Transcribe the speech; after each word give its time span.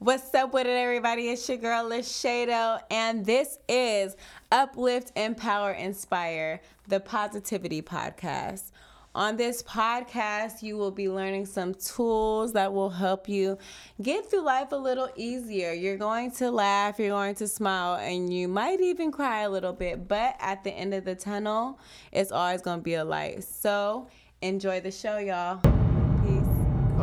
What's 0.00 0.32
up 0.32 0.54
with 0.54 0.68
it, 0.68 0.70
everybody? 0.70 1.28
It's 1.28 1.48
your 1.48 1.58
girl, 1.58 1.90
Lashado, 1.90 2.80
and 2.88 3.26
this 3.26 3.58
is 3.68 4.14
Uplift, 4.52 5.10
Empower, 5.16 5.72
Inspire, 5.72 6.60
the 6.86 7.00
Positivity 7.00 7.82
Podcast. 7.82 8.70
On 9.16 9.36
this 9.36 9.60
podcast, 9.64 10.62
you 10.62 10.76
will 10.76 10.92
be 10.92 11.08
learning 11.08 11.46
some 11.46 11.74
tools 11.74 12.52
that 12.52 12.72
will 12.72 12.90
help 12.90 13.28
you 13.28 13.58
get 14.00 14.30
through 14.30 14.42
life 14.42 14.70
a 14.70 14.76
little 14.76 15.10
easier. 15.16 15.72
You're 15.72 15.96
going 15.96 16.30
to 16.32 16.52
laugh, 16.52 17.00
you're 17.00 17.08
going 17.08 17.34
to 17.34 17.48
smile, 17.48 17.96
and 17.96 18.32
you 18.32 18.46
might 18.46 18.80
even 18.80 19.10
cry 19.10 19.40
a 19.40 19.50
little 19.50 19.72
bit, 19.72 20.06
but 20.06 20.36
at 20.38 20.62
the 20.62 20.70
end 20.70 20.94
of 20.94 21.04
the 21.06 21.16
tunnel, 21.16 21.80
it's 22.12 22.30
always 22.30 22.62
going 22.62 22.78
to 22.78 22.84
be 22.84 22.94
a 22.94 23.04
light. 23.04 23.42
So, 23.42 24.06
enjoy 24.42 24.80
the 24.80 24.92
show, 24.92 25.18
y'all. 25.18 25.87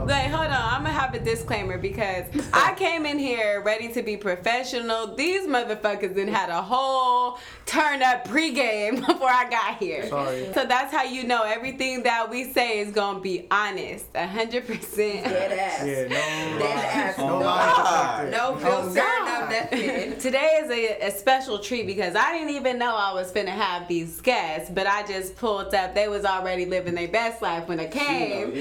Wait, 0.04 0.28
hold 0.28 0.48
on. 0.48 0.52
I'm 0.52 0.84
gonna 0.84 0.92
have 0.94 1.14
a 1.14 1.20
disclaimer 1.20 1.78
because 1.78 2.26
I 2.54 2.74
came 2.76 3.06
in 3.06 3.18
here 3.18 3.62
ready 3.62 3.88
to 3.94 4.02
be 4.02 4.18
professional. 4.18 5.16
These 5.16 5.48
motherfuckers 5.48 6.14
then 6.14 6.28
had 6.28 6.50
a 6.50 6.62
whole 6.62 7.40
turn 7.66 8.04
up 8.04 8.28
pregame 8.28 8.96
before 9.08 9.30
I 9.30 9.50
got 9.50 9.78
here. 9.78 10.08
Sorry. 10.10 10.52
So 10.54 10.66
that's 10.66 10.94
how 10.94 11.04
you 11.04 11.24
know 11.24 11.44
everything 11.44 12.04
that 12.04 12.30
we 12.30 12.52
say 12.52 12.80
is 12.80 12.92
gonna 12.92 13.20
be 13.20 13.48
honest, 13.50 14.16
hundred 14.16 14.68
percent. 14.68 15.24
Dead 15.26 15.58
ass. 15.58 15.86
Yeah, 15.86 16.04
no. 16.04 16.60
Dead 16.60 16.86
ass. 16.86 17.18
No 17.18 17.40
No, 17.40 18.30
no 18.30 18.60
filter, 18.60 18.96
no 18.96 19.48
nothing. 19.50 20.20
Today 20.20 20.60
is 20.64 20.70
a, 20.70 21.08
a 21.08 21.12
special 21.12 21.60
treat 21.60 21.88
because 21.88 22.16
I 22.16 22.34
didn't 22.34 22.56
even 22.56 22.78
know 22.78 22.96
I 22.96 23.14
was 23.14 23.32
finna 23.32 23.50
have 23.50 23.88
these 23.88 24.22
guests, 24.22 24.70
but 24.70 24.88
I 24.88 25.06
just 25.08 25.36
pulled 25.36 25.74
up. 25.74 25.96
They 25.96 26.08
was 26.08 26.26
already 26.26 26.66
living 26.66 26.96
their 26.96 27.08
best 27.08 27.42
life 27.42 27.68
when 27.68 27.80
I 27.80 27.88
came. 27.88 28.54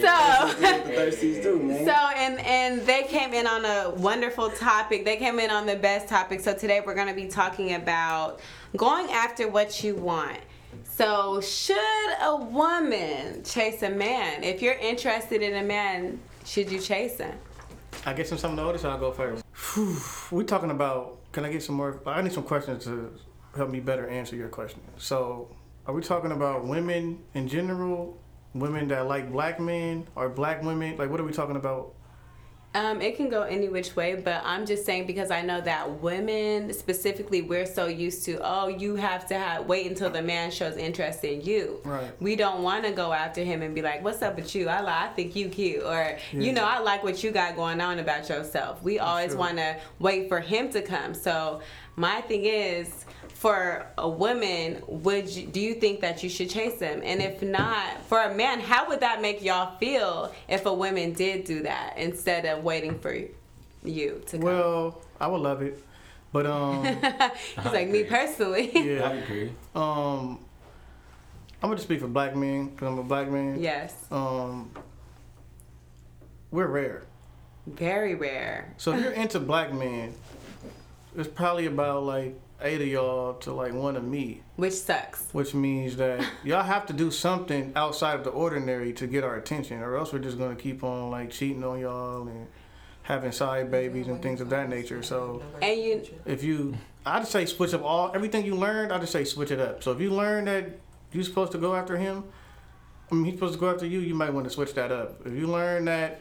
So. 0.00 0.81
Thirsties 0.84 1.42
too, 1.42 1.58
man. 1.58 1.84
So 1.84 1.92
and 1.92 2.38
and 2.40 2.86
they 2.86 3.04
came 3.04 3.32
in 3.34 3.46
on 3.46 3.64
a 3.64 3.90
wonderful 3.90 4.50
topic. 4.50 5.04
They 5.04 5.16
came 5.16 5.38
in 5.38 5.50
on 5.50 5.66
the 5.66 5.76
best 5.76 6.08
topic. 6.08 6.40
So 6.40 6.54
today 6.54 6.80
we're 6.84 6.94
going 6.94 7.08
to 7.08 7.14
be 7.14 7.26
talking 7.26 7.74
about 7.74 8.40
going 8.76 9.10
after 9.10 9.48
what 9.48 9.82
you 9.82 9.94
want. 9.94 10.38
So 10.84 11.40
should 11.40 11.76
a 12.20 12.36
woman 12.36 13.42
chase 13.44 13.82
a 13.82 13.90
man? 13.90 14.42
If 14.44 14.62
you're 14.62 14.74
interested 14.74 15.42
in 15.42 15.56
a 15.56 15.66
man, 15.66 16.20
should 16.44 16.70
you 16.70 16.78
chase 16.78 17.18
him? 17.18 17.36
I 18.04 18.12
get 18.12 18.26
some 18.26 18.38
some 18.38 18.56
notice. 18.56 18.82
So 18.82 18.90
I'll 18.90 18.98
go 18.98 19.12
first. 19.12 19.44
Whew, 19.74 19.96
we 20.30 20.44
talking 20.44 20.70
about. 20.70 21.18
Can 21.32 21.44
I 21.44 21.52
get 21.52 21.62
some 21.62 21.76
more? 21.76 22.00
I 22.04 22.20
need 22.20 22.32
some 22.32 22.42
questions 22.42 22.84
to 22.84 23.12
help 23.56 23.70
me 23.70 23.80
better 23.80 24.08
answer 24.08 24.36
your 24.36 24.48
question. 24.48 24.80
So, 24.98 25.48
are 25.86 25.94
we 25.94 26.02
talking 26.02 26.32
about 26.32 26.66
women 26.66 27.20
in 27.34 27.48
general? 27.48 28.18
Women 28.54 28.88
that 28.88 29.06
like 29.08 29.32
black 29.32 29.58
men 29.60 30.06
or 30.14 30.28
black 30.28 30.62
women? 30.62 30.96
Like, 30.98 31.10
what 31.10 31.20
are 31.20 31.24
we 31.24 31.32
talking 31.32 31.56
about? 31.56 31.94
Um, 32.74 33.02
it 33.02 33.16
can 33.18 33.28
go 33.28 33.42
any 33.42 33.68
which 33.68 33.94
way, 33.96 34.14
but 34.14 34.40
I'm 34.46 34.64
just 34.64 34.86
saying 34.86 35.06
because 35.06 35.30
I 35.30 35.42
know 35.42 35.60
that 35.60 36.00
women 36.00 36.72
specifically, 36.72 37.42
we're 37.42 37.66
so 37.66 37.84
used 37.86 38.24
to, 38.24 38.38
oh, 38.42 38.68
you 38.68 38.96
have 38.96 39.26
to 39.26 39.34
have, 39.34 39.66
wait 39.66 39.86
until 39.86 40.08
the 40.08 40.22
man 40.22 40.50
shows 40.50 40.78
interest 40.78 41.22
in 41.22 41.42
you. 41.42 41.80
Right. 41.84 42.10
We 42.18 42.34
don't 42.34 42.62
want 42.62 42.84
to 42.86 42.92
go 42.92 43.12
after 43.12 43.42
him 43.44 43.60
and 43.60 43.74
be 43.74 43.82
like, 43.82 44.02
what's 44.02 44.22
up 44.22 44.36
with 44.36 44.54
you? 44.54 44.70
I 44.70 44.80
like, 44.80 44.94
I 44.94 45.08
think 45.08 45.36
you 45.36 45.50
cute, 45.50 45.82
or 45.82 46.16
Yeah. 46.32 46.40
you 46.40 46.52
know, 46.52 46.64
I 46.64 46.78
like 46.78 47.02
what 47.04 47.22
you 47.22 47.30
got 47.30 47.56
going 47.56 47.82
on 47.82 47.98
about 47.98 48.30
yourself. 48.30 48.82
We 48.82 48.98
always 48.98 49.32
Sure. 49.32 49.38
want 49.38 49.58
to 49.58 49.76
wait 49.98 50.30
for 50.30 50.40
him 50.40 50.70
to 50.70 50.80
come. 50.80 51.12
So 51.12 51.60
my 51.96 52.22
thing 52.22 52.46
is. 52.46 53.04
For 53.42 53.84
a 53.98 54.08
woman, 54.08 54.80
would 54.86 55.28
you, 55.28 55.48
do 55.48 55.60
you 55.60 55.74
think 55.74 55.98
that 56.02 56.22
you 56.22 56.28
should 56.28 56.48
chase 56.48 56.78
them? 56.78 57.00
And 57.02 57.20
if 57.20 57.42
not, 57.42 58.00
for 58.06 58.20
a 58.22 58.32
man, 58.32 58.60
how 58.60 58.86
would 58.88 59.00
that 59.00 59.20
make 59.20 59.42
y'all 59.42 59.76
feel 59.78 60.32
if 60.48 60.64
a 60.64 60.72
woman 60.72 61.12
did 61.12 61.42
do 61.42 61.62
that 61.64 61.94
instead 61.96 62.46
of 62.46 62.62
waiting 62.62 63.00
for 63.00 63.12
you 63.82 64.22
to 64.26 64.36
come? 64.38 64.42
Well, 64.42 65.02
I 65.20 65.26
would 65.26 65.40
love 65.40 65.60
it, 65.60 65.76
but 66.32 66.46
um, 66.46 66.84
He's 67.56 67.64
like 67.64 67.88
me 67.88 68.04
personally. 68.04 68.70
Yeah, 68.74 69.08
I 69.08 69.12
yeah, 69.14 69.24
agree. 69.24 69.52
um, 69.74 70.38
I'm 71.60 71.68
gonna 71.68 71.74
just 71.74 71.88
speak 71.88 71.98
for 71.98 72.06
black 72.06 72.36
men 72.36 72.68
because 72.68 72.86
I'm 72.86 72.98
a 73.00 73.02
black 73.02 73.28
man. 73.28 73.60
yes, 73.60 73.92
Um, 74.12 74.70
we're 76.52 76.68
rare. 76.68 77.02
very 77.66 78.14
rare. 78.14 78.72
So 78.76 78.92
if 78.92 79.02
you're 79.02 79.10
into 79.10 79.40
black 79.40 79.72
men, 79.74 80.14
it's 81.16 81.26
probably 81.28 81.66
about 81.66 82.04
like 82.04 82.38
eight 82.64 82.80
of 82.80 82.86
y'all 82.88 83.34
to 83.34 83.52
like 83.52 83.72
one 83.72 83.96
of 83.96 84.04
me, 84.04 84.42
Which 84.56 84.72
sucks. 84.74 85.28
which 85.32 85.54
means 85.54 85.96
that 85.96 86.24
y'all 86.44 86.62
have 86.62 86.86
to 86.86 86.92
do 86.92 87.10
something 87.10 87.72
outside 87.76 88.14
of 88.14 88.24
the 88.24 88.30
ordinary 88.30 88.92
to 88.94 89.06
get 89.06 89.24
our 89.24 89.36
attention, 89.36 89.80
or 89.82 89.96
else 89.96 90.12
we're 90.12 90.18
just 90.18 90.38
gonna 90.38 90.56
keep 90.56 90.82
on 90.84 91.10
like 91.10 91.30
cheating 91.30 91.64
on 91.64 91.80
y'all 91.80 92.26
and 92.28 92.46
having 93.02 93.32
side 93.32 93.70
babies 93.70 94.06
and 94.06 94.22
things 94.22 94.40
of 94.40 94.48
that 94.50 94.68
nature. 94.68 95.02
So 95.02 95.42
And 95.60 95.80
you, 95.80 96.02
if 96.24 96.44
you, 96.44 96.74
I 97.04 97.18
just 97.18 97.32
say 97.32 97.46
switch 97.46 97.74
up 97.74 97.82
all 97.82 98.12
everything 98.14 98.44
you 98.46 98.54
learned. 98.54 98.92
I 98.92 98.98
just 98.98 99.12
say 99.12 99.24
switch 99.24 99.50
it 99.50 99.58
up. 99.58 99.82
So 99.82 99.90
if 99.92 100.00
you 100.00 100.10
learn 100.10 100.44
that 100.44 100.78
you're 101.12 101.24
supposed 101.24 101.52
to 101.52 101.58
go 101.58 101.74
after 101.74 101.96
him, 101.96 102.24
I 103.10 103.14
mean 103.16 103.24
he's 103.24 103.34
supposed 103.34 103.54
to 103.54 103.60
go 103.60 103.70
after 103.70 103.86
you. 103.86 103.98
You 104.00 104.14
might 104.14 104.32
want 104.32 104.44
to 104.44 104.50
switch 104.50 104.74
that 104.74 104.92
up. 104.92 105.26
If 105.26 105.32
you 105.32 105.46
learn 105.48 105.84
that 105.86 106.20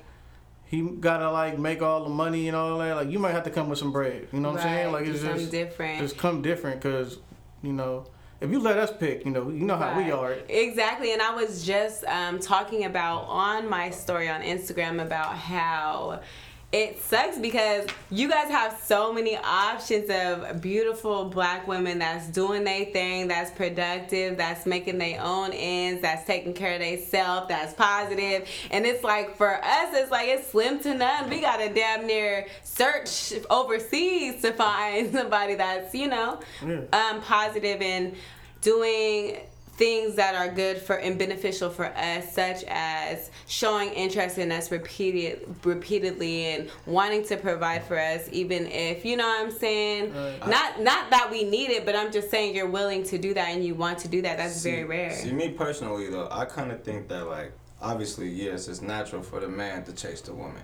he 0.72 0.82
gotta 0.84 1.30
like 1.30 1.60
make 1.60 1.82
all 1.82 2.06
the 2.06 2.10
money 2.10 2.48
and 2.48 2.56
all 2.56 2.78
that, 2.78 2.96
like 2.96 3.12
you 3.12 3.20
might 3.20 3.34
have 3.34 3.44
to 3.44 3.50
come 3.50 3.68
with 3.68 3.78
some 3.78 3.92
bread. 3.92 4.30
You 4.32 4.40
know 4.40 4.52
what 4.52 4.62
I'm 4.62 4.64
saying? 4.64 4.92
Like 4.94 5.06
it's 5.06 5.22
just 5.22 5.52
different. 5.52 6.00
just 6.00 6.18
come 6.18 6.42
different 6.42 6.82
because 6.82 7.20
you 7.62 7.74
know 7.74 8.06
if 8.40 8.50
you 8.50 8.58
let 8.58 8.78
us 8.78 8.90
pick, 8.98 9.26
you 9.26 9.32
know 9.32 9.50
you 9.50 9.66
know 9.66 9.76
how 9.76 9.98
we 9.98 10.12
are. 10.12 10.32
Exactly. 10.48 11.12
And 11.12 11.22
I 11.22 11.36
was 11.36 11.66
just 11.66 12.06
um, 12.06 12.40
talking 12.40 12.86
about 12.86 13.26
on 13.28 13.68
my 13.68 13.90
story 13.90 14.30
on 14.30 14.42
Instagram 14.44 15.02
about 15.02 15.36
how 15.36 16.22
it 16.72 17.02
sucks 17.02 17.38
because 17.38 17.86
you 18.10 18.30
guys 18.30 18.50
have 18.50 18.80
so 18.82 19.12
many 19.12 19.36
options 19.38 20.10
of 20.10 20.62
beautiful 20.62 21.26
black 21.26 21.68
women 21.68 22.00
that's 22.00 22.28
doing 22.28 22.64
their 22.64 22.86
thing, 22.86 23.28
that's 23.28 23.52
productive, 23.52 24.38
that's 24.38 24.66
making 24.66 24.98
their 24.98 25.22
own 25.22 25.52
ends, 25.52 26.02
that's 26.02 26.26
taking 26.26 26.54
care 26.54 26.76
of 26.76 26.80
themselves, 26.80 27.50
that's 27.50 27.74
positive. 27.74 28.48
And 28.72 28.86
it's 28.86 29.04
like 29.04 29.36
for 29.36 29.56
us, 29.56 29.90
it's 29.94 30.12
like 30.12 30.30
it's 30.30 30.48
slim 30.50 30.80
to 30.80 30.94
none. 30.94 31.30
We 31.30 31.42
gotta 31.42 31.74
damn 31.74 32.08
near 32.08 32.48
search 32.64 33.34
overseas 33.50 34.42
to 34.42 34.54
find 34.54 35.12
somebody 35.14 35.56
that's, 35.56 35.94
you 35.94 36.08
know, 36.08 36.40
Yeah. 36.66 36.82
um, 36.94 37.22
positive 37.22 37.82
and 37.82 38.16
doing 38.62 39.38
things 39.78 40.16
that 40.16 40.36
are 40.36 40.54
good 40.54 40.78
for 40.78 40.98
and 40.98 41.18
beneficial 41.18 41.70
for 41.70 41.86
us 41.86 42.34
such 42.34 42.64
as 42.68 43.32
showing 43.48 43.90
interest 43.94 44.38
in 44.38 44.52
us 44.52 44.70
repeated 44.70 45.48
repeatedly 45.64 46.46
and 46.54 46.70
wanting 46.86 47.24
to 47.26 47.38
provide 47.38 47.84
for 47.86 47.98
us 47.98 48.28
even 48.32 48.68
if 48.68 49.06
you 49.06 49.16
know 49.18 49.28
what 49.28 49.46
I'm 49.46 49.52
saying 49.52 50.14
Right. 50.14 50.48
not 50.48 50.82
not 50.82 51.10
that 51.10 51.30
we 51.32 51.44
need 51.44 51.70
it 51.72 51.86
but 51.86 51.96
I'm 51.96 52.12
just 52.12 52.30
saying 52.30 52.54
you're 52.56 52.70
willing 52.70 53.04
to 53.06 53.18
do 53.18 53.34
that 53.34 53.48
and 53.50 53.66
you 53.66 53.74
want 53.74 53.98
to 54.00 54.08
do 54.08 54.22
that 54.22 54.38
that's 54.38 54.62
very 54.62 54.84
rare 54.84 55.12
See, 55.12 55.32
me 55.32 55.50
personally 55.50 56.10
though, 56.10 56.28
I 56.30 56.46
kind 56.46 56.72
of 56.72 56.84
think 56.84 57.08
that 57.08 57.26
like, 57.28 57.52
obviously, 57.82 58.30
yes, 58.30 58.68
it's 58.68 58.82
natural 58.82 59.24
for 59.24 59.40
the 59.40 59.48
man 59.48 59.84
to 59.86 59.94
chase 59.94 60.22
the 60.22 60.34
woman. 60.34 60.62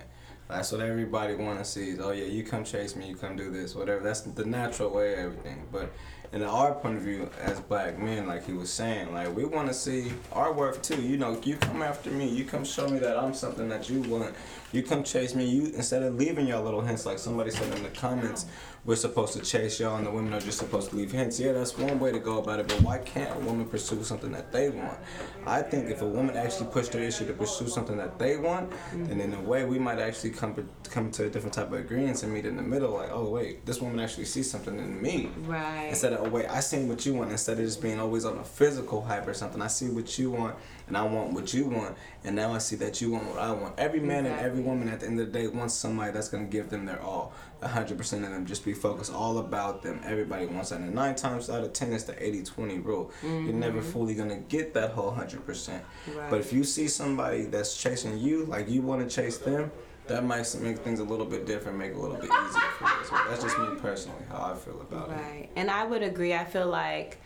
That's 0.48 0.72
what 0.72 0.80
everybody 0.80 1.34
want 1.34 1.58
to 1.58 1.64
see. 1.64 1.90
Is, 1.90 2.00
oh 2.00 2.12
yeah, 2.12 2.24
you 2.24 2.42
come 2.42 2.64
chase 2.64 2.96
me, 2.96 3.06
you 3.08 3.16
come 3.16 3.36
do 3.36 3.50
this, 3.50 3.74
whatever. 3.74 4.02
That's 4.02 4.22
the 4.22 4.44
natural 4.46 4.90
way 4.90 5.12
of 5.14 5.18
everything. 5.18 5.66
But 5.70 5.92
in 6.32 6.42
our 6.42 6.74
point 6.74 6.96
of 6.96 7.02
view 7.02 7.30
as 7.40 7.58
black 7.60 7.98
men, 7.98 8.26
like 8.26 8.44
he 8.44 8.52
was 8.52 8.70
saying, 8.70 9.12
like 9.14 9.34
we 9.34 9.44
want 9.44 9.68
to 9.68 9.74
see 9.74 10.12
our 10.32 10.52
worth 10.52 10.82
too. 10.82 11.00
You 11.00 11.16
know, 11.16 11.40
you 11.42 11.56
come 11.56 11.82
after 11.82 12.10
me, 12.10 12.28
you 12.28 12.44
come 12.44 12.64
show 12.64 12.86
me 12.88 12.98
that 12.98 13.16
I'm 13.18 13.32
something 13.32 13.68
that 13.68 13.88
you 13.88 14.02
want. 14.02 14.34
You 14.72 14.82
come 14.82 15.02
chase 15.02 15.34
me. 15.34 15.46
You 15.46 15.72
instead 15.74 16.02
of 16.02 16.16
leaving 16.16 16.46
y'all 16.46 16.62
little 16.62 16.82
hints, 16.82 17.06
like 17.06 17.18
somebody 17.18 17.50
said 17.50 17.74
in 17.74 17.82
the 17.82 17.88
comments, 17.90 18.46
we're 18.88 18.96
supposed 18.96 19.34
to 19.34 19.40
chase 19.40 19.78
y'all, 19.78 19.96
and 19.96 20.06
the 20.06 20.10
women 20.10 20.32
are 20.32 20.40
just 20.40 20.56
supposed 20.56 20.88
to 20.88 20.96
leave 20.96 21.12
hints. 21.12 21.38
Yeah, 21.38 21.52
that's 21.52 21.76
one 21.76 22.00
way 22.00 22.10
to 22.10 22.18
go 22.18 22.38
about 22.38 22.58
it. 22.58 22.68
But 22.68 22.80
why 22.80 22.96
can't 22.96 23.30
a 23.36 23.38
woman 23.40 23.66
pursue 23.66 24.02
something 24.02 24.32
that 24.32 24.50
they 24.50 24.70
want? 24.70 24.98
I 25.46 25.60
think 25.60 25.90
if 25.90 26.00
a 26.00 26.06
woman 26.06 26.38
actually 26.38 26.70
pushed 26.70 26.92
their 26.92 27.02
issue 27.02 27.26
to 27.26 27.34
pursue 27.34 27.68
something 27.68 27.98
that 27.98 28.18
they 28.18 28.38
want, 28.38 28.72
then 28.94 29.20
in 29.20 29.34
a 29.34 29.40
way 29.42 29.66
we 29.66 29.78
might 29.78 29.98
actually 29.98 30.30
come 30.30 30.66
come 30.88 31.10
to 31.10 31.26
a 31.26 31.28
different 31.28 31.52
type 31.52 31.66
of 31.66 31.74
agreement 31.74 32.22
and 32.22 32.32
meet 32.32 32.46
in 32.46 32.56
the 32.56 32.62
middle. 32.62 32.94
Like, 32.94 33.10
oh 33.12 33.28
wait, 33.28 33.66
this 33.66 33.78
woman 33.78 34.00
actually 34.00 34.24
sees 34.24 34.50
something 34.50 34.78
in 34.78 35.02
me. 35.02 35.28
right 35.44 35.88
Instead 35.90 36.14
of, 36.14 36.26
oh 36.26 36.30
wait, 36.30 36.46
I 36.48 36.60
see 36.60 36.82
what 36.84 37.04
you 37.04 37.12
want. 37.12 37.30
Instead 37.30 37.58
of 37.58 37.66
just 37.66 37.82
being 37.82 38.00
always 38.00 38.24
on 38.24 38.38
a 38.38 38.44
physical 38.44 39.02
hype 39.02 39.28
or 39.28 39.34
something, 39.34 39.60
I 39.60 39.66
see 39.66 39.90
what 39.90 40.18
you 40.18 40.30
want 40.30 40.56
and 40.86 40.96
I 40.96 41.02
want 41.02 41.34
what 41.34 41.52
you 41.52 41.66
want. 41.66 41.94
And 42.24 42.34
now 42.34 42.54
I 42.54 42.58
see 42.58 42.76
that 42.76 43.02
you 43.02 43.12
want 43.12 43.26
what 43.26 43.38
I 43.38 43.52
want. 43.52 43.78
Every 43.78 44.00
man 44.00 44.24
and 44.24 44.40
every 44.40 44.60
woman 44.60 44.88
at 44.88 45.00
the 45.00 45.06
end 45.06 45.20
of 45.20 45.30
the 45.30 45.38
day 45.38 45.46
wants 45.46 45.74
somebody 45.74 46.10
that's 46.12 46.30
going 46.30 46.46
to 46.46 46.50
give 46.50 46.70
them 46.70 46.86
their 46.86 47.02
all. 47.02 47.34
100% 47.62 48.00
of 48.00 48.22
them 48.22 48.46
just 48.46 48.64
be 48.64 48.72
focused 48.72 49.12
all 49.12 49.38
about 49.38 49.82
them. 49.82 50.00
Everybody 50.04 50.46
wants 50.46 50.70
that. 50.70 50.80
And 50.80 50.94
nine 50.94 51.16
times 51.16 51.50
out 51.50 51.64
of 51.64 51.72
10, 51.72 51.92
it's 51.92 52.04
the 52.04 52.22
80 52.22 52.44
20 52.44 52.78
rule. 52.78 53.10
You're 53.22 53.52
never 53.52 53.80
mm-hmm. 53.80 53.90
fully 53.90 54.14
going 54.14 54.28
to 54.28 54.36
get 54.36 54.74
that 54.74 54.92
whole 54.92 55.12
100%. 55.12 55.68
Right. 56.14 56.30
But 56.30 56.40
if 56.40 56.52
you 56.52 56.62
see 56.64 56.88
somebody 56.88 57.46
that's 57.46 57.76
chasing 57.76 58.18
you, 58.18 58.44
like 58.44 58.68
you 58.68 58.82
want 58.82 59.08
to 59.08 59.14
chase 59.14 59.38
them, 59.38 59.72
that 60.06 60.24
might 60.24 60.54
make 60.60 60.78
things 60.78 61.00
a 61.00 61.04
little 61.04 61.26
bit 61.26 61.46
different, 61.46 61.78
make 61.78 61.92
it 61.92 61.96
a 61.96 62.00
little 62.00 62.16
bit 62.16 62.30
easier 62.30 62.60
for 62.78 62.84
you. 62.84 63.04
So 63.04 63.16
that's 63.28 63.42
just 63.42 63.58
me 63.58 63.68
personally, 63.80 64.24
how 64.30 64.52
I 64.52 64.56
feel 64.56 64.80
about 64.80 65.10
it. 65.10 65.12
Right. 65.12 65.48
And 65.56 65.70
I 65.70 65.84
would 65.84 66.02
agree. 66.02 66.34
I 66.34 66.44
feel 66.44 66.66
like 66.66 67.20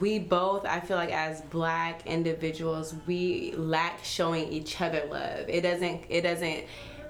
we 0.00 0.18
both, 0.18 0.64
I 0.66 0.80
feel 0.80 0.96
like 0.96 1.12
as 1.12 1.40
black 1.42 2.06
individuals, 2.06 2.94
we 3.06 3.52
lack 3.56 4.04
showing 4.04 4.50
each 4.52 4.80
other 4.80 5.06
love. 5.10 5.48
It 5.48 5.62
doesn't, 5.62 6.02
it 6.08 6.22
doesn't 6.22 6.64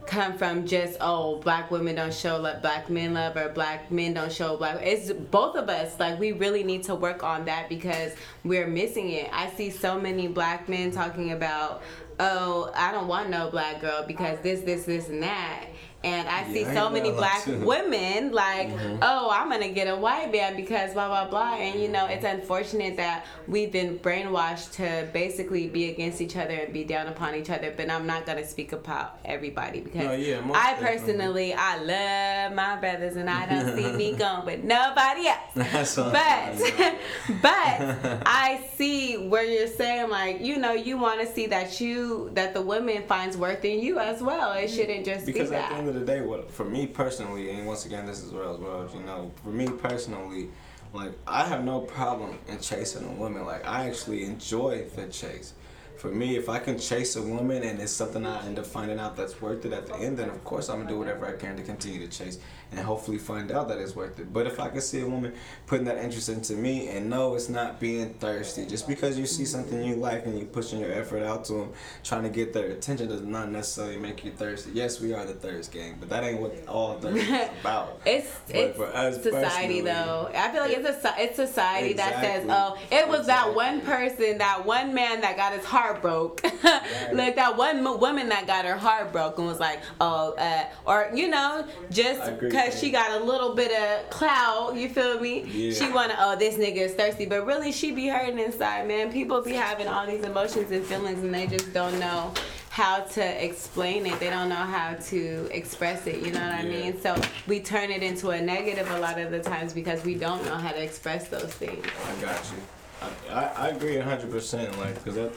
come 0.08 0.36
from 0.38 0.66
just 0.66 0.96
oh 1.02 1.36
black 1.36 1.70
women 1.70 1.94
don't 1.94 2.14
show 2.14 2.38
love 2.38 2.62
black 2.62 2.88
men 2.88 3.12
love 3.12 3.36
or 3.36 3.50
black 3.50 3.90
men 3.92 4.14
don't 4.14 4.32
show 4.32 4.56
black 4.56 4.78
it's 4.82 5.12
both 5.12 5.54
of 5.54 5.68
us 5.68 6.00
like 6.00 6.18
we 6.18 6.32
really 6.32 6.64
need 6.64 6.82
to 6.82 6.94
work 6.94 7.22
on 7.22 7.44
that 7.44 7.68
because 7.68 8.12
we're 8.42 8.66
missing 8.66 9.10
it. 9.10 9.28
I 9.32 9.50
see 9.50 9.68
so 9.70 10.00
many 10.00 10.26
black 10.26 10.66
men 10.68 10.90
talking 10.90 11.32
about 11.32 11.82
oh 12.20 12.72
i 12.74 12.90
don't 12.90 13.06
want 13.06 13.30
no 13.30 13.50
black 13.50 13.80
girl 13.80 14.04
because 14.06 14.40
this 14.40 14.60
this 14.62 14.84
this 14.84 15.08
and 15.08 15.22
that 15.22 15.66
and 16.04 16.28
I 16.28 16.44
see 16.52 16.60
Yeah, 16.62 16.70
I 16.70 16.74
so 16.74 16.90
many 16.90 17.10
black 17.10 17.44
women 17.46 18.30
like, 18.32 18.68
Mm-hmm. 18.68 18.98
oh, 19.02 19.30
I'm 19.32 19.50
gonna 19.50 19.68
get 19.70 19.88
a 19.88 19.96
white 19.96 20.30
man 20.30 20.54
because 20.56 20.92
blah 20.92 21.08
blah 21.08 21.28
blah. 21.28 21.54
And 21.56 21.80
you 21.80 21.88
know, 21.88 22.06
it's 22.06 22.24
unfortunate 22.24 22.96
that 22.98 23.26
we've 23.48 23.72
been 23.72 23.98
brainwashed 23.98 24.72
to 24.76 25.08
basically 25.12 25.66
be 25.68 25.90
against 25.90 26.20
each 26.20 26.36
other 26.36 26.54
and 26.54 26.72
be 26.72 26.84
down 26.84 27.08
upon 27.08 27.34
each 27.34 27.50
other. 27.50 27.72
But 27.76 27.90
I'm 27.90 28.06
not 28.06 28.26
gonna 28.26 28.46
speak 28.46 28.72
about 28.72 29.18
everybody 29.24 29.80
because 29.80 30.04
No, 30.04 30.12
yeah, 30.12 30.40
I 30.54 30.72
definitely. 30.74 30.86
personally 30.98 31.54
I 31.54 31.76
love 31.78 32.52
my 32.54 32.76
brothers 32.76 33.16
and 33.16 33.28
I 33.28 33.46
don't 33.46 33.76
see 33.76 33.90
me 33.92 34.14
going 34.16 34.46
with 34.46 34.62
nobody 34.64 35.26
else. 35.26 35.38
That's. 35.54 35.96
But 35.96 36.94
but 37.42 38.22
I 38.26 38.60
see 38.76 39.16
where 39.28 39.44
you're 39.44 39.66
saying 39.66 40.10
like 40.10 40.40
you 40.40 40.58
know 40.58 40.72
you 40.72 40.96
want 40.98 41.20
to 41.20 41.26
see 41.26 41.46
that 41.46 41.80
you 41.80 42.30
that 42.34 42.54
the 42.54 42.62
woman 42.62 43.02
finds 43.08 43.36
worth 43.36 43.64
in 43.64 43.80
you 43.80 43.98
as 43.98 44.22
well. 44.22 44.52
It 44.52 44.68
shouldn't 44.68 45.04
just 45.04 45.26
because 45.26 45.48
be 45.50 45.56
that. 45.56 45.72
End 45.88 45.96
of 45.96 46.06
the 46.06 46.12
day, 46.12 46.20
what 46.20 46.50
for 46.50 46.64
me 46.64 46.86
personally, 46.86 47.50
and 47.50 47.66
once 47.66 47.86
again, 47.86 48.06
this 48.06 48.18
is 48.18 48.26
as 48.26 48.32
well, 48.32 48.90
you 48.94 49.02
know, 49.02 49.30
for 49.42 49.50
me 49.50 49.68
personally, 49.68 50.48
like 50.92 51.12
I 51.26 51.44
have 51.44 51.64
no 51.64 51.80
problem 51.80 52.38
in 52.48 52.60
chasing 52.60 53.06
a 53.06 53.12
woman. 53.12 53.44
Like 53.44 53.66
I 53.66 53.88
actually 53.88 54.24
enjoy 54.24 54.84
the 54.94 55.06
chase. 55.06 55.54
For 55.96 56.08
me, 56.08 56.36
if 56.36 56.48
I 56.48 56.60
can 56.60 56.78
chase 56.78 57.16
a 57.16 57.22
woman 57.22 57.64
and 57.64 57.80
it's 57.80 57.90
something 57.90 58.24
I 58.24 58.46
end 58.46 58.58
up 58.58 58.66
finding 58.66 59.00
out 59.00 59.16
that's 59.16 59.40
worth 59.40 59.64
it 59.66 59.72
at 59.72 59.86
the 59.86 59.96
end, 59.96 60.16
then 60.16 60.28
of 60.28 60.44
course 60.44 60.68
I'm 60.68 60.78
gonna 60.78 60.88
do 60.88 60.98
whatever 60.98 61.26
I 61.26 61.32
can 61.32 61.56
to 61.56 61.62
continue 61.62 62.06
to 62.06 62.08
chase 62.08 62.38
and 62.72 62.80
hopefully 62.80 63.18
find 63.18 63.50
out 63.50 63.68
that 63.68 63.78
it's 63.78 63.96
worth 63.96 64.18
it. 64.18 64.32
But 64.32 64.46
if 64.46 64.60
I 64.60 64.68
can 64.68 64.80
see 64.80 65.00
a 65.00 65.06
woman 65.06 65.32
putting 65.66 65.86
that 65.86 65.98
interest 65.98 66.28
into 66.28 66.54
me 66.54 66.88
and 66.88 67.08
know 67.08 67.34
it's 67.34 67.48
not 67.48 67.80
being 67.80 68.14
thirsty, 68.14 68.66
just 68.66 68.86
because 68.86 69.18
you 69.18 69.26
see 69.26 69.44
something 69.44 69.82
you 69.82 69.96
like 69.96 70.26
and 70.26 70.38
you 70.38 70.44
pushing 70.44 70.80
your 70.80 70.92
effort 70.92 71.22
out 71.22 71.44
to 71.46 71.54
them, 71.54 71.72
trying 72.04 72.24
to 72.24 72.28
get 72.28 72.52
their 72.52 72.66
attention 72.70 73.08
does 73.08 73.22
not 73.22 73.50
necessarily 73.50 73.96
make 73.96 74.24
you 74.24 74.32
thirsty. 74.32 74.70
Yes, 74.74 75.00
we 75.00 75.14
are 75.14 75.24
the 75.24 75.34
thirst 75.34 75.72
gang, 75.72 75.96
but 75.98 76.08
that 76.10 76.24
ain't 76.24 76.40
what 76.40 76.54
all 76.68 76.94
thirst 77.00 77.16
is 77.16 77.48
about. 77.60 78.00
It's 78.04 78.38
But 78.46 78.56
it's 78.56 78.76
for 78.76 78.86
us 78.86 79.22
society 79.22 79.80
though. 79.80 80.30
I 80.34 80.50
feel 80.50 80.62
like 80.62 80.76
it's 80.76 81.04
a 81.04 81.14
it's 81.18 81.36
society 81.36 81.94
that 81.94 82.22
says, 82.22 82.46
"Oh, 82.48 82.78
it 82.90 83.08
was 83.08 83.26
that 83.26 83.54
one 83.54 83.80
person, 83.80 84.38
that 84.38 84.64
one 84.64 84.94
man 84.94 85.20
that 85.22 85.36
got 85.36 85.52
his 85.52 85.64
heart 85.64 86.02
broke, 86.02 86.42
like 87.12 87.36
that 87.36 87.56
one 87.56 87.82
woman 87.98 88.28
that 88.28 88.46
got 88.46 88.64
her 88.64 88.76
heart 88.76 89.12
broke 89.12 89.38
and 89.38 89.46
was 89.46 89.60
like, 89.60 89.80
oh, 90.00 90.34
uh, 90.34 90.64
or 90.86 91.10
you 91.14 91.28
know, 91.28 91.66
just 91.90 92.20
because 92.58 92.80
she 92.80 92.90
got 92.90 93.20
a 93.20 93.24
little 93.24 93.54
bit 93.54 93.72
of 93.72 94.10
clout, 94.10 94.74
you 94.74 94.88
feel 94.88 95.20
me? 95.20 95.42
Yeah. 95.44 95.72
She 95.72 95.92
wanna, 95.92 96.16
oh, 96.18 96.36
this 96.36 96.56
nigga 96.56 96.78
is 96.78 96.94
thirsty, 96.94 97.26
but 97.26 97.46
really 97.46 97.72
she 97.72 97.92
be 97.92 98.08
hurting 98.08 98.38
inside, 98.38 98.88
man. 98.88 99.12
People 99.12 99.42
be 99.42 99.52
having 99.52 99.86
all 99.86 100.06
these 100.06 100.24
emotions 100.24 100.70
and 100.70 100.84
feelings, 100.84 101.22
and 101.22 101.32
they 101.32 101.46
just 101.46 101.72
don't 101.72 101.98
know 102.00 102.32
how 102.70 103.00
to 103.00 103.44
explain 103.44 104.06
it. 104.06 104.18
They 104.20 104.30
don't 104.30 104.48
know 104.48 104.56
how 104.56 104.94
to 104.94 105.56
express 105.56 106.06
it. 106.06 106.24
You 106.24 106.32
know 106.32 106.40
what 106.40 106.52
I 106.52 106.62
mean? 106.64 107.00
So 107.00 107.16
we 107.46 107.60
turn 107.60 107.90
it 107.90 108.02
into 108.02 108.30
a 108.30 108.40
negative 108.40 108.90
a 108.90 108.98
lot 108.98 109.18
of 109.18 109.30
the 109.30 109.40
times 109.40 109.72
because 109.72 110.04
we 110.04 110.14
don't 110.14 110.44
know 110.44 110.54
how 110.56 110.70
to 110.70 110.82
express 110.82 111.28
those 111.28 111.52
things. 111.54 111.84
I 112.06 112.20
got 112.20 112.44
you. 112.50 113.30
I, 113.30 113.44
I, 113.44 113.68
agree 113.68 113.96
hundred 113.98 114.30
percent. 114.30 114.76
Like, 114.78 115.04
cause 115.04 115.14
that, 115.14 115.32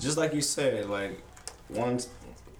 just 0.00 0.16
like 0.16 0.32
you 0.32 0.40
said, 0.40 0.88
like, 0.88 1.20
once 1.68 2.08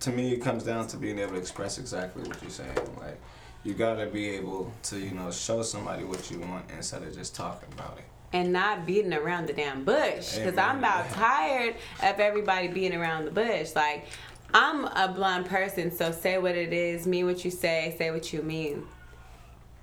to 0.01 0.11
me 0.11 0.33
it 0.33 0.43
comes 0.43 0.65
down 0.65 0.87
to 0.89 0.99
being 0.99 1.19
able 1.19 1.33
to 1.33 1.39
express 1.39 1.79
exactly 1.79 2.23
what 2.29 2.41
you're 2.43 2.51
saying. 2.51 2.77
Like, 2.99 3.19
you 3.65 3.73
gotta 3.75 4.07
be 4.07 4.29
able 4.31 4.71
to, 4.85 4.99
you 4.99 5.13
know, 5.13 5.31
show 5.31 5.63
somebody 5.63 6.05
what 6.05 6.31
you 6.31 6.39
want 6.39 6.67
instead 6.77 7.03
of 7.03 7.15
just 7.15 7.35
talking 7.35 7.69
about 7.73 7.99
it. 7.99 8.05
And 8.33 8.53
not 8.53 8.85
beating 8.85 9.15
around 9.15 9.47
the 9.47 9.53
damn 9.53 9.85
bush. 9.85 10.37
Because 10.37 10.59
I'm 10.59 10.79
about 10.79 11.09
tired 11.11 11.77
of 12.03 12.21
everybody 12.21 12.69
beating 12.69 12.99
around 12.99 13.25
the 13.25 13.31
bush. 13.31 13.75
Like, 13.75 14.07
I'm 14.53 14.85
a 14.85 15.13
blunt 15.15 15.47
person, 15.47 15.91
so 15.91 16.13
say 16.13 16.39
what 16.39 16.57
it 16.57 16.73
is, 16.73 17.07
mean 17.07 17.27
what 17.27 17.45
you 17.45 17.51
say, 17.51 17.95
say 17.97 18.11
what 18.11 18.33
you 18.33 18.43
mean. 18.43 18.87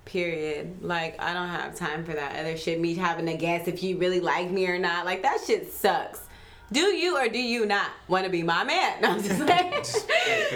Period. 0.05 0.83
Like, 0.83 1.19
I 1.21 1.33
don't 1.33 1.49
have 1.49 1.75
time 1.75 2.03
for 2.03 2.13
that 2.13 2.37
other 2.39 2.57
shit. 2.57 2.79
Me 2.79 2.93
having 2.93 3.25
to 3.27 3.35
guess 3.35 3.67
if 3.67 3.81
you 3.83 3.97
really 3.97 4.19
like 4.19 4.51
me 4.51 4.67
or 4.67 4.77
not. 4.77 5.05
Like, 5.05 5.23
that 5.23 5.39
shit 5.47 5.71
sucks. 5.71 6.21
Do 6.71 6.79
you 6.95 7.17
or 7.17 7.27
do 7.27 7.39
you 7.39 7.65
not 7.65 7.89
want 8.07 8.23
to 8.25 8.29
be 8.31 8.43
my 8.43 8.63
man? 8.63 8.97
No, 9.01 9.09
I'm 9.11 9.23
just 9.23 9.37
saying. 9.47 9.83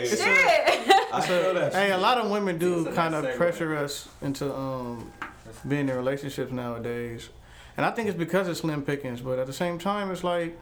shit. 0.08 0.90
I 1.14 1.22
feel 1.22 1.54
that. 1.56 1.74
Hey, 1.74 1.92
a 1.92 1.98
lot 1.98 2.18
of 2.18 2.30
women 2.32 2.58
do 2.58 2.86
kind 2.94 3.14
of 3.16 3.26
segue. 3.26 3.38
pressure 3.38 3.76
us 3.76 4.08
into 4.22 4.54
um, 4.54 5.12
being 5.68 5.90
in 5.90 5.96
relationships 5.96 6.52
nowadays, 6.52 7.30
and 7.78 7.86
I 7.86 7.92
think 7.92 8.08
it's 8.10 8.18
because 8.18 8.48
of 8.48 8.56
slim 8.58 8.82
pickings. 8.84 9.22
But 9.22 9.40
at 9.40 9.48
the 9.48 9.54
same 9.54 9.78
time, 9.78 10.10
it's 10.12 10.24
like, 10.24 10.58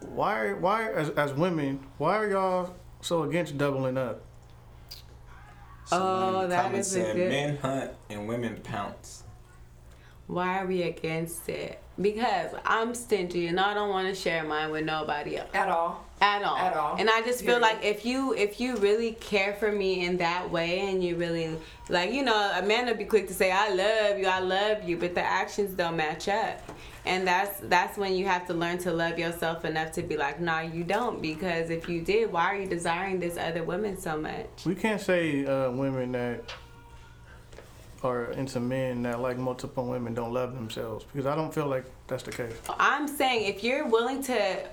why, 0.00 0.52
why 0.52 0.90
as 0.92 1.10
as 1.10 1.32
women, 1.32 1.80
why 1.98 2.16
are 2.16 2.28
y'all 2.30 2.74
so 3.00 3.22
against 3.24 3.58
doubling 3.58 3.98
up? 3.98 4.22
Oh, 5.92 6.46
that 6.46 6.62
Comment 6.62 6.78
is 6.80 6.94
a 6.94 7.00
said, 7.00 7.16
good- 7.16 7.28
Men 7.30 7.56
hunt 7.56 7.90
and 8.10 8.28
women 8.28 8.60
pounce. 8.62 9.24
Why 10.30 10.60
are 10.62 10.66
we 10.66 10.82
against 10.82 11.48
it? 11.48 11.82
Because 12.00 12.52
I'm 12.64 12.94
stingy 12.94 13.48
and 13.48 13.58
I 13.58 13.74
don't 13.74 13.90
want 13.90 14.06
to 14.08 14.14
share 14.14 14.44
mine 14.44 14.70
with 14.70 14.84
nobody 14.84 15.36
else. 15.36 15.50
At 15.52 15.68
all. 15.68 16.06
at 16.20 16.44
all. 16.44 16.56
At 16.56 16.76
all. 16.76 16.96
And 16.96 17.10
I 17.10 17.20
just 17.22 17.40
feel 17.40 17.58
Period. 17.58 17.62
like 17.62 17.84
if 17.84 18.06
you 18.06 18.32
if 18.34 18.60
you 18.60 18.76
really 18.76 19.12
care 19.14 19.54
for 19.54 19.72
me 19.72 20.06
in 20.06 20.16
that 20.18 20.48
way 20.48 20.88
and 20.88 21.02
you 21.02 21.16
really 21.16 21.58
like 21.88 22.12
you 22.12 22.22
know 22.22 22.52
a 22.54 22.62
man 22.62 22.86
would 22.86 22.96
be 22.96 23.04
quick 23.04 23.26
to 23.26 23.34
say 23.34 23.50
I 23.50 23.70
love 23.70 24.18
you 24.20 24.26
I 24.28 24.38
love 24.38 24.88
you 24.88 24.96
but 24.96 25.16
the 25.16 25.22
actions 25.22 25.72
don't 25.72 25.96
match 25.96 26.28
up. 26.28 26.62
And 27.04 27.26
that's 27.26 27.58
that's 27.64 27.98
when 27.98 28.14
you 28.14 28.24
have 28.26 28.46
to 28.46 28.54
learn 28.54 28.78
to 28.78 28.92
love 28.92 29.18
yourself 29.18 29.64
enough 29.64 29.90
to 29.92 30.02
be 30.02 30.16
like 30.16 30.40
nah 30.40 30.60
you 30.60 30.84
don't 30.84 31.20
because 31.20 31.70
if 31.70 31.88
you 31.88 32.02
did 32.02 32.30
why 32.32 32.44
are 32.44 32.56
you 32.56 32.68
desiring 32.68 33.18
this 33.18 33.36
other 33.36 33.64
woman 33.64 33.98
so 33.98 34.16
much? 34.16 34.64
We 34.64 34.76
can't 34.76 35.00
say 35.00 35.44
uh, 35.44 35.72
women 35.72 36.12
that 36.12 36.44
are 38.04 38.32
into 38.32 38.60
men 38.60 39.02
that 39.02 39.20
like 39.20 39.38
multiple 39.38 39.86
women 39.86 40.14
don't 40.14 40.32
love 40.32 40.54
themselves 40.54 41.04
because 41.12 41.26
I 41.26 41.34
don't 41.34 41.52
feel 41.52 41.66
like 41.66 41.84
that's 42.06 42.22
the 42.22 42.32
case. 42.32 42.52
I'm 42.78 43.06
saying 43.06 43.46
if 43.46 43.62
you're 43.62 43.86
willing 43.86 44.22
to 44.24 44.66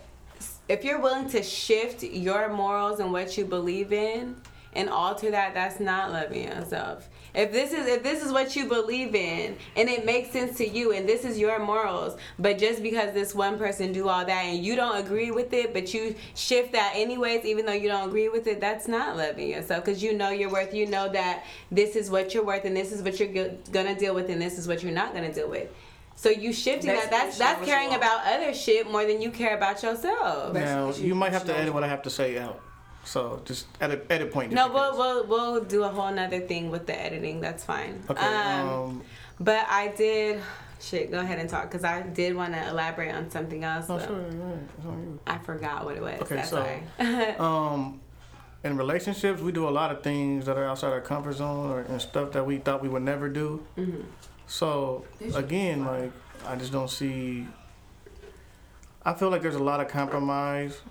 if 0.69 0.83
you're 0.83 1.00
willing 1.00 1.29
to 1.29 1.41
shift 1.41 2.03
your 2.03 2.50
morals 2.50 3.00
and 3.00 3.12
what 3.12 3.38
you 3.38 3.45
believe 3.45 3.94
in 3.94 4.35
and 4.74 4.89
alter 4.89 5.31
that 5.31 5.53
that's 5.53 5.79
not 5.79 6.12
loving 6.12 6.44
yourself 6.44 7.09
if 7.33 7.51
this 7.51 7.71
is 7.73 7.87
if 7.87 8.04
this 8.04 8.23
is 8.23 8.31
what 8.31 8.56
you 8.56 8.66
believe 8.66 9.13
in 9.16 9.56
and 9.75 9.90
it 9.90 10.06
makes 10.06 10.31
sense 10.31 10.57
to 10.57 10.68
you 10.68 10.92
and 10.94 11.07
this 11.07 11.23
is 11.25 11.37
your 11.37 11.59
morals 11.59 12.18
but 12.40 12.57
just 12.57 12.81
because 12.81 13.13
this 13.13 13.35
one 13.35 13.57
person 13.57 13.92
do 13.92 14.07
all 14.09 14.25
that 14.25 14.45
and 14.45 14.63
you 14.63 14.75
don't 14.75 14.97
agree 14.97 15.31
with 15.31 15.54
it 15.54 15.73
but 15.73 15.94
you 15.94 16.16
shift 16.35 16.71
that 16.71 16.94
anyways 16.95 17.45
even 17.45 17.66
though 17.66 17.71
you 17.73 17.87
don't 17.87 18.07
agree 18.07 18.30
with 18.30 18.47
it 18.47 18.59
that's 18.61 18.87
not 18.87 19.18
loving 19.18 19.49
yourself 19.49 19.83
because 19.83 20.02
you 20.02 20.13
know 20.13 20.30
your 20.30 20.49
worth 20.49 20.73
you 20.73 20.85
know 20.85 21.09
that 21.09 21.44
this 21.71 21.95
is 21.95 22.09
what 22.09 22.33
you're 22.33 22.45
worth 22.45 22.66
and 22.66 22.75
this 22.75 22.92
is 22.92 23.02
what 23.02 23.19
you're 23.19 23.31
go- 23.31 23.57
gonna 23.71 23.97
deal 23.97 24.16
with 24.16 24.30
and 24.30 24.42
this 24.42 24.57
is 24.57 24.68
what 24.68 24.81
you're 24.83 24.92
not 24.92 25.13
gonna 25.13 25.33
deal 25.33 25.49
with 25.49 25.69
so 26.16 26.30
you 26.30 26.52
shifting 26.52 26.87
That's 26.90 27.04
that 27.09 27.11
that's 27.11 27.40
what 27.40 27.45
that's 27.59 27.66
caring 27.66 27.94
about 27.94 28.25
other 28.25 28.52
shit 28.52 28.92
more 28.92 29.06
than 29.06 29.21
you 29.21 29.30
care 29.30 29.56
about 29.56 29.83
yourself. 29.83 30.52
Now 30.52 30.90
you 30.94 31.09
you- 31.09 31.16
might 31.16 31.31
have 31.31 31.45
to 31.45 31.52
what 31.52 31.61
edit 31.61 31.73
what 31.75 31.83
I 31.83 31.87
have 31.87 32.02
to 32.02 32.09
say 32.09 32.40
out. 32.40 32.59
So 33.07 33.42
just 33.45 33.68
edit 33.80 34.06
edit 34.09 34.31
point. 34.33 34.52
No, 34.52 34.68
we'll, 34.71 34.97
we'll 34.97 35.26
we'll 35.28 35.64
do 35.64 35.83
a 35.83 35.87
whole 35.90 36.11
nother 36.11 36.42
thing 36.42 36.69
with 36.69 36.85
the 36.87 36.99
editing. 36.99 37.40
That's 37.40 37.64
fine. 37.64 38.04
Okay. 38.09 38.21
Um, 38.26 38.69
Um, 38.69 39.04
but 39.40 39.66
I 39.69 39.87
did. 39.95 40.42
Shit, 40.80 41.09
go 41.09 41.19
ahead 41.19 41.40
and 41.40 41.49
talk 41.49 41.64
because 41.71 41.83
I 41.83 42.02
did 42.02 42.35
want 42.35 42.54
to 42.54 42.68
elaborate 42.69 43.11
on 43.16 43.31
something 43.31 43.64
else. 43.64 43.87
but 43.87 44.06
sure, 44.06 44.16
right, 44.18 44.59
it's 44.78 44.85
on 44.85 45.02
you. 45.02 45.19
I 45.26 45.37
forgot 45.40 45.85
what 45.85 45.95
it 45.95 46.04
was. 46.04 46.21
Okay, 46.21 46.35
That's 46.35 46.49
so-. 46.52 47.35
Um, 47.44 47.99
in 48.64 48.78
relationships, 48.78 49.42
we 49.42 49.52
do 49.52 49.68
a 49.68 49.71
lot 49.71 49.92
of 49.92 50.04
things 50.04 50.45
that 50.45 50.57
are 50.57 50.66
outside 50.66 50.90
our 50.92 51.02
comfort 51.02 51.33
zone 51.33 51.71
or 51.71 51.80
and 51.80 52.02
stuff 52.02 52.33
that 52.33 52.45
we 52.45 52.57
thought 52.57 52.83
we 52.83 52.90
would 52.90 53.04
never 53.04 53.30
do. 53.30 53.66
Mhm. 53.78 54.04
So 54.47 55.06
again, 55.33 55.85
like 55.85 56.11
I 56.45 56.56
just 56.57 56.71
don't 56.73 56.90
see. 56.90 57.47
I 59.04 59.14
feel 59.14 59.30
like 59.30 59.42
there's 59.42 59.56
a 59.56 59.64
lot 59.64 59.80
of 59.80 59.87
compromise, 59.87 60.81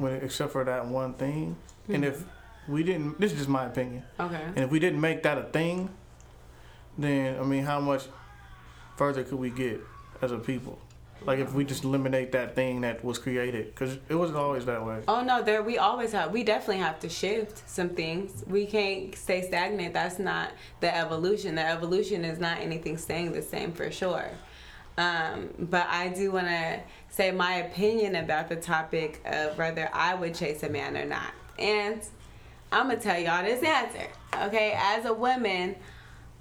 when 0.00 0.14
except 0.14 0.52
for 0.52 0.64
that 0.64 0.86
one 0.86 1.14
thing. 1.14 1.56
And 1.88 2.04
if 2.04 2.18
mm-hmm. 2.18 2.72
we 2.72 2.82
didn't, 2.82 3.20
this 3.20 3.32
is 3.32 3.38
just 3.38 3.48
my 3.48 3.66
opinion. 3.66 4.02
Okay. 4.18 4.42
And 4.42 4.58
if 4.58 4.70
we 4.70 4.78
didn't 4.78 5.00
make 5.00 5.22
that 5.24 5.38
a 5.38 5.44
thing, 5.44 5.90
then 6.96 7.38
I 7.38 7.42
mean, 7.42 7.64
how 7.64 7.80
much 7.80 8.04
further 8.96 9.24
could 9.24 9.38
we 9.38 9.50
get 9.50 9.80
as 10.22 10.32
a 10.32 10.38
people? 10.38 10.78
Like 11.26 11.38
if 11.38 11.52
we 11.52 11.64
just 11.64 11.84
eliminate 11.84 12.32
that 12.32 12.54
thing 12.54 12.80
that 12.80 13.04
was 13.04 13.18
created, 13.18 13.66
because 13.66 13.98
it 14.08 14.14
wasn't 14.14 14.38
always 14.38 14.64
that 14.64 14.84
way. 14.84 15.02
Oh 15.06 15.22
no, 15.22 15.42
there 15.42 15.62
we 15.62 15.76
always 15.76 16.12
have. 16.12 16.32
We 16.32 16.44
definitely 16.44 16.78
have 16.78 16.98
to 17.00 17.10
shift 17.10 17.68
some 17.68 17.90
things. 17.90 18.42
We 18.46 18.64
can't 18.64 19.14
stay 19.14 19.42
stagnant. 19.42 19.92
That's 19.92 20.18
not 20.18 20.52
the 20.80 20.94
evolution. 20.96 21.56
The 21.56 21.66
evolution 21.66 22.24
is 22.24 22.38
not 22.38 22.58
anything 22.60 22.96
staying 22.96 23.32
the 23.32 23.42
same 23.42 23.72
for 23.72 23.90
sure. 23.90 24.30
Um, 25.00 25.48
but 25.58 25.86
I 25.88 26.08
do 26.08 26.30
want 26.30 26.48
to 26.48 26.80
say 27.08 27.30
my 27.30 27.54
opinion 27.54 28.16
about 28.16 28.50
the 28.50 28.56
topic 28.56 29.22
of 29.24 29.56
whether 29.56 29.88
I 29.94 30.14
would 30.14 30.34
chase 30.34 30.62
a 30.62 30.68
man 30.68 30.94
or 30.94 31.06
not. 31.06 31.32
And 31.58 32.02
I'm 32.70 32.88
gonna 32.88 33.00
tell 33.00 33.18
y'all 33.18 33.42
this 33.42 33.62
answer. 33.62 34.06
Okay, 34.42 34.74
as 34.76 35.06
a 35.06 35.14
woman, 35.14 35.74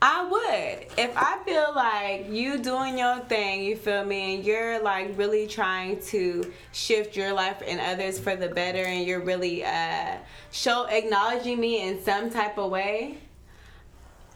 I 0.01 0.25
would. 0.25 0.87
If 0.97 1.11
I 1.15 1.39
feel 1.45 1.71
like 1.73 2.29
you 2.29 2.57
doing 2.57 2.97
your 2.97 3.19
thing, 3.19 3.63
you 3.63 3.77
feel 3.77 4.03
me, 4.03 4.35
and 4.35 4.43
you're 4.45 4.81
like 4.81 5.17
really 5.17 5.47
trying 5.47 6.01
to 6.07 6.51
shift 6.73 7.15
your 7.15 7.31
life 7.31 7.63
and 7.65 7.79
others 7.79 8.19
for 8.19 8.35
the 8.35 8.49
better, 8.49 8.83
and 8.83 9.07
you're 9.07 9.21
really 9.21 9.63
uh, 9.63 10.17
show 10.51 10.85
acknowledging 10.89 11.61
me 11.61 11.87
in 11.87 12.03
some 12.03 12.29
type 12.29 12.57
of 12.57 12.69
way. 12.71 13.19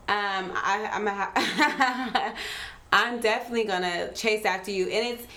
Um, 0.07 0.51
I, 0.53 0.89
I'm 0.91 1.07
a, 1.07 2.33
I'm 2.93 3.19
definitely 3.19 3.65
gonna 3.65 4.13
chase 4.13 4.45
after 4.45 4.69
you, 4.71 4.87
and 4.87 5.17
it's 5.17 5.27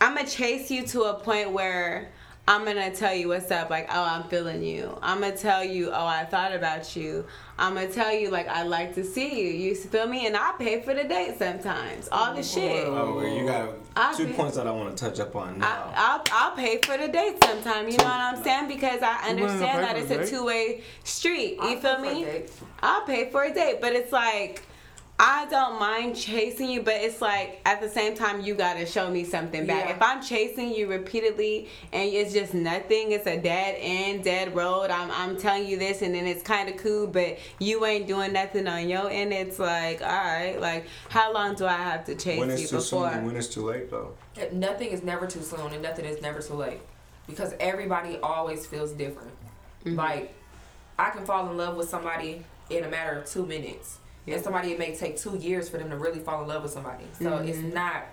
I'm 0.00 0.14
gonna 0.14 0.26
chase 0.28 0.70
you 0.70 0.86
to 0.86 1.02
a 1.02 1.14
point 1.14 1.50
where 1.50 2.08
I'm 2.48 2.64
gonna 2.64 2.90
tell 2.94 3.14
you 3.14 3.28
what's 3.28 3.50
up, 3.50 3.70
like, 3.70 3.88
oh, 3.92 4.02
I'm 4.02 4.24
feeling 4.24 4.62
you. 4.62 4.98
I'm 5.02 5.20
gonna 5.20 5.36
tell 5.36 5.62
you, 5.62 5.90
oh, 5.90 6.06
I 6.06 6.24
thought 6.24 6.52
about 6.54 6.96
you. 6.96 7.26
I'm 7.58 7.74
gonna 7.74 7.88
tell 7.88 8.12
you, 8.14 8.30
like, 8.30 8.48
I 8.48 8.62
like 8.62 8.94
to 8.94 9.04
see 9.04 9.40
you. 9.40 9.50
You 9.52 9.74
feel 9.74 10.06
me? 10.08 10.26
And 10.26 10.36
I 10.36 10.52
pay 10.58 10.80
for 10.80 10.94
the 10.94 11.04
date 11.04 11.38
sometimes. 11.38 12.08
All 12.10 12.34
the 12.34 12.42
shit. 12.42 12.86
Oh, 12.86 13.20
you 13.20 13.46
got 13.46 13.70
I'll 13.96 14.16
two 14.16 14.26
be- 14.28 14.32
points 14.32 14.56
that 14.56 14.66
I 14.66 14.70
want 14.70 14.96
to 14.96 15.04
touch 15.04 15.20
up 15.20 15.34
on 15.36 15.58
now. 15.58 15.66
I, 15.94 16.22
I'll, 16.32 16.50
I'll 16.50 16.56
pay 16.56 16.78
for 16.78 16.96
the 16.96 17.08
date 17.08 17.42
sometime. 17.44 17.88
You 17.88 17.98
know 17.98 18.04
what 18.04 18.14
I'm 18.14 18.42
saying? 18.42 18.68
Because 18.68 19.00
I 19.02 19.28
You 19.30 19.36
willing 19.36 19.58
to 19.58 19.66
understand 19.66 19.84
that 19.84 19.96
it's 19.96 20.08
the 20.08 20.20
a 20.20 20.26
two 20.26 20.44
way 20.44 20.82
street. 21.04 21.54
You 21.56 21.60
I'll 21.62 21.76
feel 21.76 21.96
pay 21.96 22.02
for 22.24 22.30
a 22.30 22.40
me? 22.40 22.46
I'll 22.82 23.02
pay 23.02 23.30
for 23.30 23.42
a 23.44 23.52
date, 23.52 23.80
but 23.80 23.92
it's 23.92 24.12
like 24.12 24.62
I 25.22 25.44
don't 25.50 25.78
mind 25.78 26.16
chasing 26.16 26.70
you, 26.70 26.80
but 26.80 26.94
it's 26.94 27.20
like 27.20 27.60
at 27.66 27.82
the 27.82 27.90
same 27.90 28.14
time 28.14 28.40
you 28.40 28.54
gotta 28.54 28.86
show 28.86 29.10
me 29.10 29.24
something 29.24 29.66
back. 29.66 29.84
Yeah. 29.84 29.94
If 29.94 30.00
I'm 30.00 30.22
chasing 30.22 30.74
you 30.74 30.88
repeatedly 30.88 31.68
and 31.92 32.10
it's 32.10 32.32
just 32.32 32.54
nothing, 32.54 33.12
it's 33.12 33.26
a 33.26 33.36
dead 33.36 33.76
end, 33.78 34.24
dead 34.24 34.54
road. 34.56 34.90
I'm 34.90 35.10
I'm 35.10 35.36
telling 35.36 35.66
you 35.66 35.78
this, 35.78 36.00
and 36.00 36.14
then 36.14 36.26
it's 36.26 36.42
kind 36.42 36.70
of 36.70 36.78
cool, 36.78 37.06
but 37.06 37.38
you 37.58 37.84
ain't 37.84 38.06
doing 38.06 38.32
nothing 38.32 38.66
on 38.66 38.88
your 38.88 39.10
end. 39.10 39.34
It's 39.34 39.58
like 39.58 40.00
all 40.00 40.08
right, 40.08 40.58
like 40.58 40.86
how 41.10 41.34
long 41.34 41.54
do 41.54 41.66
I 41.66 41.76
have 41.76 42.06
to 42.06 42.14
chase 42.14 42.38
when 42.38 42.48
you 42.48 42.54
it's 42.54 42.70
too 42.70 42.80
soon 42.80 43.00
before? 43.02 43.12
and 43.12 43.26
when 43.26 43.36
it's 43.36 43.48
too 43.48 43.66
late, 43.66 43.90
though. 43.90 44.14
Nothing 44.52 44.88
is 44.88 45.02
never 45.02 45.26
too 45.26 45.42
soon 45.42 45.70
and 45.74 45.82
nothing 45.82 46.06
is 46.06 46.22
never 46.22 46.40
too 46.40 46.54
late. 46.54 46.80
Because 47.26 47.52
everybody 47.60 48.16
always 48.22 48.64
feels 48.64 48.92
different. 48.92 49.32
Mm-hmm. 49.84 49.96
Like, 49.96 50.34
I 50.98 51.10
can 51.10 51.26
fall 51.26 51.50
in 51.50 51.58
love 51.58 51.76
with 51.76 51.90
somebody 51.90 52.42
in 52.70 52.84
a 52.84 52.88
matter 52.88 53.18
of 53.18 53.26
two 53.26 53.44
minutes. 53.44 53.99
Yeah. 54.26 54.34
And 54.34 54.44
somebody 54.44 54.72
it 54.72 54.78
may 54.78 54.94
take 54.94 55.16
two 55.16 55.36
years 55.36 55.68
for 55.68 55.78
them 55.78 55.90
to 55.90 55.96
really 55.96 56.18
fall 56.20 56.42
in 56.42 56.48
love 56.48 56.62
with 56.62 56.72
somebody. 56.72 57.04
So 57.18 57.38
it's 57.38 57.58
not 57.58 58.04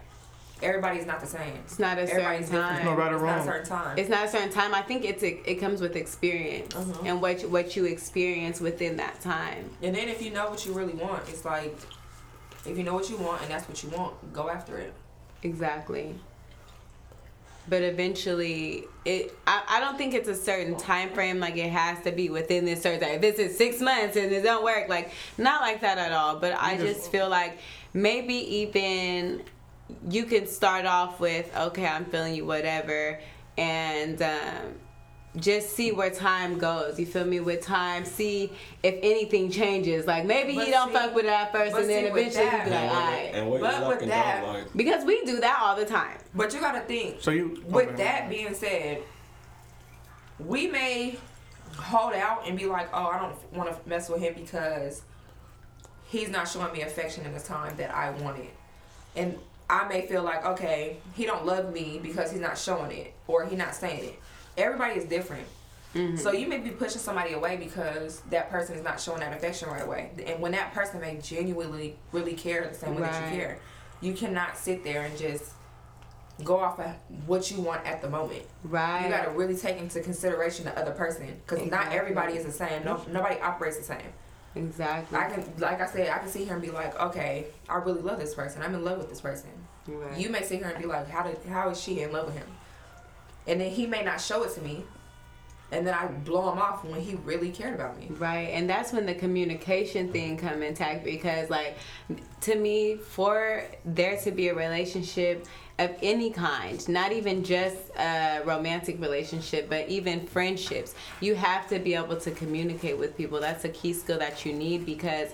everybody's 0.63 1.05
not 1.05 1.19
the 1.19 1.27
same. 1.27 1.41
Mm-hmm. 1.41 1.57
It's 1.65 1.79
not 1.79 1.97
a 1.99 2.07
certain 2.07 2.21
Everybody's 2.25 2.49
different. 2.49 2.77
time. 2.77 2.85
no 2.85 2.93
right 2.95 3.13
or 3.13 3.15
It's 3.17 3.23
not 3.23 3.39
a 3.39 3.43
certain 3.43 3.65
time. 3.67 3.97
It's 3.99 4.09
not 4.09 4.25
a 4.25 4.29
certain 4.29 4.49
time. 4.49 4.73
I 4.73 4.81
think 4.81 5.05
it's 5.05 5.21
a, 5.23 5.49
it 5.51 5.55
comes 5.55 5.81
with 5.81 5.95
experience 5.95 6.73
Uh-huh. 6.75 7.01
and 7.05 7.21
what 7.21 7.41
you, 7.43 7.49
what 7.49 7.75
you 7.75 7.85
experience 7.85 8.59
within 8.59 8.97
that 8.97 9.21
time. 9.21 9.69
and 9.83 9.95
then 9.95 10.07
if 10.09 10.21
you 10.21 10.31
know 10.31 10.49
what 10.49 10.65
you 10.65 10.73
really 10.73 10.93
want, 10.93 11.27
it's 11.29 11.45
like 11.45 11.77
if 12.65 12.75
you 12.77 12.83
know 12.83 12.93
what 12.95 13.09
you 13.09 13.17
want 13.17 13.41
and 13.43 13.51
that's 13.51 13.67
what 13.67 13.83
you 13.83 13.89
want, 13.89 14.33
go 14.33 14.49
after 14.49 14.77
it. 14.77 14.93
Exactly. 15.43 16.15
But 17.69 17.81
eventually, 17.81 18.85
it. 19.03 19.37
I, 19.45 19.63
I 19.67 19.79
don't 19.79 19.97
think 19.97 20.13
it's 20.13 20.29
a 20.29 20.35
certain 20.35 20.77
time 20.77 21.09
frame. 21.13 21.39
Like 21.39 21.57
it 21.57 21.69
has 21.69 22.01
to 22.03 22.11
be 22.11 22.29
within 22.29 22.63
this 22.65 22.81
certain. 22.81 23.09
If 23.09 23.21
this 23.21 23.39
is 23.39 23.57
six 23.57 23.81
months 23.81 24.15
and 24.15 24.31
it 24.31 24.41
don't 24.43 24.63
work, 24.63 24.87
like 24.87 25.11
not 25.37 25.61
like 25.61 25.81
that 25.81 25.97
at 25.97 26.11
all. 26.13 26.37
But 26.37 26.53
I 26.57 26.77
just 26.77 27.11
feel 27.11 27.27
like 27.27 27.57
maybe 27.93 28.33
even 28.33 29.43
you 30.09 30.25
can 30.25 30.47
start 30.47 30.85
off 30.85 31.19
with 31.19 31.53
okay, 31.55 31.85
I'm 31.85 32.05
feeling 32.05 32.35
you, 32.35 32.45
whatever, 32.45 33.19
and 33.57 34.21
um, 34.21 34.75
just 35.37 35.71
see 35.75 35.91
where 35.91 36.09
time 36.09 36.57
goes. 36.57 36.99
You 36.99 37.05
feel 37.05 37.25
me? 37.25 37.39
With 37.39 37.61
time, 37.61 38.05
see 38.05 38.51
if 38.83 38.95
anything 39.03 39.49
changes. 39.51 40.05
Like 40.07 40.25
maybe 40.25 40.55
But 40.55 40.65
he 40.65 40.71
don't 40.71 40.89
see- 40.89 40.93
fuck 40.95 41.13
with 41.15 41.25
it 41.25 41.29
at 41.31 41.51
first, 41.51 41.75
and 41.75 41.89
then 41.89 42.05
see, 42.05 42.11
with 42.11 42.27
eventually 42.35 42.45
he 42.45 42.49
that- 42.51 42.65
be 42.65 42.71
like, 42.71 42.79
and, 42.81 42.89
all 42.89 42.95
what, 42.95 43.11
right. 43.11 43.31
and 43.33 43.49
what 43.49 43.61
But 43.61 43.87
with 44.01 44.09
that- 44.09 44.41
don't 44.41 44.53
like. 44.53 44.73
Because 44.75 45.05
we 45.05 45.23
do 45.25 45.39
that 45.39 45.59
all 45.61 45.75
the 45.75 45.85
time. 45.85 46.17
But 46.33 46.53
you 46.53 46.59
gotta 46.59 46.81
think 46.81 47.17
So 47.21 47.31
you 47.31 47.61
With 47.67 47.87
okay. 47.89 47.95
that 48.03 48.29
being 48.29 48.53
said, 48.53 49.03
we 50.39 50.67
may 50.67 51.17
hold 51.77 52.13
out 52.13 52.47
and 52.47 52.57
be 52.57 52.65
like, 52.65 52.89
"Oh, 52.93 53.07
I 53.07 53.19
don't 53.19 53.53
want 53.53 53.69
to 53.83 53.89
mess 53.89 54.09
with 54.09 54.21
him 54.21 54.33
because 54.35 55.01
he's 56.07 56.29
not 56.29 56.47
showing 56.47 56.71
me 56.73 56.81
affection 56.81 57.25
in 57.25 57.33
the 57.33 57.39
time 57.39 57.75
that 57.77 57.93
I 57.93 58.11
wanted," 58.11 58.49
and 59.15 59.37
I 59.69 59.87
may 59.87 60.07
feel 60.07 60.23
like, 60.23 60.45
"Okay, 60.45 60.97
he 61.15 61.25
don't 61.25 61.45
love 61.45 61.73
me 61.73 61.99
because 62.01 62.31
he's 62.31 62.39
not 62.41 62.57
showing 62.57 62.91
it 62.91 63.13
or 63.27 63.45
he 63.45 63.55
not 63.55 63.75
saying 63.75 64.05
it." 64.05 64.19
Everybody 64.57 64.99
is 64.99 65.05
different. 65.05 65.47
Mm-hmm. 65.95 66.17
So 66.17 66.31
you 66.31 66.47
may 66.47 66.57
be 66.57 66.71
pushing 66.71 66.99
somebody 66.99 67.33
away 67.33 67.57
because 67.57 68.21
that 68.29 68.49
person 68.49 68.75
is 68.75 68.83
not 68.83 68.99
showing 68.99 69.21
that 69.21 69.35
affection 69.35 69.69
right 69.69 69.83
away, 69.83 70.11
and 70.25 70.41
when 70.41 70.51
that 70.51 70.73
person 70.73 70.99
may 70.99 71.17
genuinely 71.21 71.97
really 72.11 72.33
care 72.33 72.67
the 72.67 72.75
same 72.75 72.95
way 72.95 73.01
that 73.01 73.31
you 73.31 73.39
care, 73.39 73.59
you 74.01 74.13
cannot 74.13 74.57
sit 74.57 74.83
there 74.83 75.03
and 75.03 75.17
just 75.17 75.53
go 76.43 76.59
off 76.59 76.79
of 76.79 76.93
what 77.25 77.49
you 77.49 77.61
want 77.61 77.85
at 77.85 78.01
the 78.01 78.09
moment. 78.09 78.43
Right. 78.63 79.03
You 79.03 79.09
got 79.09 79.25
to 79.25 79.31
really 79.31 79.55
take 79.55 79.77
into 79.77 80.01
consideration 80.01 80.65
the 80.65 80.77
other 80.77 80.91
person 80.91 81.41
because 81.45 81.69
not 81.69 81.91
everybody 81.91 82.33
is 82.33 82.45
the 82.45 82.51
same. 82.51 82.83
No, 82.83 83.03
nobody 83.11 83.39
operates 83.39 83.77
the 83.77 83.83
same. 83.83 84.13
Exactly. 84.55 85.17
I 85.17 85.29
can, 85.29 85.43
like 85.57 85.81
I 85.81 85.87
said, 85.87 86.09
I 86.09 86.19
can 86.19 86.27
sit 86.27 86.43
here 86.43 86.53
and 86.53 86.61
be 86.61 86.71
like, 86.71 86.99
okay, 86.99 87.47
I 87.69 87.77
really 87.77 88.01
love 88.01 88.19
this 88.19 88.33
person. 88.33 88.61
I'm 88.61 88.75
in 88.75 88.83
love 88.83 88.97
with 88.97 89.09
this 89.09 89.21
person. 89.21 89.49
Right. 89.87 90.17
You 90.17 90.29
may 90.29 90.43
sit 90.43 90.59
here 90.59 90.69
and 90.69 90.81
be 90.81 90.87
like, 90.87 91.09
how 91.09 91.23
did, 91.23 91.37
how 91.49 91.69
is 91.69 91.81
she 91.81 92.01
in 92.01 92.11
love 92.11 92.25
with 92.27 92.35
him? 92.35 92.47
And 93.47 93.61
then 93.61 93.71
he 93.71 93.87
may 93.87 94.03
not 94.03 94.19
show 94.19 94.43
it 94.43 94.53
to 94.55 94.61
me, 94.61 94.83
and 95.71 95.87
then 95.87 95.93
I 95.93 96.07
blow 96.07 96.51
him 96.51 96.59
off 96.59 96.83
when 96.83 97.01
he 97.01 97.15
really 97.15 97.49
cared 97.49 97.73
about 97.73 97.97
me. 97.97 98.07
Right, 98.09 98.49
and 98.49 98.69
that's 98.69 98.93
when 98.93 99.05
the 99.05 99.15
communication 99.15 100.11
thing 100.11 100.37
come 100.37 100.61
intact 100.61 101.03
because, 101.03 101.49
like, 101.49 101.77
to 102.41 102.55
me, 102.55 102.97
for 102.97 103.63
there 103.85 104.17
to 104.17 104.31
be 104.31 104.49
a 104.49 104.53
relationship 104.53 105.45
of 105.79 105.95
any 106.01 106.31
kind, 106.31 106.87
not 106.89 107.11
even 107.11 107.43
just 107.43 107.77
a 107.97 108.41
romantic 108.45 108.99
relationship, 108.99 109.69
but 109.69 109.87
even 109.87 110.25
friendships, 110.25 110.95
you 111.21 111.35
have 111.35 111.69
to 111.69 111.79
be 111.79 111.93
able 111.93 112.17
to 112.17 112.31
communicate 112.31 112.97
with 112.97 113.15
people. 113.15 113.39
That's 113.39 113.63
a 113.63 113.69
key 113.69 113.93
skill 113.93 114.19
that 114.19 114.45
you 114.45 114.53
need 114.53 114.85
because 114.85 115.29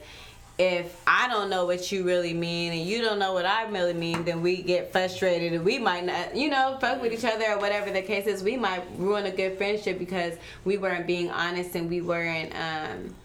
if 0.58 1.02
I 1.08 1.28
don't 1.30 1.50
know 1.50 1.66
what 1.66 1.92
you 1.92 2.04
really 2.04 2.34
mean 2.34 2.74
and 2.74 2.82
you 2.82 3.02
don't 3.02 3.18
know 3.18 3.34
what 3.34 3.46
I 3.46 3.68
really 3.70 3.94
mean, 3.94 4.24
then 4.24 4.42
we 4.42 4.62
get 4.62 4.92
frustrated 4.92 5.54
and 5.54 5.66
we 5.66 5.80
might 5.80 6.06
not, 6.06 6.36
you 6.36 6.50
know, 6.50 6.78
fuck 6.80 7.02
with 7.02 7.12
each 7.12 7.26
other 7.26 7.46
or 7.52 7.60
whatever 7.60 7.90
the 7.90 8.04
case 8.04 8.28
is. 8.28 8.44
We 8.44 8.56
might 8.56 8.84
ruin 8.98 9.26
a 9.26 9.32
good 9.32 9.58
friendship 9.58 9.98
because 9.98 10.36
we 10.64 10.78
weren't 10.78 11.08
being 11.08 11.32
honest 11.32 11.76
and 11.76 11.90
we 11.90 12.02
weren't 12.02 12.54
um, 12.56 13.16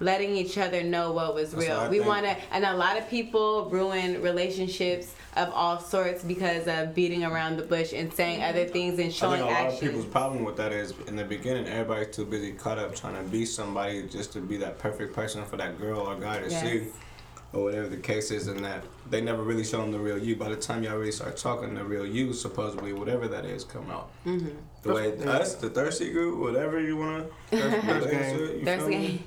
letting 0.00 0.34
each 0.36 0.56
other 0.58 0.82
know 0.82 1.12
what 1.12 1.34
was 1.34 1.52
That's 1.52 1.66
real. 1.66 1.78
what 1.78 1.90
We 1.90 2.00
want 2.00 2.24
to, 2.26 2.36
and 2.52 2.64
a 2.64 2.74
lot 2.74 2.96
of 2.98 3.08
people 3.08 3.68
ruin 3.70 4.20
relationships 4.22 5.14
of 5.36 5.48
all 5.52 5.78
sorts 5.78 6.24
because 6.24 6.66
of 6.66 6.92
beating 6.94 7.22
around 7.24 7.56
the 7.56 7.62
bush 7.62 7.92
and 7.92 8.12
saying 8.12 8.42
other 8.42 8.64
things 8.66 8.98
and 8.98 9.08
I 9.08 9.10
showing 9.10 9.40
think 9.40 9.50
a 9.50 9.62
lot 9.62 9.72
of 9.72 9.80
people's 9.80 10.04
problem 10.06 10.44
with 10.44 10.56
that 10.56 10.72
is 10.72 10.94
in 11.06 11.14
the 11.16 11.24
beginning, 11.24 11.68
everybody's 11.68 12.14
too 12.16 12.24
busy 12.24 12.52
caught 12.52 12.78
up 12.78 12.96
trying 12.96 13.14
to 13.22 13.30
be 13.30 13.44
somebody 13.44 14.02
just 14.08 14.32
to 14.32 14.40
be 14.40 14.56
that 14.56 14.78
perfect 14.78 15.14
person 15.14 15.44
for 15.44 15.56
that 15.58 15.78
girl 15.78 16.00
or 16.00 16.16
guy 16.16 16.40
to 16.40 16.50
Yes. 16.50 16.62
see, 16.62 16.86
or 17.52 17.64
whatever 17.64 17.88
the 17.88 17.96
case 17.96 18.30
is, 18.30 18.46
and 18.46 18.64
that 18.64 18.84
they 19.08 19.20
never 19.20 19.42
really 19.42 19.64
show 19.64 19.78
them 19.78 19.90
the 19.92 19.98
real 19.98 20.16
you. 20.18 20.36
By 20.36 20.48
the 20.48 20.56
time 20.56 20.82
y'all 20.84 20.96
really 20.96 21.10
start 21.12 21.36
talking, 21.36 21.74
the 21.74 21.84
real 21.84 22.06
you, 22.06 22.32
supposedly, 22.32 22.92
whatever 22.92 23.26
that 23.28 23.44
is, 23.44 23.64
come 23.64 23.90
out. 23.90 24.10
Mm-hmm. 24.24 24.50
The 24.82 24.92
way 24.94 25.16
us, 25.26 25.54
the 25.56 25.68
thirsty 25.68 26.10
group, 26.12 26.38
whatever 26.40 26.80
you 26.80 26.96
wanna, 26.96 27.26
That's 27.50 27.84
relate 27.84 28.10
game. 28.10 28.36
to 28.38 28.44
it, 28.44 28.58
you 28.60 28.64
There's 28.64 28.80
feel 28.80 28.88
me? 28.88 29.22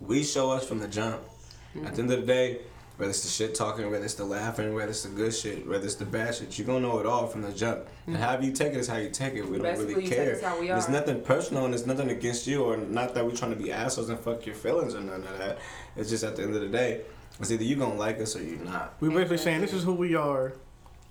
We 0.00 0.22
show 0.22 0.50
us 0.50 0.66
from 0.66 0.78
the 0.78 0.88
jump. 0.88 1.20
At 1.84 1.96
the 1.96 2.02
end 2.02 2.12
of 2.12 2.20
the 2.20 2.26
day, 2.26 2.60
whether 2.96 3.10
it's 3.10 3.22
the 3.22 3.28
shit 3.28 3.56
talking, 3.56 3.90
whether 3.90 4.04
it's 4.04 4.14
the 4.14 4.24
laughing, 4.24 4.72
whether 4.72 4.90
it's 4.90 5.02
the 5.02 5.08
good 5.08 5.34
shit, 5.34 5.66
whether 5.66 5.84
it's 5.84 5.96
the 5.96 6.04
bad 6.04 6.34
shit, 6.34 6.56
you're 6.56 6.66
gonna 6.66 6.80
know 6.80 7.00
it 7.00 7.06
all 7.06 7.26
from 7.26 7.42
the 7.42 7.50
jump. 7.50 7.88
And 8.06 8.14
mm-hmm. 8.14 8.24
however 8.24 8.44
you 8.44 8.52
take 8.52 8.72
it 8.72 8.78
is 8.78 8.86
how 8.86 8.98
you 8.98 9.10
take 9.10 9.34
it. 9.34 9.42
We 9.42 9.58
don't 9.58 9.62
Basically, 9.62 9.94
really 9.94 10.08
care. 10.08 10.36
us 10.36 10.42
how 10.42 10.60
we 10.60 10.70
It's 10.70 10.88
nothing 10.88 11.20
personal 11.22 11.64
and 11.64 11.74
it's 11.74 11.86
nothing 11.86 12.10
against 12.10 12.46
you 12.46 12.62
or 12.62 12.76
not 12.76 13.14
that 13.14 13.24
we're 13.24 13.34
trying 13.34 13.56
to 13.56 13.60
be 13.60 13.72
assholes 13.72 14.10
and 14.10 14.20
fuck 14.20 14.46
your 14.46 14.54
feelings 14.54 14.94
or 14.94 15.00
none 15.00 15.22
of 15.22 15.38
that. 15.38 15.58
It's 15.96 16.10
just 16.10 16.22
at 16.22 16.36
the 16.36 16.44
end 16.44 16.54
of 16.54 16.60
the 16.60 16.68
day, 16.68 17.00
it's 17.40 17.50
either 17.50 17.64
you 17.64 17.74
gonna 17.74 17.94
like 17.94 18.20
us 18.20 18.36
or 18.36 18.44
you're 18.44 18.58
not. 18.58 18.94
We're 19.00 19.10
basically 19.10 19.38
saying 19.38 19.60
this 19.62 19.72
is 19.72 19.82
who 19.82 19.94
we 19.94 20.14
are. 20.14 20.52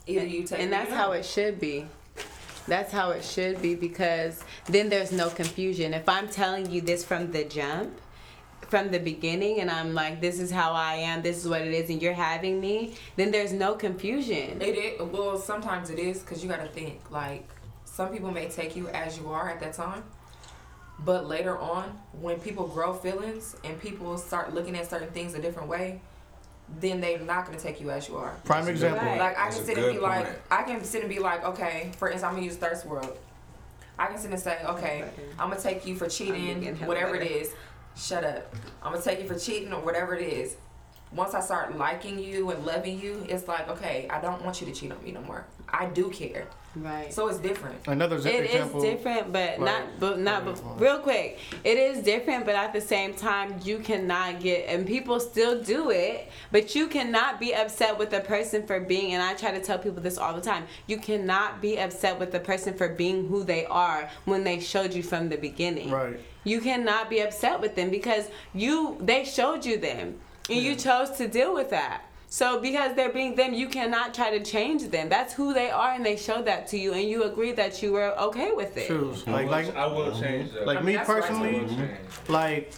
Either 0.08 0.26
you 0.26 0.44
take 0.44 0.60
and 0.60 0.72
it 0.72 0.76
or 0.76 0.78
that's 0.78 0.92
how 0.94 1.12
it 1.12 1.26
should 1.26 1.60
be 1.60 1.86
that's 2.66 2.94
how 2.94 3.10
it 3.10 3.24
should 3.26 3.62
be 3.62 3.76
because 3.76 4.42
then 4.68 4.88
there's 4.88 5.12
no 5.12 5.30
confusion 5.30 5.94
if 5.94 6.08
i'm 6.08 6.30
telling 6.30 6.70
you 6.72 6.80
this 6.80 7.04
from 7.04 7.30
the 7.32 7.44
jump 7.44 8.00
from 8.74 8.90
the 8.90 8.98
beginning 8.98 9.60
and 9.60 9.70
i'm 9.70 9.94
like 9.94 10.20
this 10.20 10.40
is 10.40 10.50
how 10.50 10.72
i 10.72 10.96
am 10.96 11.22
this 11.22 11.38
is 11.38 11.48
what 11.48 11.62
it 11.62 11.72
is 11.72 11.92
and 11.92 12.02
you're 12.02 12.12
having 12.12 12.60
me 12.60 12.96
then 13.18 13.30
there's 13.30 13.54
no 13.54 13.76
confusion 13.76 14.60
It 14.60 14.76
is 14.76 15.00
well. 15.00 15.38
Sometimes 15.38 15.92
it 15.92 16.00
is 16.00 16.22
because 16.22 16.42
you 16.42 16.50
got 16.50 16.60
to 16.60 16.68
think 16.70 17.00
like 17.12 17.48
some 17.86 18.10
people 18.10 18.32
may 18.32 18.48
take 18.50 18.76
you 18.76 18.88
as 18.88 19.16
you 19.20 19.30
are 19.30 19.48
at 19.48 19.60
that 19.60 19.74
time, 19.74 20.04
but 21.06 21.28
later 21.28 21.56
on, 21.60 21.86
when 22.20 22.40
people 22.40 22.66
grow 22.66 22.96
feelings 22.96 23.56
and 23.64 23.80
people 23.80 24.18
start 24.18 24.56
looking 24.56 24.76
at 24.76 24.90
certain 24.90 25.12
things 25.12 25.36
a 25.36 25.42
different 25.46 25.70
way, 25.70 26.02
then 26.80 27.00
they're 27.00 27.20
not 27.20 27.46
gonna 27.46 27.60
take 27.60 27.80
you 27.80 27.92
as 27.92 28.08
you 28.08 28.18
are. 28.18 28.34
Prime 28.44 28.68
example. 28.68 29.06
Right. 29.06 29.20
Like 29.20 29.38
I 29.38 29.44
That's 29.44 29.58
can 29.58 29.66
sit 29.68 29.78
and 29.78 29.86
good 29.86 29.94
be 29.94 30.00
like. 30.00 30.52
I 30.52 30.64
can 30.64 30.84
sit 30.84 31.02
and 31.02 31.10
be 31.12 31.20
like, 31.20 31.46
okay, 31.46 31.92
for 32.00 32.08
instance, 32.08 32.24
I'm 32.24 32.34
gonna 32.34 32.46
use 32.46 32.56
Thirst 32.56 32.88
World. 32.88 33.16
I 34.00 34.08
can 34.08 34.18
sit 34.18 34.32
and 34.32 34.40
say, 34.40 34.58
okay, 34.66 35.04
I'm 35.38 35.52
gonna 35.52 35.62
take 35.62 35.86
you 35.86 35.96
for 35.96 36.08
cheating, 36.10 36.76
whatever 36.88 37.16
it 37.16 37.20
better. 37.20 37.32
is. 37.42 37.54
Shut 37.96 38.24
up. 38.24 38.54
I'm 38.82 38.92
gonna 38.92 39.04
take 39.04 39.22
you 39.22 39.28
for 39.28 39.38
cheating 39.38 39.72
or 39.72 39.82
whatever 39.82 40.16
it 40.16 40.28
is. 40.28 40.56
Once 41.16 41.34
I 41.34 41.42
start 41.42 41.78
liking 41.78 42.18
you 42.20 42.50
and 42.50 42.66
loving 42.66 43.00
you, 43.00 43.26
it's 43.30 43.48
like, 43.48 43.70
okay, 43.70 44.08
I 44.10 44.20
don't 44.20 44.44
want 44.44 44.60
you 44.62 44.68
to 44.68 44.74
cheat 44.74 44.92
on 44.92 45.04
me 45.04 45.12
no 45.12 45.22
more. 45.22 45.46
I 45.70 45.86
do 45.88 46.10
care. 46.10 46.48
Right. 46.76 47.14
So 47.14 47.28
it's 47.28 47.38
different. 47.38 47.88
Another 47.88 48.20
z- 48.20 48.30
It 48.30 48.46
is 48.46 48.52
example. 48.56 48.82
different, 48.82 49.32
but 49.32 49.60
not, 49.60 49.84
but 50.00 50.18
not, 50.20 50.44
but 50.44 50.60
real 50.80 50.98
quick. 50.98 51.38
It 51.64 51.78
is 51.78 52.04
different, 52.04 52.46
but 52.46 52.56
at 52.56 52.74
the 52.74 52.82
same 52.82 53.14
time, 53.14 53.60
you 53.64 53.78
cannot 53.78 54.40
get, 54.40 54.68
and 54.68 54.88
people 54.88 55.20
still 55.20 55.62
do 55.62 55.92
it, 55.92 56.32
but 56.52 56.74
you 56.74 56.88
cannot 56.88 57.40
be 57.40 57.54
upset 57.54 58.00
with 58.00 58.10
the 58.10 58.22
person 58.22 58.66
for 58.66 58.80
being, 58.80 59.14
and 59.14 59.22
I 59.22 59.36
try 59.36 59.52
to 59.52 59.62
tell 59.62 59.78
people 59.78 60.02
this 60.02 60.18
all 60.18 60.34
the 60.34 60.42
time. 60.42 60.66
You 60.88 60.98
cannot 60.98 61.62
be 61.62 61.78
upset 61.78 62.20
with 62.20 62.32
the 62.32 62.40
person 62.40 62.74
for 62.74 62.90
being 62.90 63.28
who 63.28 63.44
they 63.44 63.66
are 63.68 64.10
when 64.26 64.44
they 64.44 64.60
showed 64.60 64.96
you 64.96 65.04
from 65.04 65.30
the 65.30 65.38
beginning. 65.38 65.92
Right. 65.92 66.20
You 66.44 66.60
cannot 66.60 67.08
be 67.08 67.20
upset 67.20 67.62
with 67.62 67.76
them 67.76 67.92
because 67.92 68.26
you, 68.56 68.98
they 69.00 69.26
showed 69.26 69.64
you 69.64 69.78
them, 69.78 70.20
and 70.50 70.60
you 70.60 70.76
chose 70.76 71.12
to 71.12 71.28
deal 71.28 71.54
with 71.54 71.70
that. 71.70 72.04
So 72.28 72.60
because 72.60 72.96
they're 72.96 73.12
being 73.12 73.36
them, 73.36 73.54
you 73.54 73.68
cannot 73.70 74.14
try 74.16 74.36
to 74.36 74.44
change 74.44 74.88
them. 74.90 75.08
That's 75.08 75.34
who 75.36 75.54
they 75.54 75.70
are, 75.70 75.92
and 75.92 76.04
they 76.04 76.16
showed 76.18 76.46
that 76.46 76.66
to 76.70 76.80
you, 76.80 76.94
and 76.94 77.04
you 77.04 77.24
agreed 77.26 77.58
that 77.58 77.84
you 77.84 77.92
were 77.94 78.12
okay 78.20 78.52
with 78.52 78.76
it. 78.76 78.88
Shoes. 78.88 79.24
I 79.28 79.32
Like 79.32 79.50
like 79.50 79.76
I 79.76 79.86
will 79.86 80.20
change 80.20 80.52
that. 80.54 80.66
like 80.66 80.78
I 80.78 80.82
mean, 80.82 80.86
me 80.88 80.96
that's 80.96 81.10
right, 81.10 81.22
personally. 81.22 81.90
like 82.30 82.74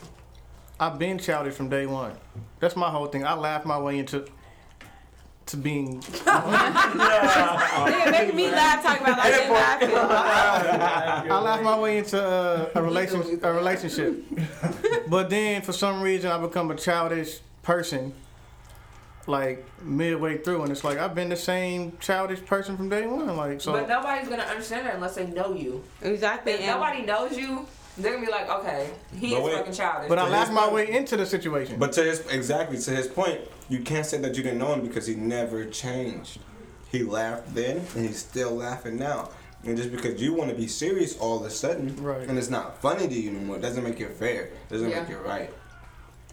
I've 0.78 1.00
been 1.00 1.18
childish 1.18 1.54
from 1.54 1.70
day 1.70 1.86
one. 1.86 2.18
That's 2.60 2.76
my 2.76 2.90
whole 2.90 3.08
thing. 3.08 3.26
I 3.26 3.34
laugh 3.34 3.64
my 3.66 3.80
way 3.80 3.98
into 4.00 4.26
to 5.46 5.58
being 5.58 6.02
Nigga 6.26 8.12
making 8.12 8.36
me 8.36 8.52
laugh 8.52 8.84
talking 8.84 9.04
about 9.04 9.18
like 9.20 9.34
they 9.34 9.50
laughing. 9.50 9.90
I 11.32 11.40
laugh 11.40 11.62
my 11.62 11.80
way 11.80 12.00
into 12.00 12.22
uh, 12.22 12.70
a 12.76 12.82
relation 12.82 13.40
a 13.42 13.54
relationship. 13.54 14.22
but 15.08 15.30
then 15.30 15.62
for 15.62 15.72
some 15.72 16.02
reason 16.02 16.30
I 16.32 16.38
become 16.40 16.72
a 16.72 16.76
childish 16.76 17.40
person 17.66 18.14
like 19.28 19.66
midway 19.82 20.38
through 20.38 20.62
and 20.62 20.72
it's 20.72 20.84
like 20.84 21.00
I've 21.00 21.16
been 21.16 21.30
the 21.30 21.36
same 21.36 21.98
childish 22.00 22.46
person 22.46 22.78
from 22.78 22.90
day 22.90 23.08
one. 23.08 23.36
Like 23.36 23.60
so 23.60 23.72
but 23.74 23.88
nobody's 23.90 24.30
gonna 24.30 24.44
understand 24.44 24.86
that 24.86 24.96
unless 24.96 25.16
they 25.16 25.26
know 25.26 25.54
you. 25.54 25.84
Exactly. 26.04 26.54
If 26.54 26.66
nobody 26.66 27.02
knows 27.02 27.36
you, 27.36 27.66
they're 27.98 28.14
gonna 28.14 28.26
be 28.26 28.32
like, 28.32 28.48
okay, 28.50 28.92
he 29.18 29.32
But 29.32 29.38
is 29.40 29.44
wait. 29.46 29.56
fucking 29.56 29.74
childish. 29.74 30.10
but 30.10 30.20
I 30.20 30.30
laughed 30.30 30.52
my 30.54 30.72
way 30.72 30.92
into 30.92 31.18
the 31.18 31.26
situation. 31.26 31.78
But 31.80 31.92
to 31.94 32.04
his 32.04 32.20
exactly 32.28 32.78
to 32.78 32.92
his 32.92 33.08
point, 33.08 33.42
you 33.68 33.80
can't 33.80 34.06
say 34.06 34.20
that 34.20 34.38
you 34.38 34.44
didn't 34.44 34.60
know 34.60 34.74
him 34.74 34.82
because 34.86 35.08
he 35.08 35.16
never 35.16 35.66
changed. 35.66 36.38
He 36.92 37.02
laughed 37.04 37.56
then, 37.56 37.78
and 37.96 38.06
he's 38.06 38.20
still 38.20 38.52
laughing 38.56 38.98
now. 38.98 39.30
And 39.64 39.76
just 39.76 39.92
because 39.92 40.22
you 40.22 40.34
want 40.36 40.52
to 40.52 40.56
be 40.56 40.68
serious 40.68 41.18
all 41.18 41.40
of 41.40 41.46
a 41.46 41.50
sudden, 41.50 41.96
Right. 42.02 42.28
and 42.30 42.38
it's 42.38 42.52
not 42.52 42.80
funny 42.80 43.08
to 43.08 43.14
you 43.14 43.32
anymore, 43.32 43.58
doesn't 43.58 43.84
make 43.84 44.00
it 44.00 44.12
fair. 44.12 44.50
Doesn't 44.70 44.90
make 44.90 45.10
it 45.10 45.18
right. 45.26 45.52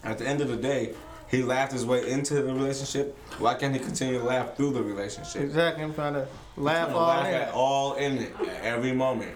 At 0.03 0.19
the 0.19 0.27
end 0.27 0.41
of 0.41 0.49
the 0.49 0.55
day, 0.57 0.93
he 1.33 1.41
laughed 1.41 1.71
his 1.71 1.83
way 1.83 2.11
into 2.11 2.35
the 2.35 2.53
relationship. 2.53 3.17
Why 3.39 3.55
can't 3.55 3.73
he 3.73 3.79
continue 3.79 4.19
to 4.19 4.23
laugh 4.23 4.55
through 4.55 4.73
the 4.73 4.83
relationship? 4.83 5.41
exactly, 5.41 5.83
I'm 5.83 5.93
trying 5.93 6.13
to 6.13 6.27
laugh 6.57 6.89
Laugh, 6.89 6.95
all 6.95 7.07
laugh 7.07 7.27
in. 7.27 7.33
at 7.33 7.53
all 7.53 7.93
in 7.95 8.17
it 8.19 8.35
at 8.41 8.63
every 8.63 8.93
moment. 8.93 9.31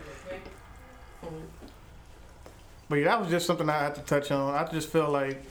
But 2.87 2.95
yeah, 2.97 3.05
that 3.05 3.19
was 3.21 3.29
just 3.29 3.47
something 3.47 3.67
I 3.67 3.79
had 3.79 3.95
to 3.95 4.01
touch 4.01 4.29
on. 4.31 4.53
I 4.53 4.63
just 4.71 4.89
feel 4.89 5.09
like 5.09 5.41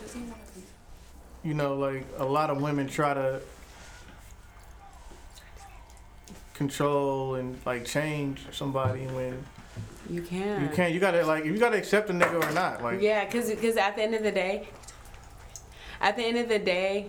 Does 0.00 0.12
he 0.12 0.20
wanna 0.22 0.34
be- 0.56 1.48
you 1.48 1.54
know, 1.54 1.74
like 1.76 2.04
a 2.18 2.24
lot 2.24 2.50
of 2.50 2.60
women 2.60 2.88
try 2.88 3.14
to 3.14 3.40
control 6.54 7.36
and 7.36 7.56
like 7.64 7.84
change 7.86 8.40
somebody 8.50 9.06
when 9.06 9.42
You 10.10 10.20
can. 10.22 10.62
you 10.62 10.68
can't. 10.68 10.92
You 10.92 10.98
gotta 11.00 11.24
like 11.24 11.44
you 11.44 11.56
gotta 11.58 11.78
accept 11.78 12.10
a 12.10 12.12
nigga 12.12 12.42
or 12.44 12.52
not. 12.52 12.82
Like 12.82 13.00
Yeah, 13.00 13.24
cause 13.26 13.48
because 13.48 13.76
at 13.76 13.94
the 13.94 14.02
end 14.02 14.14
of 14.16 14.24
the 14.24 14.32
day, 14.32 14.68
at 16.00 16.16
the 16.16 16.22
end 16.22 16.38
of 16.38 16.48
the 16.48 16.58
day, 16.58 17.06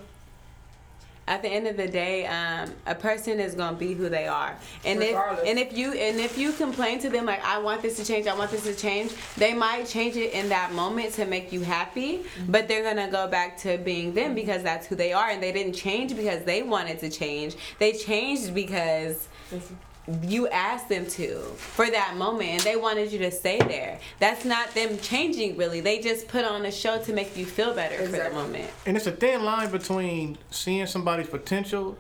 at 1.28 1.42
the 1.42 1.48
end 1.48 1.68
of 1.68 1.78
the 1.78 1.88
day, 1.88 2.26
um, 2.26 2.74
a 2.88 2.96
person 2.96 3.40
is 3.40 3.54
gonna 3.54 3.78
be 3.78 3.94
who 3.94 4.10
they 4.10 4.28
are, 4.28 4.56
and 4.84 5.02
if 5.02 5.16
and 5.46 5.58
if 5.60 5.78
you 5.78 5.94
and 5.94 6.20
if 6.20 6.38
you 6.38 6.52
complain 6.52 7.00
to 7.00 7.10
them 7.10 7.26
like 7.26 7.44
I 7.46 7.58
want 7.60 7.82
this 7.82 7.96
to 7.98 8.06
change, 8.06 8.28
I 8.28 8.36
want 8.36 8.52
this 8.52 8.64
to 8.64 8.76
change, 8.76 9.14
they 9.38 9.54
might 9.54 9.88
change 9.88 10.18
it 10.18 10.34
in 10.34 10.50
that 10.50 10.74
moment 10.74 11.14
to 11.14 11.26
make 11.26 11.54
you 11.54 11.62
happy, 11.62 12.24
but 12.50 12.68
they're 12.68 12.84
gonna 12.84 13.10
go 13.10 13.28
back 13.28 13.56
to 13.60 13.78
being 13.78 14.14
them 14.14 14.34
because 14.34 14.64
that's 14.64 14.88
who 14.88 14.96
they 14.96 15.14
are, 15.14 15.30
and 15.30 15.42
they 15.42 15.52
didn't 15.52 15.74
change 15.74 16.16
because 16.16 16.44
they 16.44 16.64
wanted 16.64 17.00
to 17.00 17.10
change. 17.10 17.56
They 17.80 17.94
changed 17.94 18.54
because 18.54 19.30
you 20.24 20.48
asked 20.50 20.90
them 20.90 21.06
to 21.06 21.40
for 21.58 21.90
that 21.90 22.16
moment 22.18 22.50
and 22.50 22.62
they 22.62 22.76
wanted 22.76 23.12
you 23.12 23.20
to 23.20 23.32
stay 23.32 23.60
there. 23.60 24.00
That's 24.20 24.46
not 24.46 24.74
them 24.74 24.98
changing 25.00 25.58
really. 25.58 25.82
They 25.82 26.00
just 26.00 26.28
put 26.28 26.46
on 26.46 26.66
a 26.66 26.72
show 26.72 27.02
to 27.04 27.14
make 27.14 27.36
you 27.38 27.46
feel 27.46 27.74
better 27.74 27.98
for 28.08 28.18
the 28.18 28.30
moment. 28.32 28.70
and 28.86 28.98
it's 28.98 29.08
a 29.08 29.12
thin 29.12 29.44
line 29.44 29.72
between 29.72 30.38
seeing 30.50 30.86
somebody's 30.88 31.28
potential 31.28 31.98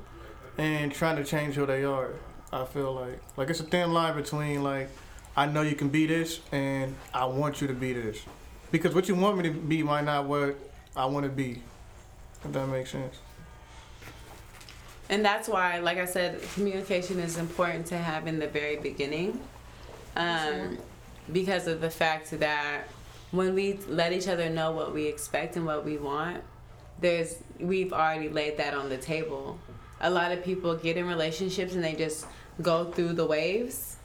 and 0.57 0.91
trying 0.93 1.15
to 1.17 1.23
change 1.23 1.55
who 1.55 1.65
they 1.65 1.83
are. 1.83 2.11
I 2.51 2.65
feel 2.65 2.93
like 2.93 3.21
like 3.37 3.49
it's 3.49 3.59
a 3.61 3.63
thin 3.63 3.93
line 3.93 4.15
between 4.15 4.63
like 4.63 4.89
I 5.37 5.45
know 5.45 5.61
you 5.61 5.75
can 5.75 5.89
be 5.89 6.05
this 6.07 6.41
and 6.51 6.95
I 7.13 7.25
want 7.25 7.61
you 7.61 7.67
to 7.67 7.73
be 7.73 7.93
this 7.93 8.21
because 8.71 8.93
what 8.93 9.07
you 9.07 9.15
want 9.15 9.37
me 9.37 9.43
to 9.43 9.51
be 9.51 9.81
might 9.83 10.03
not 10.03 10.25
what 10.25 10.57
I 10.95 11.05
want 11.05 11.23
to 11.25 11.31
be. 11.31 11.61
If 12.43 12.51
that 12.51 12.67
makes 12.67 12.91
sense. 12.91 13.15
And 15.11 15.25
that's 15.25 15.49
why, 15.49 15.79
like 15.79 15.97
I 15.97 16.05
said, 16.05 16.41
communication 16.53 17.19
is 17.19 17.37
important 17.37 17.85
to 17.87 17.97
have 17.97 18.27
in 18.27 18.39
the 18.39 18.47
very 18.47 18.77
beginning. 18.77 19.39
Um, 20.15 20.77
because 21.31 21.67
of 21.67 21.81
the 21.81 21.89
fact 21.89 22.31
that 22.39 22.87
when 23.31 23.53
we 23.53 23.77
let 23.87 24.13
each 24.13 24.29
other 24.29 24.49
know 24.49 24.71
what 24.71 24.93
we 24.93 25.07
expect 25.07 25.57
and 25.57 25.65
what 25.65 25.83
we 25.83 25.97
want, 25.97 26.41
there's 27.01 27.39
we've 27.59 27.91
already 27.91 28.29
laid 28.29 28.57
that 28.57 28.73
on 28.73 28.87
the 28.87 28.97
table. 28.97 29.59
A 29.99 30.09
lot 30.09 30.31
of 30.31 30.43
people 30.45 30.75
get 30.75 30.95
in 30.95 31.05
relationships 31.07 31.75
and 31.75 31.83
they 31.83 31.93
just 31.93 32.25
go 32.61 32.85
through 32.85 33.13
the 33.13 33.25
waves, 33.25 33.97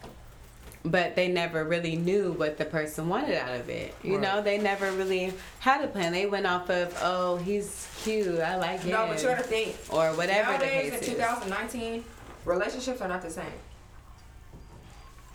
but 0.87 1.17
they 1.17 1.29
never 1.29 1.65
really 1.65 1.97
knew 1.97 2.33
what 2.33 2.57
the 2.59 2.65
person 2.65 3.09
wanted 3.09 3.37
out 3.37 3.55
of 3.55 3.69
it. 3.69 3.95
You 4.03 4.15
Right. 4.15 4.21
know, 4.23 4.41
they 4.43 4.57
never 4.59 4.91
really 4.93 5.33
had 5.59 5.85
a 5.85 5.89
plan. 5.89 6.13
They 6.13 6.27
went 6.27 6.47
off 6.47 6.71
of, 6.71 6.97
oh, 7.03 7.37
he's 7.37 7.89
cute, 8.03 8.41
I 8.41 8.57
like 8.57 8.81
him, 8.81 8.93
No, 8.93 9.07
but 9.09 9.21
you 9.21 9.29
gotta 9.29 9.43
think. 9.43 9.77
or 9.91 10.11
whatever 10.15 10.53
the 10.53 10.59
Nowadays 10.59 10.93
case 10.93 10.93
in 10.93 11.01
is. 11.01 11.07
2019, 11.19 12.05
relationships 12.45 13.01
are 13.01 13.09
not 13.09 13.21
the 13.23 13.31
same. 13.31 13.45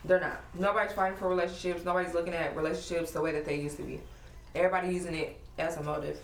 They're 0.06 0.20
not. 0.20 0.42
Nobody's 0.58 0.94
fighting 0.94 1.18
for 1.18 1.28
relationships. 1.30 1.86
Nobody's 1.86 2.14
looking 2.14 2.34
at 2.34 2.56
relationships 2.56 3.12
the 3.12 3.22
way 3.22 3.32
that 3.34 3.46
they 3.46 3.56
used 3.60 3.78
to 3.78 3.84
be. 3.84 4.02
Everybody 4.56 4.94
using 4.94 5.14
it 5.14 5.38
as 5.60 5.78
a 5.78 5.84
motive. 5.84 6.20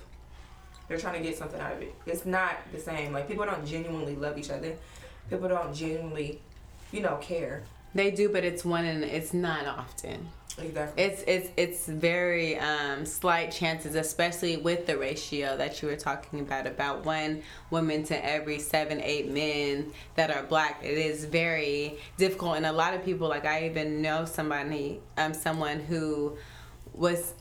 They're 0.88 0.98
trying 0.98 1.22
to 1.22 1.28
get 1.28 1.38
something 1.38 1.60
out 1.62 1.74
of 1.74 1.82
it. 1.82 1.94
It's 2.06 2.26
not 2.26 2.56
the 2.72 2.80
same. 2.80 3.14
Like 3.14 3.28
people 3.28 3.46
don't 3.46 3.66
genuinely 3.68 4.16
love 4.16 4.38
each 4.38 4.50
other. 4.50 4.74
People 5.30 5.48
don't 5.50 5.76
genuinely, 5.76 6.42
you 6.92 7.02
know, 7.02 7.18
care. 7.18 7.64
They 7.94 8.12
do, 8.12 8.30
but 8.30 8.44
it's 8.44 8.64
one 8.64 8.86
and 8.86 9.04
it's 9.04 9.34
not 9.34 9.66
often. 9.66 10.30
Exactly. 10.60 11.04
It's 11.04 11.24
it's 11.28 11.50
it's 11.56 11.88
very 11.88 12.58
um, 12.58 13.06
slight 13.06 13.52
chances, 13.52 13.94
especially 13.94 14.58
with 14.58 14.88
the 14.88 14.98
ratio 14.98 15.56
that 15.56 15.82
you 15.82 15.88
were 15.88 15.96
talking 15.96 16.40
about 16.40 16.66
about 16.66 17.06
one 17.06 17.44
woman 17.70 18.04
to 18.06 18.26
every 18.26 18.58
seven 18.58 19.00
eight 19.02 19.30
men 19.30 19.92
that 20.16 20.32
are 20.32 20.44
black. 20.44 20.82
It 20.84 20.98
is 20.98 21.26
very 21.26 22.00
difficult, 22.18 22.58
and 22.58 22.66
a 22.66 22.72
lot 22.72 22.96
of 22.96 23.06
people 23.06 23.28
like 23.28 23.46
I 23.46 23.66
even 23.68 24.02
know 24.02 24.26
somebody 24.26 25.00
um 25.18 25.36
someone 25.36 25.80
who 25.80 26.38
was 26.94 27.36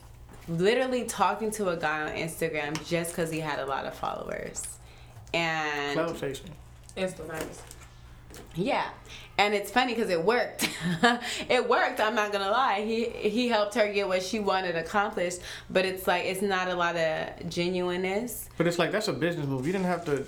literally 0.47 1.05
talking 1.05 1.49
to 1.51 1.69
a 1.69 1.77
guy 1.77 2.03
on 2.03 2.15
Instagram 2.15 2.87
just 2.87 3.11
because 3.11 3.31
he 3.31 3.39
had 3.39 3.57
a 3.57 3.65
lot 3.65 3.85
of 3.85 3.95
followers, 3.95 4.63
and 5.33 5.93
Clout 5.93 6.19
chasing. 6.19 6.51
Insta 6.95 7.27
famous. 7.27 7.61
yeah, 8.53 8.89
and 9.37 9.53
it's 9.53 9.69
funny 9.69 9.93
because 9.93 10.09
it 10.09 10.23
worked. 10.23 10.69
it 11.49 11.67
worked. 11.67 11.99
I'm 11.99 12.15
not 12.15 12.31
gonna 12.31 12.49
lie. 12.49 12.81
He 12.81 13.05
he 13.05 13.47
helped 13.47 13.75
her 13.75 13.91
get 13.91 14.07
what 14.07 14.23
she 14.23 14.39
wanted 14.39 14.75
accomplished, 14.75 15.39
but 15.69 15.85
it's 15.85 16.07
like 16.07 16.25
it's 16.25 16.41
not 16.41 16.67
a 16.69 16.75
lot 16.75 16.95
of 16.95 17.49
genuineness. 17.49 18.49
But 18.57 18.67
it's 18.67 18.79
like 18.79 18.91
that's 18.91 19.07
a 19.07 19.13
business 19.13 19.45
move. 19.45 19.65
You 19.65 19.73
didn't 19.73 19.85
have 19.85 20.05
to 20.05 20.25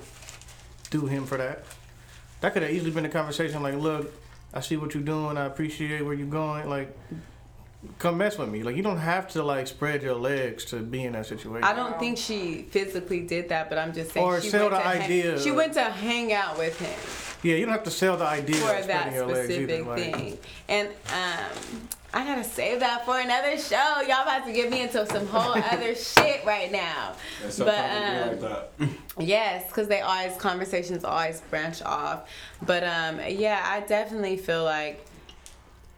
do 0.92 1.06
him 1.08 1.26
for 1.26 1.38
that. 1.38 1.64
That 2.42 2.54
could 2.54 2.64
have 2.64 2.72
easily 2.72 2.92
been 2.92 3.06
a 3.06 3.10
conversation 3.10 3.62
like, 3.62 3.76
look, 3.76 4.14
I 4.54 4.62
see 4.62 4.78
what 4.78 4.94
you're 4.94 5.04
doing. 5.04 5.38
I 5.38 5.46
appreciate 5.46 6.04
where 6.06 6.14
you're 6.14 6.28
going. 6.28 6.70
Like, 6.70 6.98
come 7.98 8.18
mess 8.18 8.38
with 8.38 8.50
me. 8.50 8.64
Like, 8.64 8.78
you 8.78 8.84
don't 8.84 8.98
have 8.98 9.28
to 9.30 9.44
like 9.44 9.68
spread 9.68 10.04
your 10.04 10.16
legs 10.16 10.66
to 10.66 10.78
be 10.78 11.04
in 11.04 11.14
that 11.14 11.26
situation. 11.26 11.64
I 11.64 11.74
don't 11.74 12.00
think 12.00 12.18
she 12.18 12.68
physically 12.70 13.22
did 13.22 13.50
that, 13.50 13.70
but 13.70 13.78
I'm 13.78 13.94
just 13.94 14.12
saying. 14.12 14.26
Or 14.26 14.40
she 14.40 14.50
sell 14.50 14.70
the 14.70 14.78
to 14.78 14.82
hang- 14.82 15.02
idea 15.02 15.40
she 15.40 15.52
went 15.52 15.74
to 15.74 15.84
hang 15.84 16.32
out 16.32 16.58
with 16.58 16.80
him 16.80 17.29
yeah, 17.44 17.56
you 17.56 17.66
don't 17.66 17.74
have 17.74 17.84
to 17.84 17.92
sell 17.92 18.18
the 18.18 18.26
idea 18.26 18.56
for 18.56 18.76
of 18.76 18.88
that 18.88 19.02
spreading 19.02 19.14
your 19.14 19.26
legs 19.28 19.50
either. 19.50 19.68
specific 19.68 19.86
Like, 19.86 20.16
thing, 20.16 20.38
and 20.68 20.90
um. 21.14 21.88
I 22.12 22.26
gotta 22.26 22.44
save 22.44 22.80
that 22.80 23.06
for 23.06 23.20
another 23.20 23.56
show. 23.56 24.02
Y'all 24.02 24.24
about 24.24 24.44
to 24.48 24.52
get 24.52 24.72
me 24.72 24.82
into 24.82 25.06
some 25.06 25.28
whole 25.28 25.54
other 25.72 25.94
shit 25.94 26.44
right 26.44 26.72
now. 26.72 27.14
And 27.44 27.44
But, 27.44 27.52
sometimes 27.52 28.34
it 28.34 28.40
be 28.40 28.46
um, 28.46 28.52
like 28.52 28.78
that. 28.80 28.90
Yes, 29.24 29.68
because 29.68 29.88
they 29.88 30.02
always 30.02 30.36
conversations 30.38 31.04
always 31.04 31.42
branch 31.52 31.84
off. 31.84 32.28
But 32.66 32.84
um, 32.84 33.20
yeah, 33.28 33.62
I 33.64 33.82
definitely 33.82 34.38
feel 34.38 34.64
like 34.64 35.06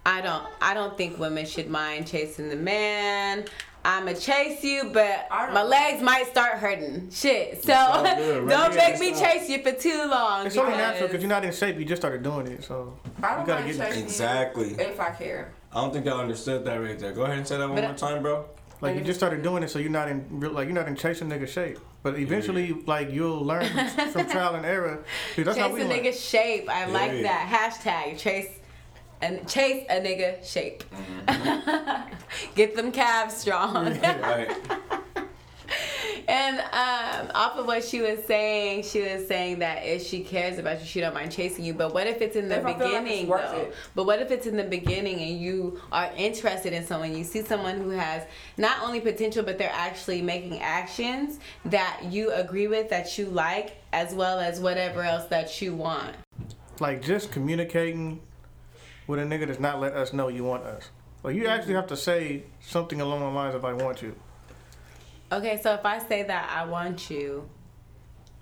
I 0.06 0.20
don't 0.20 0.44
I 0.62 0.74
don't 0.74 0.98
think 0.98 1.18
women 1.18 1.46
should 1.46 1.70
mind 1.70 2.08
chasing 2.08 2.50
the 2.50 2.56
man. 2.58 3.46
I'ma 3.84 4.14
chase 4.14 4.64
you, 4.64 4.92
but 4.94 5.28
my 5.32 5.64
legs 5.64 6.02
might 6.04 6.28
start 6.28 6.60
hurting. 6.60 7.10
Shit. 7.10 7.64
So 7.64 7.74
good, 8.18 8.44
right? 8.44 8.50
don't 8.50 8.76
Yeah, 8.76 8.90
make 8.90 9.00
me 9.00 9.10
it's 9.10 9.20
all- 9.22 9.26
chase 9.28 9.50
you 9.50 9.62
for 9.64 9.72
too 9.72 10.06
long. 10.08 10.46
It's 10.46 10.56
only 10.58 10.74
natural 10.78 11.08
because 11.08 11.22
you're 11.22 11.30
not 11.30 11.44
in 11.44 11.52
shape. 11.52 11.78
You 11.80 11.86
just 11.86 12.02
started 12.02 12.22
doing 12.22 12.48
it, 12.48 12.64
so 12.64 12.94
I 13.24 13.32
you 13.32 13.36
don't 13.38 13.48
gotta 13.48 13.64
get 13.66 13.78
chasing 13.78 14.04
Exactly. 14.04 14.70
if 14.74 15.00
I 15.00 15.10
care. 15.10 15.52
I 15.74 15.82
don't 15.82 15.92
think 15.94 16.06
y'all 16.06 16.20
understood 16.20 16.64
that 16.66 16.76
right 16.76 17.00
there. 17.00 17.12
Go 17.14 17.24
ahead 17.24 17.38
and 17.38 17.48
say 17.48 17.58
that 17.58 17.66
one 17.68 17.76
But 17.76 17.86
more 17.86 17.94
time, 17.96 18.22
bro. 18.22 18.46
like 18.82 18.96
you 18.98 19.02
just 19.02 19.20
started 19.20 19.42
doing 19.42 19.64
it, 19.64 19.70
so 19.70 19.80
you're 19.80 19.90
not 19.90 20.10
in 20.10 20.26
real- 20.30 20.52
like 20.52 20.68
you're 20.68 20.76
not 20.76 20.88
in 20.88 20.96
chasing 20.96 21.28
nigga 21.30 21.48
shape. 21.48 21.80
But 22.04 22.18
eventually, 22.20 22.74
like 22.88 23.12
you'll 23.12 23.44
learn 23.46 23.66
from, 23.66 24.08
from 24.12 24.30
trial 24.30 24.56
and 24.56 24.66
error. 24.66 25.04
Dude, 25.36 25.46
that's 25.48 25.58
how 25.58 25.68
Chase 25.70 25.74
we 25.76 25.82
a 25.82 25.86
learn. 25.88 26.00
nigga 26.00 26.14
shape. 26.30 26.70
I 26.70 26.86
like 26.86 27.14
Yeah. 27.14 27.22
that. 27.24 27.74
Hashtag 27.74 28.18
chase 28.20 28.48
and 29.22 29.48
chase 29.48 29.86
a 29.90 30.00
nigga 30.02 30.44
shape. 30.46 30.84
Mm-hmm. 31.28 32.14
Get 32.56 32.76
them 32.76 32.92
calves 32.92 33.38
strong. 33.38 34.00
Right. 34.00 34.52
And 36.28 36.60
um, 36.60 37.32
off 37.36 37.58
of 37.58 37.66
what 37.66 37.84
she 37.84 38.00
was 38.00 38.24
saying, 38.26 38.84
she 38.84 39.02
was 39.02 39.28
saying 39.28 39.60
that 39.60 39.84
if 39.84 40.06
she 40.06 40.24
cares 40.24 40.60
about 40.60 40.80
you, 40.80 40.86
she 40.86 41.02
don't 41.02 41.14
mind 41.14 41.32
chasing 41.32 41.66
you. 41.66 41.74
But 41.74 41.94
what 41.94 42.08
if 42.08 42.22
it's 42.22 42.36
in 42.36 42.48
the 42.48 42.60
If 42.60 42.66
I 42.66 42.74
feel 42.78 42.92
like 42.92 43.04
beginning, 43.04 43.28
worth 43.28 43.52
though? 43.52 43.72
But 43.96 44.06
what 44.06 44.22
if 44.22 44.32
it's 44.32 44.46
in 44.46 44.56
the 44.56 44.64
beginning 44.64 45.20
and 45.20 45.40
you 45.40 45.82
are 45.92 46.12
interested 46.16 46.74
in 46.74 46.86
someone? 46.86 47.18
You 47.18 47.24
see 47.24 47.42
someone 47.42 47.78
who 47.78 47.90
has 47.90 48.24
not 48.58 48.82
only 48.84 49.02
potential, 49.02 49.44
but 49.44 49.58
they're 49.58 49.72
actually 49.74 50.22
making 50.22 50.60
actions 50.60 51.40
that 51.66 52.02
you 52.10 52.32
agree 52.32 52.68
with, 52.68 52.90
that 52.90 53.18
you 53.18 53.26
like, 53.26 53.78
as 53.92 54.14
well 54.14 54.40
as 54.40 54.60
whatever 54.62 55.02
else 55.02 55.26
that 55.26 55.62
you 55.62 55.74
want. 55.74 56.16
like 56.80 57.02
just 57.02 57.32
communicating 57.32 58.22
with 59.12 59.20
a 59.20 59.24
nigga 59.24 59.46
does 59.46 59.60
not 59.60 59.82
let 59.82 59.94
us 59.94 60.14
know 60.14 60.30
you 60.30 60.46
want 60.46 60.64
us. 60.64 60.90
Like 61.22 61.36
you 61.36 61.46
actually 61.46 61.74
have 61.74 61.88
to 61.88 61.98
say 61.98 62.44
something 62.62 63.02
along 63.02 63.20
the 63.20 63.28
lines 63.28 63.54
of 63.54 63.66
"I 63.66 63.74
want 63.74 64.02
you." 64.02 64.16
Okay, 65.32 65.60
so 65.62 65.74
if 65.74 65.86
I 65.86 66.00
say 66.00 66.24
that 66.24 66.50
I 66.50 66.66
want 66.66 67.10
you 67.10 67.48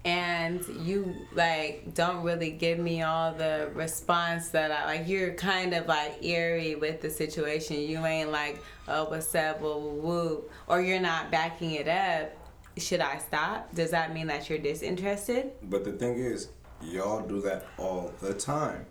and 0.05 0.65
you 0.82 1.13
like 1.34 1.93
don't 1.93 2.23
really 2.23 2.51
give 2.51 2.79
me 2.79 3.01
all 3.01 3.34
the 3.34 3.69
response 3.73 4.49
that 4.49 4.71
I 4.71 4.86
like 4.86 5.08
you're 5.08 5.34
kind 5.34 5.73
of 5.73 5.88
like 5.88 6.23
eerie 6.23 6.75
with 6.75 7.01
the 7.01 7.10
situation. 7.10 7.77
You 7.82 8.05
ain't 8.05 8.32
like, 8.32 8.62
oh 8.88 9.10
what's 9.10 9.34
up, 9.34 9.60
woo 9.62 9.77
woo 9.77 10.01
woo 10.01 10.43
or 10.67 10.82
you're 10.82 11.01
not 11.01 11.32
backing 11.32 11.71
it 11.71 11.88
up. 11.88 12.32
Should 12.77 13.01
I 13.01 13.17
stop? 13.17 13.73
Does 13.73 13.91
that 13.91 14.13
mean 14.13 14.27
that 14.27 14.49
you're 14.49 14.60
disinterested? 14.60 15.51
But 15.63 15.84
the 15.84 15.93
thing 15.93 16.13
is, 16.19 16.49
y'all 16.82 17.27
do 17.27 17.41
that 17.41 17.65
all 17.77 18.13
the 18.21 18.36
time. 18.36 18.86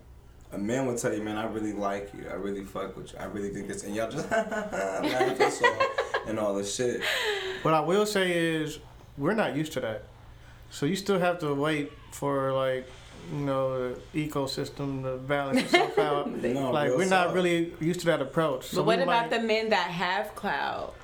A 0.51 0.57
man 0.57 0.87
will 0.87 0.95
tell 0.97 1.13
you, 1.13 1.21
man, 1.21 1.37
I 1.37 1.45
really 1.45 1.73
like 1.73 2.11
you. 2.13 2.27
I 2.29 2.33
really 2.33 2.63
fuck 2.65 2.97
with 2.97 3.13
you. 3.13 3.19
I 3.19 3.25
really 3.25 3.49
think 3.49 3.67
this. 3.67 3.83
And 3.83 3.95
y'all 3.95 4.09
just 4.09 4.29
laugh 4.31 4.73
us 5.41 5.61
off 5.61 5.81
and 6.27 6.39
all 6.39 6.55
this 6.55 6.75
shit. 6.75 7.01
What 7.61 7.73
I 7.75 7.81
will 7.81 8.05
say 8.07 8.31
is 8.55 8.79
we're 9.17 9.35
not 9.35 9.55
used 9.55 9.73
to 9.73 9.79
that. 9.81 10.05
So 10.71 10.85
you 10.87 10.95
still 10.95 11.19
have 11.19 11.39
to 11.39 11.53
wait 11.53 11.91
for 12.11 12.51
like 12.53 12.87
you 13.31 13.39
know 13.41 13.93
the 13.93 14.27
ecosystem 14.27 15.03
to 15.03 15.17
balance 15.17 15.61
itself 15.61 15.99
out. 15.99 16.31
No, 16.31 16.71
like 16.71 16.89
we're 16.95 17.05
not 17.07 17.25
talk. 17.27 17.35
really 17.35 17.73
used 17.79 17.99
to 18.01 18.05
that 18.07 18.21
approach. 18.21 18.65
So 18.67 18.77
but 18.77 18.85
what 18.87 18.99
about 19.01 19.29
might- 19.29 19.41
the 19.41 19.45
men 19.45 19.69
that 19.69 19.91
have 19.91 20.33
clout 20.35 20.95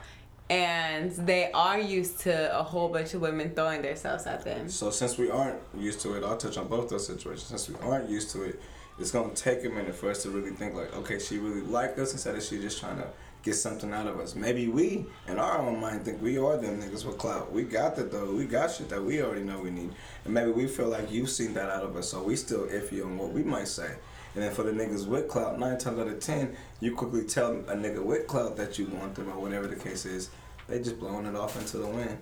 and 0.50 1.12
they 1.12 1.52
are 1.52 1.80
used 1.80 2.20
to 2.22 2.58
a 2.60 2.64
whole 2.64 2.90
bunch 2.90 3.14
of 3.14 3.22
women 3.22 3.52
throwing 3.54 3.84
themselves 3.84 4.26
at 4.26 4.44
them? 4.44 4.70
So 4.70 4.90
since 4.90 5.18
we 5.20 5.30
aren't 5.30 5.60
used 5.78 6.00
to 6.02 6.16
it, 6.16 6.24
I'll 6.24 6.38
touch 6.38 6.58
on 6.58 6.68
both 6.68 6.90
those 6.90 7.06
situations. 7.06 7.46
Since 7.48 7.70
we 7.70 7.76
aren't 7.88 8.10
used 8.10 8.32
to 8.32 8.44
it, 8.44 8.60
it's 9.00 9.12
gonna 9.12 9.34
take 9.34 9.66
a 9.66 9.70
minute 9.70 9.96
for 9.96 10.10
us 10.10 10.24
to 10.24 10.30
really 10.30 10.52
think 10.52 10.74
like, 10.74 10.96
okay, 10.96 11.20
she 11.20 11.38
really 11.38 11.62
like 11.62 11.98
us 12.00 12.14
instead 12.14 12.36
of 12.36 12.44
she 12.44 12.60
just 12.60 12.80
trying 12.80 12.98
to 12.98 13.08
get 13.44 13.54
something 13.54 13.94
out 13.94 14.08
of 14.08 14.20
us. 14.20 14.36
Maybe 14.36 14.68
we, 14.68 15.06
in 15.28 15.38
our 15.38 15.60
own 15.60 15.80
mind, 15.80 16.04
think 16.04 16.22
we 16.22 16.38
are 16.38 16.58
them 16.58 16.82
niggas 16.82 17.06
with 17.06 17.18
clout. 17.18 17.52
We 17.52 17.64
got 17.64 17.96
that 17.98 18.12
though. 18.12 18.32
We 18.34 18.46
got 18.46 18.72
shit 18.72 18.90
that 18.90 19.04
we 19.04 19.22
already 19.22 19.44
know 19.44 19.60
we 19.60 19.70
need, 19.70 19.92
and 20.24 20.34
maybe 20.34 20.52
we 20.52 20.68
feel 20.68 20.88
like 20.88 21.12
you've 21.12 21.30
seen 21.30 21.54
that 21.54 21.70
out 21.70 21.84
of 21.84 21.96
us, 21.96 22.10
so 22.10 22.24
we 22.24 22.36
still 22.36 22.66
iffy 22.68 23.04
on 23.06 23.18
what 23.18 23.32
we 23.32 23.44
might 23.44 23.68
say. 23.68 23.96
And 24.34 24.44
then 24.44 24.52
for 24.54 24.64
the 24.64 24.72
niggas 24.72 25.08
with 25.08 25.30
clout, 25.30 25.58
nine 25.60 25.78
times 25.78 26.00
out 26.00 26.08
of 26.08 26.20
ten, 26.20 26.56
you 26.82 26.94
quickly 26.94 27.24
tell 27.24 27.52
a 27.52 27.76
nigga 27.76 28.04
with 28.04 28.28
clout 28.28 28.58
that 28.58 28.78
you 28.78 28.86
want 28.88 29.16
them 29.16 29.30
or 29.30 29.40
whatever 29.40 29.68
the 29.68 29.78
case 29.78 30.06
is. 30.06 30.30
They 30.68 30.80
just 30.80 31.00
blowing 31.00 31.26
it 31.26 31.36
off 31.36 31.56
into 31.58 31.78
the 31.78 31.88
wind 31.88 32.18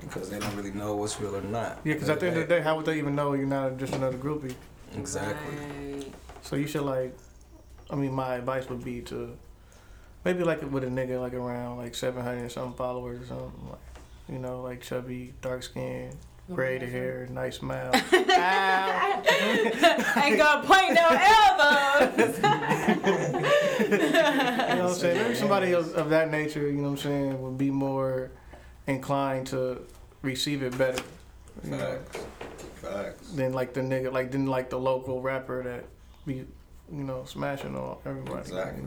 because 0.00 0.30
they 0.30 0.38
don't 0.38 0.54
really 0.54 0.70
know 0.70 0.94
what's 0.94 1.20
real 1.20 1.34
or 1.34 1.40
not. 1.40 1.80
yeah, 1.82 1.94
because 1.94 2.10
at 2.10 2.20
the 2.20 2.28
end 2.28 2.36
of 2.36 2.46
the 2.46 2.54
day, 2.54 2.60
how 2.60 2.76
would 2.76 2.86
they 2.86 2.98
even 2.98 3.16
know 3.16 3.32
you're 3.32 3.46
not 3.46 3.76
just 3.78 3.94
another 3.94 4.18
groupie? 4.18 4.54
Exactly. 4.96 5.56
Right. 5.56 5.87
So 6.48 6.56
you 6.56 6.66
should 6.66 6.80
like, 6.80 7.14
I 7.90 7.94
mean, 7.94 8.14
my 8.14 8.36
advice 8.36 8.70
would 8.70 8.82
be 8.82 9.02
to 9.02 9.36
maybe 10.24 10.44
like 10.44 10.62
with 10.72 10.82
a 10.82 10.86
nigga 10.86 11.20
like 11.20 11.34
around 11.34 11.76
like 11.76 11.94
700 11.94 12.38
and 12.38 12.50
something 12.50 12.72
followers 12.72 13.20
or 13.20 13.26
something 13.26 13.68
like, 13.68 13.78
you 14.30 14.38
know, 14.38 14.62
like 14.62 14.80
chubby, 14.80 15.34
dark 15.42 15.62
skin, 15.62 16.10
braided 16.48 16.88
hair, 16.88 17.28
nice 17.30 17.58
smile. 17.58 17.90
Ow. 18.12 19.22
Ain't 20.24 20.38
gonna 20.38 20.66
point 20.66 20.94
no 20.94 21.08
elbows. 21.10 22.38
You 23.78 23.96
know 23.98 24.84
what 24.84 24.92
I'm 24.92 24.94
saying? 24.94 25.22
Maybe 25.22 25.34
somebody 25.34 25.72
of, 25.72 25.94
of 25.94 26.10
that 26.10 26.30
nature, 26.30 26.66
you 26.66 26.78
know 26.78 26.84
what 26.84 26.90
I'm 26.90 26.96
saying, 26.96 27.42
would 27.42 27.58
be 27.58 27.70
more 27.70 28.30
inclined 28.86 29.46
to 29.48 29.82
receive 30.22 30.62
it 30.62 30.76
better. 30.76 31.02
You 31.64 31.70
know, 31.72 31.78
Facts. 31.78 32.26
Facts. 32.82 33.30
than 33.32 33.52
like 33.52 33.72
the 33.72 33.80
nigga, 33.80 34.12
like 34.12 34.30
than 34.30 34.46
like 34.46 34.70
the 34.70 34.78
local 34.78 35.22
rapper 35.22 35.62
that 35.62 35.84
be, 36.28 36.34
you 36.92 37.04
know, 37.04 37.24
smashing 37.24 37.74
on 37.74 37.96
everybody. 38.06 38.40
Exactly. 38.40 38.84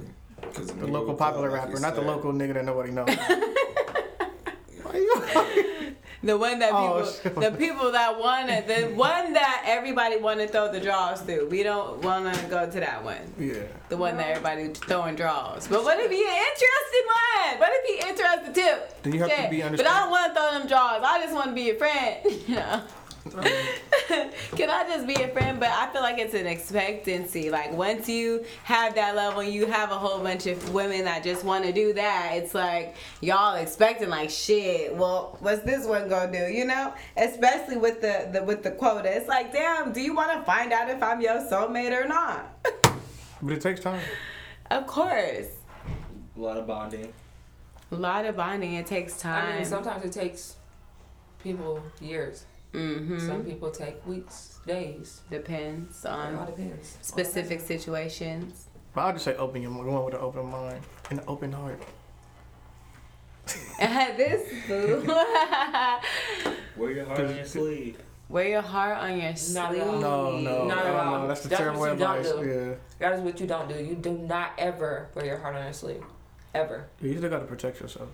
'Cause 0.54 0.68
The 0.68 0.88
local 0.88 1.14
popular 1.16 1.52
like 1.52 1.66
rapper, 1.68 1.80
not 1.80 1.96
the 1.96 2.02
local 2.02 2.32
nigga 2.32 2.54
that 2.56 2.66
nobody 2.66 2.92
knows. 2.92 3.10
Why 4.84 4.96
you? 4.96 5.16
The 6.24 6.38
one 6.38 6.60
that 6.60 6.72
Oh, 6.72 7.00
people, 7.00 7.12
shit. 7.12 7.36
the 7.36 7.52
people 7.58 7.92
that 7.94 8.20
wanna, 8.20 8.62
the 8.68 8.90
one 8.94 9.34
that 9.34 9.64
everybody 9.66 10.18
wanna 10.18 10.48
throw 10.48 10.72
the 10.72 10.80
draws 10.80 11.22
through. 11.22 11.48
We 11.50 11.64
don't 11.64 11.98
wanna 12.04 12.32
go 12.48 12.70
to 12.70 12.80
that 12.80 13.04
one. 13.04 13.34
yeah. 13.40 13.64
The 13.90 13.98
one 13.98 14.18
that 14.18 14.28
everybody 14.30 14.68
throwing 14.72 15.16
draws. 15.16 15.68
But 15.68 15.84
what 15.84 16.00
if 16.00 16.12
he 16.12 16.22
an 16.22 16.30
interested 16.52 17.06
one? 17.08 17.60
What 17.60 17.72
if 17.74 17.84
he 18.04 18.08
interested 18.10 18.54
too? 18.54 18.78
Then 19.02 19.14
you 19.14 19.20
have 19.22 19.30
to 19.32 19.36
Shit. 19.36 19.50
be 19.50 19.62
But 19.62 19.88
I 19.88 20.00
don't 20.02 20.12
want 20.12 20.36
to 20.36 20.40
throw 20.40 20.52
them 20.60 20.68
draws. 20.68 21.02
I 21.04 21.20
just 21.24 21.34
want 21.34 21.48
to 21.48 21.54
be 21.56 21.62
your 21.64 21.76
friend. 21.78 22.18
You 22.48 22.56
know. 22.56 22.82
Can 24.56 24.70
I 24.70 24.84
just 24.88 25.08
be 25.08 25.16
a 25.16 25.28
friend? 25.30 25.60
But 25.60 25.70
I 25.70 25.92
feel 25.92 26.02
like 26.02 26.18
it's 26.18 26.34
an 26.34 26.48
expectancy. 26.48 27.50
Like 27.50 27.72
once 27.72 28.08
you 28.10 28.46
have 28.64 28.96
that 28.96 29.16
level, 29.16 29.44
you 29.44 29.66
have 29.68 29.92
a 29.92 29.96
whole 29.96 30.20
bunch 30.20 30.48
of 30.48 30.74
women 30.74 31.06
that 31.06 31.24
just 31.24 31.44
want 31.44 31.66
to 31.66 31.72
do 31.72 31.94
that. 31.94 32.32
It's 32.36 32.54
like 32.54 32.96
y'all 33.22 33.56
expecting 33.56 34.10
like 34.10 34.30
shit. 34.30 34.96
Well, 34.96 35.38
what's 35.42 35.62
this 35.64 35.86
one 35.86 36.10
gonna 36.10 36.32
do? 36.32 36.52
You 36.54 36.66
know, 36.66 36.94
especially 37.18 37.78
with 37.78 38.02
the, 38.02 38.30
the 38.32 38.44
with 38.44 38.64
the 38.64 38.72
quota. 38.72 39.16
It's 39.16 39.28
like, 39.28 39.52
damn, 39.54 39.92
do 39.94 40.02
you 40.02 40.16
want 40.16 40.32
to 40.34 40.44
find 40.44 40.72
out 40.74 40.90
if 40.90 41.02
I'm 41.02 41.22
your 41.22 41.40
soulmate 41.50 41.92
or 42.00 42.08
not? 42.08 42.48
But 43.44 43.54
it 43.54 43.62
takes 43.62 43.80
time. 43.80 44.00
of 44.70 44.86
course. 44.86 45.48
A 46.38 46.40
lot 46.40 46.58
of 46.58 46.68
bonding. 46.68 47.12
A 47.92 47.96
lot 47.96 48.24
of 48.26 48.36
bonding. 48.38 48.76
It 48.76 48.86
takes 48.86 49.18
I 49.26 49.30
time. 49.42 49.56
mean, 49.56 49.66
sometimes 49.66 50.06
it 50.06 50.12
takes 50.12 50.58
people 51.42 51.82
years. 52.00 52.46
Mm-hmm. 52.74 53.20
Some 53.20 53.44
people 53.44 53.72
take 53.72 54.06
weeks, 54.08 54.60
days. 54.66 55.22
Depends 55.30 56.06
It 56.06 56.08
all 56.08 56.20
on 56.20 56.46
depends. 56.46 56.98
specific 57.02 57.60
situations. 57.60 58.68
But 58.94 59.02
I'll 59.02 59.14
just 59.14 59.26
say 59.26 59.36
open 59.36 59.62
your 59.62 59.72
go 59.72 59.90
on 59.92 60.06
with 60.06 60.14
an 60.16 60.22
open 60.22 60.46
mind 60.46 60.84
and 61.10 61.20
an 61.20 61.26
open 61.28 61.52
heart. 61.52 61.82
this 63.80 64.50
boo. 64.68 65.04
Wear 66.78 66.92
your 66.92 67.06
heart 67.06 67.20
on 67.20 67.36
your 67.36 67.46
sleeve. 67.46 67.98
Wear 68.30 68.48
your 68.48 68.62
heart 68.62 68.98
on 68.98 69.20
your 69.20 69.36
sleeve. 69.36 69.56
Not 69.56 69.76
at 69.76 69.88
all. 69.88 70.00
No, 70.00 70.40
no, 70.40 70.66
Not 70.68 70.86
at 70.86 70.94
no, 70.94 71.00
all. 71.00 71.20
no. 71.22 71.28
That's 71.28 71.42
the 71.42 71.50
That's 71.50 71.60
terrible 71.60 71.80
what 71.82 71.94
you 71.94 72.00
don't 72.00 72.20
advice. 72.20 72.34
do. 72.34 72.50
Yeah. 72.50 72.76
That 73.00 73.14
is 73.18 73.22
what 73.22 73.40
you 73.40 73.48
don't 73.48 73.68
do. 73.68 73.76
You 73.84 73.96
do 73.96 74.12
not 74.18 74.52
ever 74.58 75.10
wear 75.16 75.26
your 75.26 75.38
heart 75.38 75.56
on 75.56 75.64
your 75.64 75.74
sleeve. 75.74 76.04
Ever. 76.54 76.88
You 77.02 77.18
still 77.18 77.30
gotta 77.30 77.46
protect 77.46 77.80
yourself. 77.82 78.10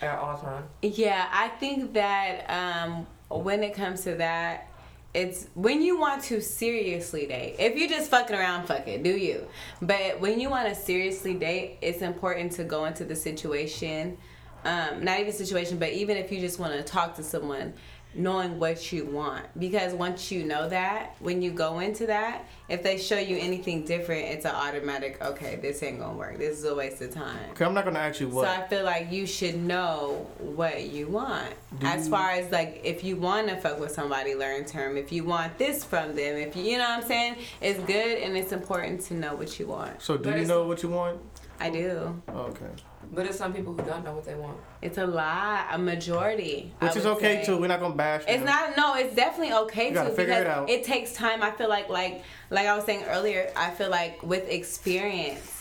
At 0.00 0.18
all 0.18 0.38
times. 0.38 0.66
Yeah, 0.82 1.28
I 1.32 1.48
think 1.48 1.92
that 1.94 2.48
um, 2.48 3.06
when 3.28 3.62
it 3.62 3.74
comes 3.74 4.02
to 4.02 4.14
that, 4.16 4.68
it's 5.14 5.48
when 5.54 5.82
you 5.82 5.98
want 5.98 6.22
to 6.24 6.40
seriously 6.40 7.26
date. 7.26 7.56
If 7.58 7.76
you're 7.76 7.88
just 7.88 8.10
fucking 8.10 8.36
around, 8.36 8.66
fuck 8.66 8.86
it, 8.86 9.02
do 9.02 9.16
you? 9.16 9.46
But 9.80 10.20
when 10.20 10.38
you 10.38 10.50
want 10.50 10.68
to 10.68 10.74
seriously 10.74 11.34
date, 11.34 11.78
it's 11.80 12.02
important 12.02 12.52
to 12.52 12.64
go 12.64 12.84
into 12.84 13.04
the 13.04 13.16
situation. 13.16 14.18
Um, 14.64 15.04
not 15.04 15.20
even 15.20 15.32
situation, 15.32 15.78
but 15.78 15.92
even 15.92 16.16
if 16.16 16.30
you 16.30 16.40
just 16.40 16.58
want 16.58 16.74
to 16.74 16.82
talk 16.82 17.16
to 17.16 17.22
someone, 17.22 17.72
knowing 18.14 18.58
what 18.58 18.90
you 18.90 19.04
want 19.04 19.44
because 19.60 19.92
once 19.92 20.32
you 20.32 20.42
know 20.44 20.68
that 20.68 21.14
when 21.20 21.42
you 21.42 21.50
go 21.50 21.78
into 21.78 22.06
that 22.06 22.44
if 22.68 22.82
they 22.82 22.96
show 22.96 23.18
you 23.18 23.36
anything 23.38 23.84
different 23.84 24.24
it's 24.24 24.44
an 24.44 24.54
automatic 24.54 25.18
okay 25.22 25.56
this 25.56 25.82
ain't 25.82 25.98
gonna 26.00 26.16
work 26.16 26.38
this 26.38 26.58
is 26.58 26.64
a 26.64 26.74
waste 26.74 27.00
of 27.02 27.12
time 27.12 27.38
Okay, 27.52 27.64
I'm 27.64 27.74
not 27.74 27.84
gonna 27.84 27.98
ask 27.98 28.18
you 28.20 28.28
what. 28.28 28.46
so 28.46 28.50
I 28.50 28.66
feel 28.66 28.84
like 28.84 29.12
you 29.12 29.26
should 29.26 29.56
know 29.56 30.26
what 30.38 30.84
you 30.84 31.06
want. 31.08 31.52
as 31.82 32.08
far 32.08 32.30
as 32.30 32.50
like 32.50 32.80
if 32.82 33.04
you 33.04 33.16
want 33.16 33.48
to 33.48 33.56
fuck 33.56 33.78
with 33.78 33.92
somebody 33.92 34.34
learn 34.34 34.64
term, 34.64 34.96
if 34.96 35.12
you 35.12 35.24
want 35.24 35.58
this 35.58 35.84
from 35.84 36.14
them, 36.16 36.36
if 36.36 36.56
you 36.56 36.62
you 36.64 36.78
know 36.78 36.88
what 36.88 37.02
I'm 37.02 37.08
saying, 37.08 37.36
it's 37.60 37.78
good 37.80 38.18
and 38.18 38.36
it's 38.36 38.52
important 38.52 39.00
to 39.02 39.14
know 39.14 39.34
what 39.34 39.58
you 39.60 39.66
want. 39.66 40.00
so 40.02 40.16
do 40.16 40.30
But 40.30 40.40
you 40.40 40.46
know 40.46 40.66
what 40.66 40.82
you 40.82 40.88
want? 40.88 41.20
I 41.60 41.70
do. 41.70 42.20
Oh, 42.28 42.40
okay. 42.52 42.66
But 43.12 43.26
it's 43.26 43.38
some 43.38 43.52
people 43.52 43.72
who 43.74 43.82
don't 43.82 44.04
know 44.04 44.14
what 44.14 44.24
they 44.24 44.34
want. 44.34 44.56
It's 44.82 44.98
a 44.98 45.06
lot, 45.06 45.66
a 45.72 45.78
majority. 45.78 46.72
I 46.80 46.86
Which 46.86 46.96
is 46.96 47.06
okay 47.06 47.40
say. 47.40 47.46
too. 47.46 47.58
We're 47.58 47.68
not 47.68 47.80
gonna 47.80 47.94
bash. 47.94 48.22
It's 48.28 48.44
them. 48.44 48.46
not 48.46 48.76
no, 48.76 48.94
it's 48.96 49.14
definitely 49.14 49.54
okay 49.54 49.88
You 49.88 49.94
gotta 49.94 50.10
figure 50.10 50.26
because 50.26 50.40
it 50.42 50.46
out. 50.46 50.68
it 50.70 50.84
takes 50.84 51.12
time. 51.14 51.42
I 51.42 51.50
feel 51.50 51.68
like 51.68 51.88
like 51.88 52.22
like 52.50 52.66
I 52.66 52.76
was 52.76 52.84
saying 52.84 53.04
earlier, 53.08 53.50
I 53.56 53.70
feel 53.70 53.90
like 53.90 54.22
with 54.22 54.48
experience 54.48 55.54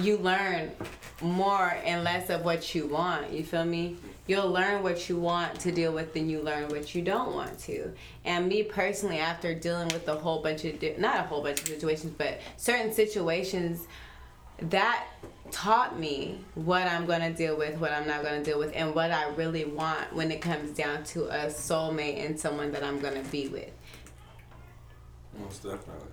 you 0.00 0.18
learn 0.18 0.70
more 1.22 1.76
and 1.84 2.04
less 2.04 2.28
of 2.30 2.44
what 2.44 2.74
you 2.74 2.86
want. 2.86 3.32
You 3.32 3.42
feel 3.42 3.64
me? 3.64 3.96
You'll 4.28 4.50
learn 4.50 4.82
what 4.82 5.08
you 5.08 5.16
want 5.16 5.58
to 5.60 5.70
deal 5.72 5.92
with 5.92 6.12
than 6.12 6.28
you 6.28 6.42
learn 6.42 6.68
what 6.68 6.94
you 6.94 7.00
don't 7.02 7.32
want 7.32 7.58
to. 7.60 7.92
And 8.24 8.48
me 8.48 8.64
personally, 8.64 9.18
after 9.18 9.54
dealing 9.54 9.86
with 9.88 10.06
a 10.08 10.16
whole 10.16 10.42
bunch 10.42 10.64
of, 10.64 10.80
di- 10.80 10.96
not 10.98 11.20
a 11.20 11.22
whole 11.22 11.42
bunch 11.42 11.60
of 11.62 11.68
situations, 11.68 12.12
but 12.18 12.40
certain 12.56 12.92
situations, 12.92 13.86
that 14.58 15.06
taught 15.50 15.98
me 15.98 16.38
what 16.54 16.82
I'm 16.86 17.06
gonna 17.06 17.32
deal 17.32 17.56
with, 17.56 17.78
what 17.78 17.92
I'm 17.92 18.06
not 18.06 18.22
gonna 18.22 18.42
deal 18.42 18.58
with, 18.58 18.72
and 18.74 18.94
what 18.94 19.10
I 19.10 19.28
really 19.30 19.64
want 19.64 20.14
when 20.14 20.30
it 20.30 20.40
comes 20.40 20.70
down 20.70 21.04
to 21.04 21.24
a 21.26 21.46
soulmate 21.46 22.24
and 22.24 22.38
someone 22.38 22.72
that 22.72 22.82
I'm 22.82 23.00
gonna 23.00 23.22
be 23.24 23.48
with. 23.48 23.70
Most 25.38 25.62
definitely. 25.62 26.08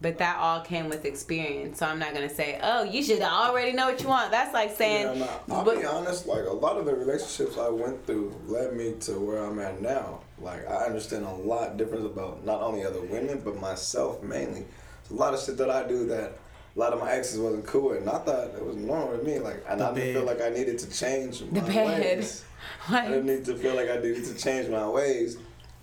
But 0.00 0.18
that 0.18 0.38
all 0.38 0.60
came 0.60 0.88
with 0.88 1.04
experience, 1.04 1.80
so 1.80 1.86
I'm 1.86 1.98
not 1.98 2.14
gonna 2.14 2.32
say, 2.32 2.60
"Oh, 2.62 2.84
you 2.84 3.02
should 3.02 3.20
already 3.20 3.72
know 3.72 3.86
what 3.86 4.00
you 4.00 4.08
want." 4.08 4.30
That's 4.30 4.54
like 4.54 4.76
saying, 4.76 5.18
Yeah, 5.18 5.26
nah, 5.48 5.56
I'll 5.58 5.64
but- 5.64 5.80
be 5.80 5.84
honest. 5.84 6.26
Like 6.26 6.44
a 6.46 6.52
lot 6.52 6.76
of 6.76 6.86
the 6.86 6.94
relationships 6.94 7.58
I 7.58 7.68
went 7.68 8.06
through 8.06 8.32
led 8.46 8.74
me 8.76 8.92
to 9.00 9.12
where 9.18 9.38
I'm 9.44 9.58
at 9.58 9.82
now. 9.82 10.20
Like 10.40 10.68
I 10.70 10.84
understand 10.86 11.24
a 11.24 11.32
lot 11.34 11.76
different 11.76 12.06
about 12.06 12.44
not 12.44 12.62
only 12.62 12.84
other 12.84 13.00
women 13.00 13.40
but 13.44 13.60
myself 13.60 14.22
mainly. 14.22 14.66
There's 15.02 15.10
a 15.10 15.14
lot 15.14 15.34
of 15.34 15.40
shit 15.40 15.56
that 15.56 15.70
I 15.70 15.88
do 15.88 16.06
that 16.06 16.38
a 16.78 16.80
lot 16.80 16.92
of 16.92 17.00
my 17.00 17.10
exes 17.10 17.40
wasn't 17.40 17.66
cool 17.66 17.92
and 17.92 18.08
I 18.08 18.18
thought 18.18 18.50
it 18.56 18.64
was 18.64 18.76
normal 18.76 19.08
with 19.08 19.24
me. 19.26 19.40
Like 19.40 19.64
and 19.68 19.80
The 19.80 19.86
I 19.88 19.94
didn't 19.94 20.14
feel 20.14 20.24
like 20.24 20.40
I 20.40 20.48
needed 20.50 20.78
to 20.78 20.90
change 20.90 21.40
The 21.40 21.60
my 21.60 21.60
bed. 21.68 22.18
ways. 22.18 22.44
I 22.88 23.08
didn't 23.08 23.26
need 23.26 23.44
to 23.46 23.56
feel 23.56 23.74
like 23.74 23.90
I 23.90 23.96
needed 23.96 24.24
to 24.26 24.34
change 24.36 24.68
my 24.68 24.88
ways 24.88 25.38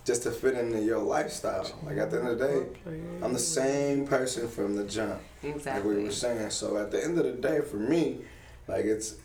just 0.05 0.23
to 0.23 0.31
fit 0.31 0.53
into 0.53 0.81
your 0.81 0.99
lifestyle. 0.99 1.69
Like 1.83 1.97
at 1.97 2.11
the 2.11 2.19
end 2.19 2.27
of 2.29 2.39
the 2.39 2.47
day, 2.47 2.65
I'm 3.21 3.33
the 3.33 3.39
same 3.39 4.07
person 4.07 4.47
from 4.47 4.75
the 4.77 4.85
jump 4.85 5.19
Exactly. 5.43 5.89
like 5.91 5.97
we 5.97 6.03
were 6.05 6.11
saying. 6.11 6.49
So 6.51 6.77
at 6.77 6.91
the 6.91 7.03
end 7.03 7.17
of 7.17 7.25
the 7.25 7.33
day, 7.33 7.59
for 7.59 7.77
me, 7.77 8.19
like 8.69 8.85
it's 8.85 9.15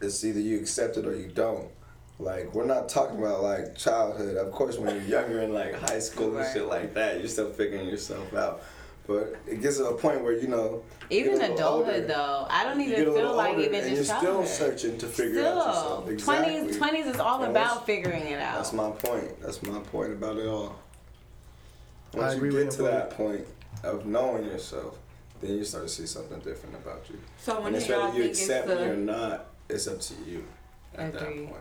it's 0.00 0.24
either 0.24 0.40
you 0.40 0.58
accept 0.58 0.96
it 0.96 1.06
or 1.06 1.14
you 1.14 1.28
don't. 1.28 1.68
Like 2.18 2.52
we're 2.52 2.64
not 2.66 2.88
talking 2.88 3.18
about 3.18 3.44
like 3.44 3.76
childhood. 3.76 4.36
Of 4.38 4.50
course, 4.50 4.76
when 4.76 4.92
you're 4.96 5.04
younger 5.20 5.42
in 5.42 5.52
like 5.54 5.74
high 5.88 6.00
school 6.00 6.28
and 6.28 6.36
Right. 6.38 6.52
shit 6.52 6.66
like 6.66 6.94
that, 6.94 7.18
you're 7.20 7.28
still 7.28 7.50
figuring 7.50 7.86
yourself 7.88 8.34
out. 8.34 8.62
But 9.06 9.36
it 9.46 9.62
gets 9.62 9.76
to 9.76 9.86
a 9.86 9.94
point 9.96 10.22
where 10.22 10.32
you 10.32 10.48
know. 10.48 10.82
Even 11.10 11.38
get 11.38 11.52
adulthood, 11.52 11.94
older, 11.94 12.06
though, 12.08 12.46
I 12.50 12.64
don't 12.64 12.80
even 12.80 12.90
get 12.96 13.00
a 13.02 13.04
feel 13.04 13.14
little 13.14 13.36
like 13.36 13.50
older, 13.50 13.62
even 13.62 13.74
and 13.80 13.86
you're 13.88 13.96
just 13.98 14.10
still 14.18 14.22
childhood. 14.44 14.48
searching 14.48 14.98
to 14.98 15.06
figure 15.06 15.40
out 15.40 15.54
yourself. 15.54 16.02
Still, 16.04 16.08
Exactly. 16.14 16.52
twenties, 16.54 16.76
twenties 16.76 17.06
is 17.06 17.20
all 17.20 17.42
And 17.42 17.50
about 17.52 17.86
figuring 17.86 18.22
it 18.26 18.40
out. 18.40 18.56
That's 18.56 18.72
my 18.72 18.90
point. 18.90 19.40
That's 19.40 19.62
my 19.62 19.78
point 19.78 20.12
about 20.12 20.36
it 20.38 20.48
all. 20.48 20.76
I 22.14 22.18
Once 22.18 22.34
agree 22.34 22.52
you 22.52 22.62
get 22.64 22.72
to 22.72 22.82
that 22.82 23.10
point 23.10 23.46
of 23.84 24.06
knowing 24.06 24.44
yourself, 24.46 24.98
then 25.40 25.50
you 25.56 25.64
start 25.64 25.84
to 25.84 25.88
see 25.88 26.06
something 26.06 26.38
different 26.40 26.74
about 26.74 27.04
you. 27.08 27.18
So 27.38 27.60
when 27.60 27.66
And 27.66 27.74
do 27.74 27.78
it's 27.78 27.88
y'all 27.88 28.06
whether 28.06 28.16
you 28.16 28.22
think 28.24 28.30
accept 28.34 28.68
me 28.68 28.74
or 28.74 28.96
not, 28.96 29.46
it's 29.68 29.86
up 29.86 30.00
to 30.00 30.14
you 30.26 30.44
at 30.96 31.12
that 31.12 31.22
point. 31.22 31.52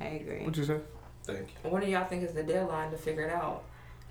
I 0.00 0.04
agree. 0.04 0.38
What'd 0.40 0.56
you 0.56 0.64
say? 0.64 0.78
Thank 1.24 1.48
you. 1.62 1.70
when 1.70 1.82
do 1.82 1.90
y'all 1.90 2.06
think 2.06 2.24
is 2.24 2.32
the 2.32 2.42
deadline 2.42 2.90
to 2.90 2.96
figure 2.96 3.24
it 3.24 3.30
out? 3.32 3.64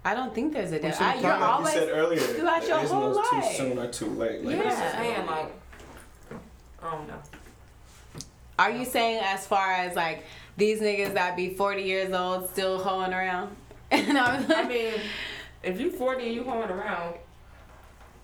I 0.04 0.14
don't 0.16 0.34
think 0.34 0.54
there's 0.54 0.72
a 0.72 0.76
We 0.76 0.80
deadline. 0.82 1.10
I- 1.10 1.14
You're 1.22 1.30
like 1.30 1.42
always 1.42 1.74
you 1.76 1.80
said 1.82 1.90
earlier, 1.90 2.20
throughout 2.20 2.68
your 2.68 2.78
whole 2.80 3.10
no 3.12 3.16
life. 3.18 3.30
too 3.52 3.56
soon 3.58 3.78
or 3.80 3.88
too 3.88 4.08
late. 4.08 4.44
Like 4.44 4.56
Yeah. 4.58 5.18
I'm 5.20 5.28
like, 5.28 5.52
I 6.82 6.92
don't 6.92 7.08
know. 7.08 7.22
Are 8.58 8.72
you 8.72 8.86
saying 8.86 9.22
as 9.24 9.46
far 9.46 9.72
as 9.74 9.96
like 9.96 10.24
these 10.58 10.82
niggas 10.82 11.14
that 11.14 11.36
be 11.36 11.54
40 11.56 11.84
years 11.84 12.14
old 12.14 12.50
still 12.50 12.80
hoeing 12.80 13.14
around? 13.14 13.56
and 13.92 14.18
I'm 14.18 14.44
I 14.52 14.56
like, 14.56 14.68
mean, 14.70 14.94
if 15.64 15.80
you 15.80 15.92
40 15.92 16.26
and 16.26 16.34
you 16.36 16.44
going 16.44 16.70
around, 16.70 17.16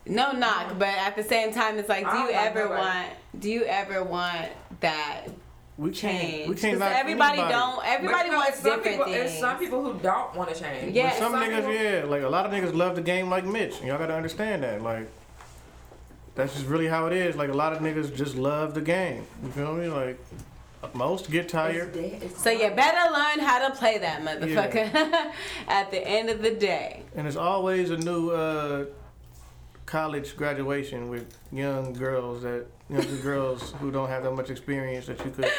no 0.06 0.32
knock, 0.32 0.80
but 0.80 0.88
at 0.90 1.16
the 1.16 1.24
same 1.24 1.52
time, 1.52 1.78
it's 1.78 1.90
like, 1.90 2.10
do 2.10 2.18
you 2.18 2.28
like 2.28 2.36
ever 2.36 2.60
nobody. 2.64 2.80
want? 2.82 3.08
Do 3.40 3.50
you 3.52 3.66
ever 3.66 4.04
want 4.04 4.48
that 4.80 5.26
We 5.78 5.92
can't. 5.92 5.96
change? 6.22 6.50
We 6.50 6.56
can't. 6.56 6.74
'Cause 6.74 6.80
knock 6.80 6.94
everybody 6.98 7.40
anybody. 7.40 7.54
don't. 7.54 7.86
Everybody 7.86 8.30
But, 8.30 8.36
wants 8.38 8.60
some 8.60 8.64
different 8.64 8.84
people, 8.98 9.06
things. 9.06 9.32
It's 9.32 9.40
some 9.40 9.58
people 9.60 9.84
who 9.84 10.00
don't 10.00 10.36
want 10.36 10.54
to 10.54 10.60
change. 10.60 10.96
Yeah. 10.96 11.12
Some 11.12 11.34
Some 11.34 11.42
niggas, 11.42 11.56
people- 11.58 11.74
yeah, 11.74 12.04
like 12.06 12.24
a 12.24 12.30
lot 12.30 12.46
of 12.46 12.52
niggas 12.52 12.76
love 12.76 12.96
the 12.96 13.02
game 13.02 13.30
like 13.30 13.46
Mitch. 13.46 13.78
And 13.80 13.88
y'all 13.88 13.98
gotta 14.00 14.16
understand 14.16 14.64
that. 14.64 14.82
Like, 14.82 15.08
that's 16.36 16.54
just 16.54 16.66
really 16.66 16.88
how 16.88 17.06
it 17.08 17.14
is. 17.14 17.36
Like 17.36 17.50
a 17.50 17.54
lot 17.54 17.74
of 17.74 17.80
niggas 17.80 18.16
just 18.16 18.36
love 18.36 18.74
the 18.74 18.82
game. 18.82 19.26
You 19.44 19.50
feel 19.52 19.74
me? 19.76 19.88
Like 19.88 20.20
most 20.94 21.30
get 21.30 21.50
tired. 21.50 21.96
It's 21.96 22.12
dead. 22.12 22.24
It's 22.24 22.44
So 22.44 22.50
you 22.50 22.70
better 22.72 23.12
learn 23.14 23.40
how 23.46 23.68
to 23.68 23.76
play 23.76 23.98
that 24.00 24.22
motherfucker. 24.24 25.32
At 25.68 25.92
the 25.92 26.00
end 26.08 26.30
of 26.30 26.42
the 26.42 26.52
day, 26.52 27.04
And 27.16 27.28
it's 27.28 27.36
always 27.36 27.90
a 27.92 27.98
new 27.98 28.30
uh, 28.32 28.86
college 29.86 30.36
graduation 30.38 31.10
with 31.10 31.26
young 31.52 31.94
girls 31.94 32.44
that 32.44 32.66
younger 32.90 33.18
girls 33.18 33.74
who 33.80 33.92
don't 33.92 34.10
have 34.10 34.24
that 34.24 34.32
much 34.32 34.50
experience 34.50 35.08
that 35.08 35.24
you 35.24 35.32
could, 35.32 35.52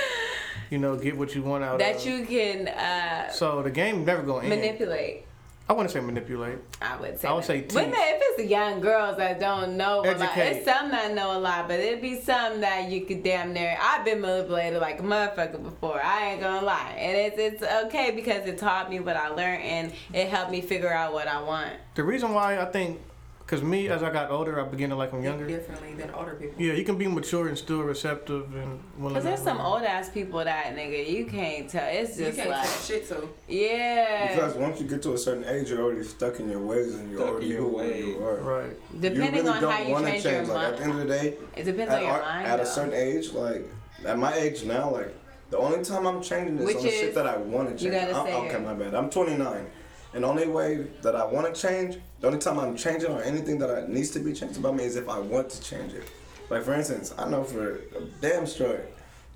you 0.71 0.79
know, 0.79 0.97
get 0.97 1.17
what 1.17 1.35
you 1.35 1.43
want 1.43 1.65
out 1.65 1.79
that 1.79 1.97
of. 1.97 2.03
That 2.03 2.11
you 2.11 2.27
can 2.27 2.69
uh, 2.69 3.31
so 3.31 3.63
the 3.63 3.71
game 3.71 4.05
never 4.05 4.23
gonna 4.23 4.47
end. 4.47 4.49
manipulate. 4.51 5.25
I 5.71 5.75
wouldn't 5.75 5.91
say 5.91 6.01
manipulate. 6.01 6.57
I 6.81 6.97
would 6.97 7.21
say. 7.21 7.29
I 7.29 7.33
would 7.35 7.45
say 7.45 7.61
that. 7.61 7.75
Women, 7.75 7.91
teach. 7.91 8.01
if 8.01 8.23
it's 8.23 8.37
the 8.39 8.47
young 8.47 8.81
girls 8.81 9.19
that 9.19 9.39
don't 9.39 9.77
know 9.77 10.01
a 10.01 10.01
lot, 10.01 10.07
Educate. 10.07 10.57
it's 10.57 10.65
some 10.65 10.91
that 10.93 11.13
know 11.13 11.37
a 11.37 11.41
lot, 11.41 11.69
but 11.69 11.79
it'd 11.79 12.01
be 12.01 12.19
some 12.19 12.63
that 12.63 12.91
you 12.91 13.05
could 13.05 13.23
damn 13.23 13.53
near. 13.53 13.77
I've 13.79 14.03
been 14.03 14.23
manipulated 14.23 14.81
like 14.81 14.99
a 15.01 15.03
motherfucker 15.03 15.63
before. 15.63 16.01
I 16.03 16.31
ain't 16.31 16.41
gonna 16.41 16.65
lie, 16.65 16.95
and 16.97 17.19
it's 17.19 17.37
it's 17.39 17.85
okay 17.85 18.13
because 18.13 18.47
it 18.47 18.57
taught 18.57 18.89
me 18.89 19.01
what 19.01 19.17
I 19.17 19.29
learned 19.29 19.63
and 19.63 19.93
it 20.15 20.29
helped 20.29 20.53
me 20.53 20.63
figure 20.63 20.91
out 20.91 21.13
what 21.13 21.29
I 21.29 21.43
want. 21.43 21.75
The 21.97 22.03
reason 22.03 22.33
why 22.33 22.59
I 22.59 22.65
think, 22.65 22.99
cause 23.49 23.63
me 23.63 23.89
as 23.89 24.03
I 24.03 24.11
got 24.13 24.31
older, 24.31 24.61
I 24.65 24.69
began 24.69 24.91
to 24.91 24.95
like 24.97 25.11
them 25.11 25.23
younger. 25.25 25.47
differently 25.47 25.95
than 25.95 26.11
older 26.13 26.35
people. 26.35 26.63
Yeah, 26.63 26.75
you 26.75 26.85
can 26.85 26.97
be 26.99 27.09
mature 27.09 27.49
and 27.49 27.57
still 27.59 27.81
receptive 27.83 28.55
and 28.55 28.79
willing. 28.99 29.15
Cause 29.15 29.25
to 29.25 29.29
there's 29.31 29.43
some 29.43 29.59
old 29.61 29.83
ass 29.83 30.09
people 30.11 30.45
that 30.45 30.77
nigga 30.77 31.09
you 31.09 31.25
can't 31.27 31.69
tell. 31.69 31.89
It's 31.89 32.11
just 32.11 32.19
You 32.21 32.25
just 32.27 32.37
can't 32.39 32.51
like 32.51 32.69
talk 32.69 32.81
shit 32.83 33.09
to. 33.09 33.29
yeah. 33.49 34.35
Because 34.35 34.55
once 34.55 34.81
you 34.81 34.87
get 34.87 35.03
to 35.03 35.15
a 35.15 35.19
certain 35.19 35.45
age, 35.45 35.71
you're 35.71 35.83
already 35.83 36.05
stuck 36.05 36.39
in 36.41 36.49
your 36.51 36.61
ways 36.61 36.95
and 36.95 37.11
you're 37.11 37.21
Stuck 37.21 37.31
already 37.31 37.47
in 37.47 37.53
your 37.53 37.63
who 37.71 37.95
you 37.95 38.23
are. 38.25 38.37
Right. 38.37 39.01
Depending 39.01 39.17
you 39.25 39.31
really 39.43 39.49
on 39.49 39.61
don't 39.63 39.73
how 39.73 39.83
you 39.83 39.93
wanna 39.93 40.11
change, 40.13 40.25
your 40.25 40.33
change. 40.35 40.49
Like 40.49 40.67
at 40.69 40.77
the 40.77 40.83
end 40.85 40.93
of 40.93 40.99
the 40.99 41.07
day, 41.07 41.35
it 41.57 41.65
depends 41.65 41.93
at, 41.93 41.99
on 41.99 42.03
your 42.05 42.13
our- 42.13 42.23
mind. 42.23 42.47
at 42.47 42.61
a 42.61 42.67
certain 42.67 42.95
age, 42.95 43.33
like 43.33 43.65
at 44.05 44.19
my 44.19 44.35
age 44.35 44.65
now, 44.65 44.91
like 44.91 45.15
the 45.51 45.57
only 45.59 45.83
time 45.83 46.07
I'm 46.07 46.21
changing 46.23 46.59
is 46.59 46.65
Which 46.67 46.77
on 46.77 46.83
the 46.83 46.89
is- 46.89 46.95
shit 47.01 47.15
that 47.15 47.27
I 47.27 47.39
want 47.39 47.69
to 47.71 47.75
change. 47.75 47.83
you 47.85 47.91
gotta 47.91 48.15
I'm, 48.15 48.27
say 48.27 48.35
okay, 48.35 48.55
it. 48.57 48.63
my 48.63 48.75
bad. 48.75 48.95
I'm 48.95 49.09
29, 49.09 49.67
and 50.19 50.25
the 50.25 50.29
only 50.29 50.49
way 50.49 50.85
that 51.03 51.15
I 51.15 51.25
want 51.25 51.55
to 51.55 51.61
change, 51.61 51.97
the 52.19 52.27
only 52.27 52.41
time 52.41 52.59
I'm 52.59 52.77
changing 52.77 53.09
or 53.13 53.23
anything 53.23 53.57
that 53.61 53.71
I, 53.71 53.87
needs 53.87 54.11
to 54.11 54.19
be 54.19 54.33
changed 54.33 54.59
about 54.59 54.75
me 54.75 54.83
is 54.83 54.97
if 54.97 55.09
I 55.09 55.17
want 55.21 55.49
to 55.51 55.63
change 55.63 55.93
it. 55.93 56.11
Like 56.51 56.65
for 56.65 56.75
instance, 56.75 57.15
I 57.17 57.29
know 57.29 57.45
for 57.45 57.77
a 57.77 58.01
damn 58.21 58.45
sure, 58.45 58.81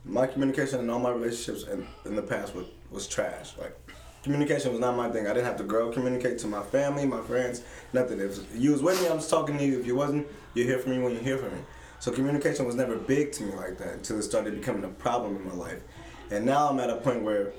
my 0.05 0.27
communication 0.27 0.81
and 0.81 0.91
all 0.91 0.99
my 0.99 1.13
relationships 1.13 1.69
in, 1.71 1.87
in 2.05 2.17
the 2.17 2.23
past 2.23 2.53
was, 2.57 2.67
was 2.91 3.07
trash. 3.07 3.53
Like 3.59 3.79
communication 4.25 4.73
was 4.73 4.81
not 4.81 4.97
my 4.97 5.09
thing. 5.09 5.29
I 5.29 5.35
didn't 5.35 5.45
have 5.45 5.57
to 5.59 5.63
grow 5.63 5.93
communicate 5.93 6.41
to 6.41 6.49
my 6.49 6.65
family, 6.65 7.07
my 7.07 7.21
friends, 7.21 7.63
nothing. 7.93 8.19
If 8.19 8.41
you 8.53 8.73
was 8.73 8.83
with 8.83 9.01
me, 9.01 9.07
I 9.07 9.15
was 9.15 9.29
talking 9.29 9.57
to 9.59 9.65
you. 9.65 9.79
If 9.79 9.87
you 9.87 9.95
wasn't, 9.95 10.27
you 10.55 10.65
hear 10.65 10.81
from 10.81 10.97
me 10.97 10.99
when 10.99 11.13
you 11.13 11.21
hear 11.21 11.39
from 11.39 11.53
me. 11.53 11.61
So 12.01 12.11
communication 12.11 12.67
was 12.67 12.75
never 12.75 12.97
big 12.97 13.31
to 13.35 13.45
me 13.45 13.55
like 13.55 13.79
that 13.79 13.93
until 13.95 14.19
it 14.19 14.25
started 14.25 14.57
becoming 14.57 14.83
a 14.83 14.89
problem 14.89 15.37
in 15.37 15.47
my 15.47 15.55
life. 15.55 15.81
And 16.33 16.45
now 16.45 16.69
I'm 16.69 16.81
at 16.81 16.91
a 16.91 16.97
point 16.97 17.23
where, 17.23 17.53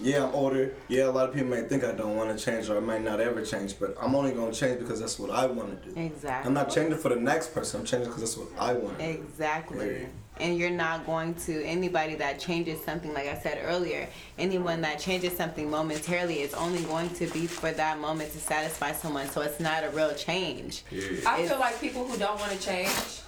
yeah, 0.00 0.24
I'm 0.26 0.34
older. 0.34 0.72
Yeah, 0.88 1.04
a 1.04 1.10
lot 1.10 1.28
of 1.28 1.34
people 1.34 1.50
may 1.50 1.62
think 1.62 1.84
I 1.84 1.92
don't 1.92 2.16
want 2.16 2.36
to 2.36 2.44
change 2.44 2.68
or 2.68 2.76
I 2.76 2.80
might 2.80 3.02
not 3.02 3.20
ever 3.20 3.44
change, 3.44 3.78
but 3.78 3.96
I'm 4.00 4.14
only 4.14 4.32
gonna 4.32 4.52
change 4.52 4.80
because 4.80 5.00
that's 5.00 5.18
what 5.18 5.30
I 5.30 5.46
want 5.46 5.82
to 5.82 5.90
do. 5.90 6.00
Exactly. 6.00 6.48
I'm 6.48 6.54
not 6.54 6.70
changing 6.70 6.98
for 6.98 7.08
the 7.10 7.16
next 7.16 7.54
person. 7.54 7.80
I'm 7.80 7.86
changing 7.86 8.08
because 8.08 8.22
that's 8.22 8.36
what 8.36 8.48
I 8.58 8.72
want. 8.74 8.98
to 8.98 9.04
do. 9.04 9.10
Exactly. 9.10 10.06
And 10.40 10.58
you're 10.58 10.68
not 10.70 11.06
going 11.06 11.34
to 11.46 11.62
anybody 11.64 12.16
that 12.16 12.40
changes 12.40 12.82
something, 12.84 13.14
like 13.14 13.28
I 13.28 13.38
said 13.38 13.60
earlier, 13.62 14.08
anyone 14.36 14.80
that 14.80 14.98
changes 14.98 15.36
something 15.36 15.70
momentarily 15.70 16.40
it's 16.40 16.54
only 16.54 16.82
going 16.82 17.08
to 17.10 17.28
be 17.28 17.46
for 17.46 17.70
that 17.70 18.00
moment 18.00 18.32
to 18.32 18.38
satisfy 18.40 18.90
someone. 18.92 19.28
So 19.28 19.42
it's 19.42 19.60
not 19.60 19.84
a 19.84 19.90
real 19.90 20.12
change. 20.14 20.82
I 20.90 20.94
It's- 20.96 21.48
feel 21.48 21.60
like 21.60 21.80
people 21.80 22.04
who 22.04 22.16
don't 22.18 22.40
want 22.40 22.50
to 22.50 22.58
change 22.58 23.20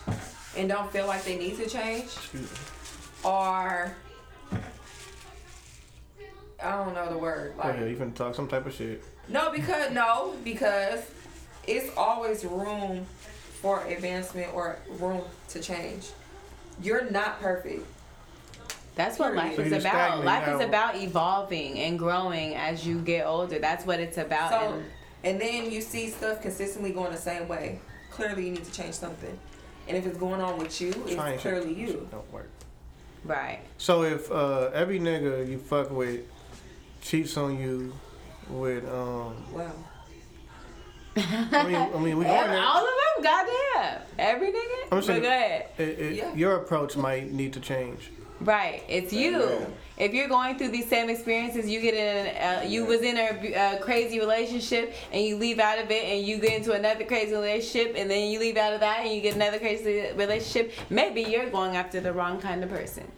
and 0.56 0.68
don't 0.68 0.90
feel 0.90 1.06
like 1.06 1.22
they 1.24 1.36
need 1.38 1.56
to 1.58 1.68
change 1.68 2.08
are 3.24 3.94
I 6.62 6.70
don't 6.84 6.94
know 6.94 7.10
the 7.12 7.18
word. 7.18 7.54
Oh 7.58 7.66
Like 7.68 7.78
yeah, 7.78 7.86
you 7.86 7.96
finna 7.96 8.14
talk 8.14 8.34
some 8.34 8.48
type 8.48 8.66
of 8.66 8.74
shit. 8.74 9.02
no, 9.28 9.50
because 9.52 9.92
no, 9.92 10.34
because 10.44 11.00
it's 11.66 11.90
always 11.96 12.44
room 12.44 13.06
for 13.60 13.84
advancement 13.84 14.54
or 14.54 14.78
room 14.98 15.22
to 15.48 15.60
change. 15.60 16.08
You're 16.82 17.10
not 17.10 17.40
perfect. 17.40 17.84
That's 18.94 19.18
what 19.18 19.34
life 19.34 19.56
So 19.56 19.62
is 19.62 19.72
about. 19.72 19.80
stagnate 19.92 20.24
Life 20.24 20.48
is 20.48 20.60
about 20.62 20.96
evolving 20.96 21.78
and 21.80 21.98
growing 21.98 22.54
as 22.54 22.86
you 22.86 23.00
get 23.00 23.26
older. 23.26 23.58
That's 23.58 23.84
what 23.84 24.00
it's 24.00 24.16
about. 24.16 24.50
So 24.50 24.72
and 24.74 24.84
and 25.24 25.40
then 25.40 25.70
you 25.70 25.80
see 25.80 26.08
stuff 26.08 26.40
consistently 26.40 26.92
going 26.92 27.12
the 27.12 27.18
same 27.18 27.48
way. 27.48 27.80
Clearly, 28.10 28.46
you 28.46 28.52
need 28.52 28.64
to 28.64 28.72
change 28.72 28.94
something. 28.94 29.36
And 29.88 29.96
if 29.96 30.06
it's 30.06 30.16
going 30.18 30.40
on 30.40 30.58
with 30.58 30.80
you, 30.80 30.88
it's 31.04 31.14
Trying 31.14 31.34
shit- 31.34 31.40
clearly 31.42 31.74
you. 31.74 31.86
shit 31.88 32.10
Don't 32.10 32.32
work. 32.32 32.48
right. 33.24 33.58
So 33.78 34.02
if 34.04 34.30
uh, 34.30 34.70
every 34.72 34.98
nigga 34.98 35.46
you 35.48 35.58
fuck 35.58 35.90
with 35.90 36.20
cheats 37.06 37.36
on 37.36 37.58
you 37.58 37.92
with 38.50 38.84
um, 38.84 39.34
Wow. 39.52 39.72
I 41.16 41.64
mean, 41.66 41.76
I 41.76 41.98
mean, 41.98 42.18
we 42.18 42.24
going 42.24 42.26
Every, 42.36 42.50
there. 42.56 42.62
all 42.62 42.84
of 42.84 42.90
them, 43.14 43.24
goddamn. 43.24 44.02
Every 44.18 44.48
nigga? 44.48 44.82
I'm 44.84 44.88
But 44.98 45.04
saying- 45.04 45.22
go 45.22 45.28
ahead. 45.28 45.66
It, 45.78 45.82
it, 45.98 46.14
Yeah. 46.16 46.34
Your 46.34 46.56
approach 46.56 46.96
might 46.96 47.32
need 47.32 47.52
to 47.54 47.60
change. 47.60 48.10
Right, 48.38 48.82
it's 48.86 49.14
you. 49.14 49.42
Amen. 49.42 49.72
If 49.96 50.12
you're 50.12 50.28
going 50.28 50.58
through 50.58 50.68
these 50.68 50.86
same 50.90 51.08
experiences, 51.08 51.70
you 51.70 51.80
get 51.80 51.94
in, 51.94 52.26
a, 52.26 52.38
uh, 52.58 52.62
you 52.68 52.84
was 52.84 53.00
in 53.00 53.16
a, 53.16 53.54
a 53.76 53.78
crazy 53.80 54.18
relationship 54.20 54.92
and 55.10 55.24
you 55.24 55.38
leave 55.38 55.58
out 55.58 55.78
of 55.78 55.90
it, 55.90 56.04
and 56.04 56.26
you 56.26 56.36
get 56.38 56.52
into 56.52 56.72
another 56.72 57.04
crazy 57.06 57.32
relationship, 57.32 57.94
and 57.96 58.10
then 58.10 58.30
you 58.30 58.38
leave 58.38 58.58
out 58.58 58.74
of 58.74 58.80
that 58.80 59.06
and 59.06 59.14
you 59.14 59.22
get 59.22 59.36
another 59.36 59.58
crazy 59.58 60.12
relationship. 60.14 60.70
Maybe 60.90 61.22
you're 61.22 61.48
going 61.48 61.76
after 61.76 61.98
the 61.98 62.12
wrong 62.12 62.38
kind 62.38 62.62
of 62.62 62.68
person. 62.68 63.10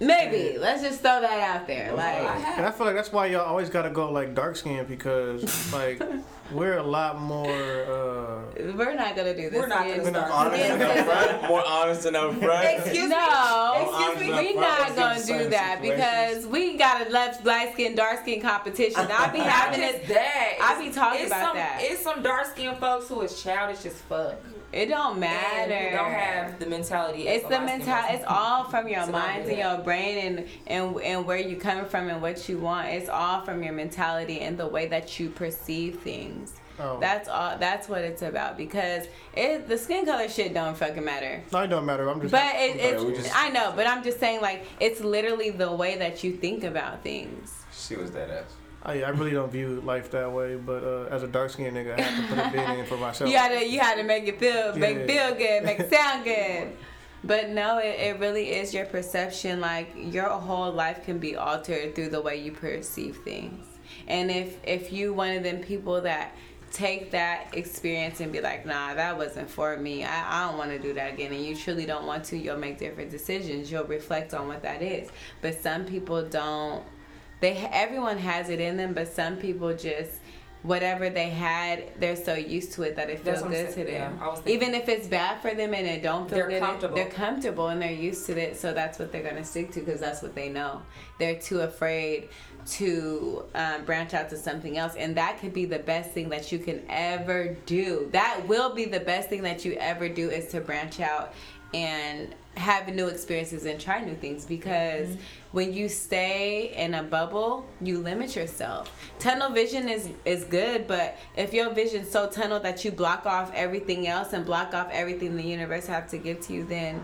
Maybe. 0.00 0.58
Let's 0.58 0.82
just 0.82 1.00
throw 1.00 1.20
that 1.20 1.40
out 1.40 1.66
there. 1.66 1.92
Like. 1.92 2.18
And 2.18 2.66
I 2.66 2.70
feel 2.70 2.86
like 2.86 2.96
that's 2.96 3.12
why 3.12 3.26
y'all 3.26 3.42
always 3.42 3.70
gotta 3.70 3.90
go 3.90 4.10
like 4.10 4.34
dark 4.34 4.56
skin 4.56 4.84
because 4.86 5.72
like 5.72 6.02
we're 6.52 6.78
a 6.78 6.82
lot 6.82 7.20
more. 7.20 7.48
uh 7.48 8.40
we're 8.76 8.94
not 8.94 9.14
gonna 9.16 9.34
do 9.34 9.50
this. 9.50 9.60
We're 9.60 9.66
not 9.66 9.86
gonna 9.86 10.04
start. 10.04 10.30
Honest 10.30 10.64
and 10.64 10.82
upfront. 10.82 11.48
More 11.48 11.66
honest 11.66 12.06
and 12.06 12.16
upfront. 12.16 12.78
Excuse 12.78 13.04
me. 13.04 13.08
No, 13.08 13.88
Excuse 13.88 14.20
me. 14.20 14.54
We're 14.54 14.60
not 14.60 14.96
gonna 14.96 15.24
do 15.24 15.48
that 15.50 15.78
because 15.80 16.46
we 16.46 16.76
got 16.76 17.06
a 17.06 17.10
left 17.10 17.44
light 17.44 17.72
skin, 17.74 17.94
dark 17.94 18.20
skin 18.20 18.40
competition. 18.40 19.06
I'll 19.10 19.32
be 19.32 19.38
having 19.38 19.80
it. 19.80 20.08
that. 20.08 20.58
I'll 20.60 20.82
be 20.82 20.90
talking 20.90 21.26
about 21.26 21.46
some, 21.48 21.56
that. 21.56 21.78
It's 21.80 22.02
some 22.02 22.22
dark 22.22 22.46
skinned 22.46 22.78
folks 22.78 23.08
who 23.08 23.20
is 23.22 23.42
childish 23.42 23.84
as 23.86 23.94
fuck. 23.94 24.40
It 24.74 24.86
don't 24.88 25.12
And 25.12 25.20
matter. 25.20 25.90
who 25.90 25.96
don't 25.96 26.10
have 26.10 26.58
the 26.58 26.66
mentality. 26.66 27.28
It's 27.28 27.44
the 27.44 27.50
light-skinned 27.50 27.86
mental. 27.86 27.94
person. 27.94 28.14
It's 28.16 28.24
all 28.26 28.64
from 28.64 28.88
your 28.88 29.00
It's 29.00 29.08
about 29.08 29.26
mind 29.28 29.48
and 29.48 29.58
your 29.58 29.78
brain 29.78 30.18
and 30.26 30.48
and 30.66 31.00
and 31.00 31.26
where 31.26 31.38
you 31.38 31.56
coming 31.56 31.84
from 31.86 32.08
and 32.08 32.20
what 32.20 32.48
you 32.48 32.58
want. 32.58 32.88
It's 32.88 33.08
all 33.08 33.42
from 33.42 33.62
your 33.62 33.72
mentality 33.72 34.40
and 34.40 34.58
the 34.58 34.66
way 34.66 34.86
that 34.88 35.18
you 35.20 35.30
perceive 35.30 36.00
things. 36.00 36.54
Oh. 36.80 36.98
That's 36.98 37.28
all. 37.28 37.56
That's 37.56 37.88
what 37.88 38.00
it's 38.02 38.22
about 38.22 38.56
because 38.56 39.06
it 39.34 39.68
the 39.68 39.78
skin 39.78 40.04
color 40.06 40.28
shit 40.28 40.52
don't 40.52 40.76
fucking 40.76 41.04
matter. 41.04 41.40
No, 41.52 41.60
it 41.60 41.68
don't 41.68 41.86
matter. 41.86 42.08
I'm 42.10 42.20
just. 42.20 42.32
But 42.32 42.56
it, 42.56 42.76
Okay, 42.76 42.96
we 43.04 43.12
it's 43.12 43.22
just- 43.28 43.36
I 43.38 43.50
know, 43.50 43.72
but 43.76 43.86
I'm 43.86 44.02
just 44.02 44.18
saying 44.18 44.40
like 44.40 44.64
it's 44.80 45.00
literally 45.00 45.50
the 45.50 45.70
way 45.70 45.96
that 45.98 46.24
you 46.24 46.32
think 46.32 46.64
about 46.64 47.04
things. 47.04 47.52
She 47.72 47.94
was 47.94 48.10
that 48.10 48.28
ass. 48.28 48.44
I, 48.84 49.02
I 49.02 49.08
really 49.10 49.30
don't 49.30 49.50
view 49.50 49.80
life 49.84 50.10
that 50.10 50.30
way. 50.30 50.56
But 50.56 50.84
uh, 50.84 51.04
as 51.10 51.22
a 51.22 51.26
dark 51.28 51.50
skinned 51.50 51.76
nigga, 51.76 51.98
I 51.98 52.02
have 52.02 52.28
to 52.28 52.34
put 52.34 52.46
a 52.46 52.50
bid 52.50 52.78
in 52.78 52.86
for 52.86 52.96
myself. 52.96 53.30
You 53.30 53.36
gotta 53.36 53.66
you 53.66 53.80
had 53.80 53.96
to 53.96 54.02
make 54.02 54.26
it 54.28 54.38
feel 54.38 54.74
make 54.76 54.98
Yeah. 54.98 55.06
feel 55.28 55.34
good, 55.36 55.64
make 55.64 55.80
it 55.80 55.90
sound 55.92 56.24
good. 56.24 56.76
But 57.24 57.48
no, 57.48 57.78
it, 57.78 57.98
it 57.98 58.18
really 58.20 58.50
is 58.50 58.74
your 58.74 58.84
perception. 58.84 59.60
Like 59.60 59.88
your 59.96 60.28
whole 60.28 60.70
life 60.72 61.04
can 61.04 61.18
be 61.18 61.36
altered 61.36 61.94
through 61.94 62.10
the 62.10 62.20
way 62.20 62.36
you 62.36 62.52
perceive 62.52 63.16
things. 63.18 63.64
And 64.06 64.30
if 64.30 64.58
if 64.64 64.92
you 64.92 65.14
one 65.14 65.34
of 65.36 65.42
them 65.42 65.58
people 65.62 66.00
that 66.02 66.36
take 66.70 67.12
that 67.12 67.48
experience 67.56 68.18
and 68.20 68.32
be 68.32 68.40
like, 68.40 68.66
nah, 68.66 68.92
that 68.94 69.16
wasn't 69.16 69.48
for 69.48 69.76
me. 69.76 70.02
I, 70.04 70.42
I 70.44 70.48
don't 70.48 70.58
want 70.58 70.70
to 70.72 70.78
do 70.80 70.92
that 70.94 71.12
again. 71.14 71.32
And 71.32 71.42
you 71.44 71.54
truly 71.54 71.86
don't 71.86 72.04
want 72.04 72.24
to, 72.24 72.36
you'll 72.36 72.56
make 72.58 72.78
different 72.78 73.12
decisions. 73.12 73.70
You'll 73.70 73.84
reflect 73.84 74.34
on 74.34 74.48
what 74.48 74.60
that 74.62 74.82
is. 74.82 75.08
But 75.40 75.62
some 75.62 75.84
people 75.84 76.24
don't 76.24 76.82
they 77.40 77.56
everyone 77.72 78.18
has 78.18 78.48
it 78.48 78.60
in 78.60 78.76
them, 78.76 78.94
but 78.94 79.08
some 79.08 79.36
people 79.36 79.74
just 79.74 80.12
whatever 80.64 81.10
they 81.10 81.28
had, 81.28 81.84
they're 82.00 82.16
so 82.16 82.32
used 82.34 82.72
to 82.72 82.82
it 82.82 82.96
that 82.96 83.10
it 83.10 83.20
feels 83.20 83.42
good 83.42 83.68
to 83.68 83.84
them. 83.84 84.18
yeah, 84.18 84.36
Even 84.46 84.72
if 84.72 84.88
it's 84.88 85.06
bad 85.06 85.38
for 85.42 85.52
them 85.54 85.74
and 85.74 85.86
it 85.86 86.02
don't 86.02 86.26
feel 86.26 86.38
They're 86.38 86.48
good, 86.48 86.62
comfortable. 86.62 86.94
they're 86.96 87.10
comfortable 87.10 87.68
and 87.68 87.82
they're 87.82 87.92
used 87.92 88.24
to 88.26 88.40
it, 88.40 88.56
so 88.58 88.72
that's 88.72 88.98
what 88.98 89.12
they're 89.12 89.22
gonna 89.22 89.44
stick 89.44 89.72
to 89.72 89.80
because 89.80 90.00
that's 90.00 90.22
what 90.22 90.34
they 90.34 90.48
know. 90.48 90.80
They're 91.18 91.38
too 91.38 91.60
afraid 91.60 92.30
to 92.66 93.44
um, 93.54 93.84
branch 93.84 94.14
out 94.14 94.30
to 94.30 94.38
something 94.38 94.78
else, 94.78 94.94
and 94.94 95.14
that 95.18 95.38
could 95.38 95.52
be 95.52 95.66
the 95.66 95.80
best 95.80 96.12
thing 96.12 96.30
that 96.30 96.50
you 96.50 96.58
can 96.58 96.82
ever 96.88 97.54
do. 97.66 98.08
That 98.12 98.48
will 98.48 98.74
be 98.74 98.86
the 98.86 99.00
best 99.00 99.28
thing 99.28 99.42
that 99.42 99.66
you 99.66 99.74
ever 99.74 100.08
do 100.08 100.30
is 100.30 100.46
to 100.52 100.62
branch 100.62 100.98
out 100.98 101.34
and 101.74 102.34
have 102.56 102.92
new 102.94 103.08
experiences 103.08 103.64
and 103.66 103.80
try 103.80 104.00
new 104.00 104.14
things 104.14 104.46
because 104.46 105.08
mm-hmm. 105.08 105.20
when 105.52 105.72
you 105.72 105.88
stay 105.88 106.72
in 106.76 106.94
a 106.94 107.02
bubble 107.02 107.66
you 107.80 107.98
limit 107.98 108.36
yourself 108.36 108.92
tunnel 109.18 109.50
vision 109.50 109.88
is 109.88 110.08
is 110.24 110.44
good 110.44 110.86
but 110.86 111.18
if 111.36 111.52
your 111.52 111.74
vision's 111.74 112.08
so 112.08 112.28
tunnel 112.28 112.60
that 112.60 112.84
you 112.84 112.92
block 112.92 113.26
off 113.26 113.50
everything 113.54 114.06
else 114.06 114.32
and 114.32 114.46
block 114.46 114.72
off 114.72 114.88
everything 114.92 115.34
the 115.36 115.42
universe 115.42 115.86
have 115.86 116.08
to 116.08 116.16
give 116.16 116.40
to 116.40 116.52
you 116.52 116.64
then 116.64 117.02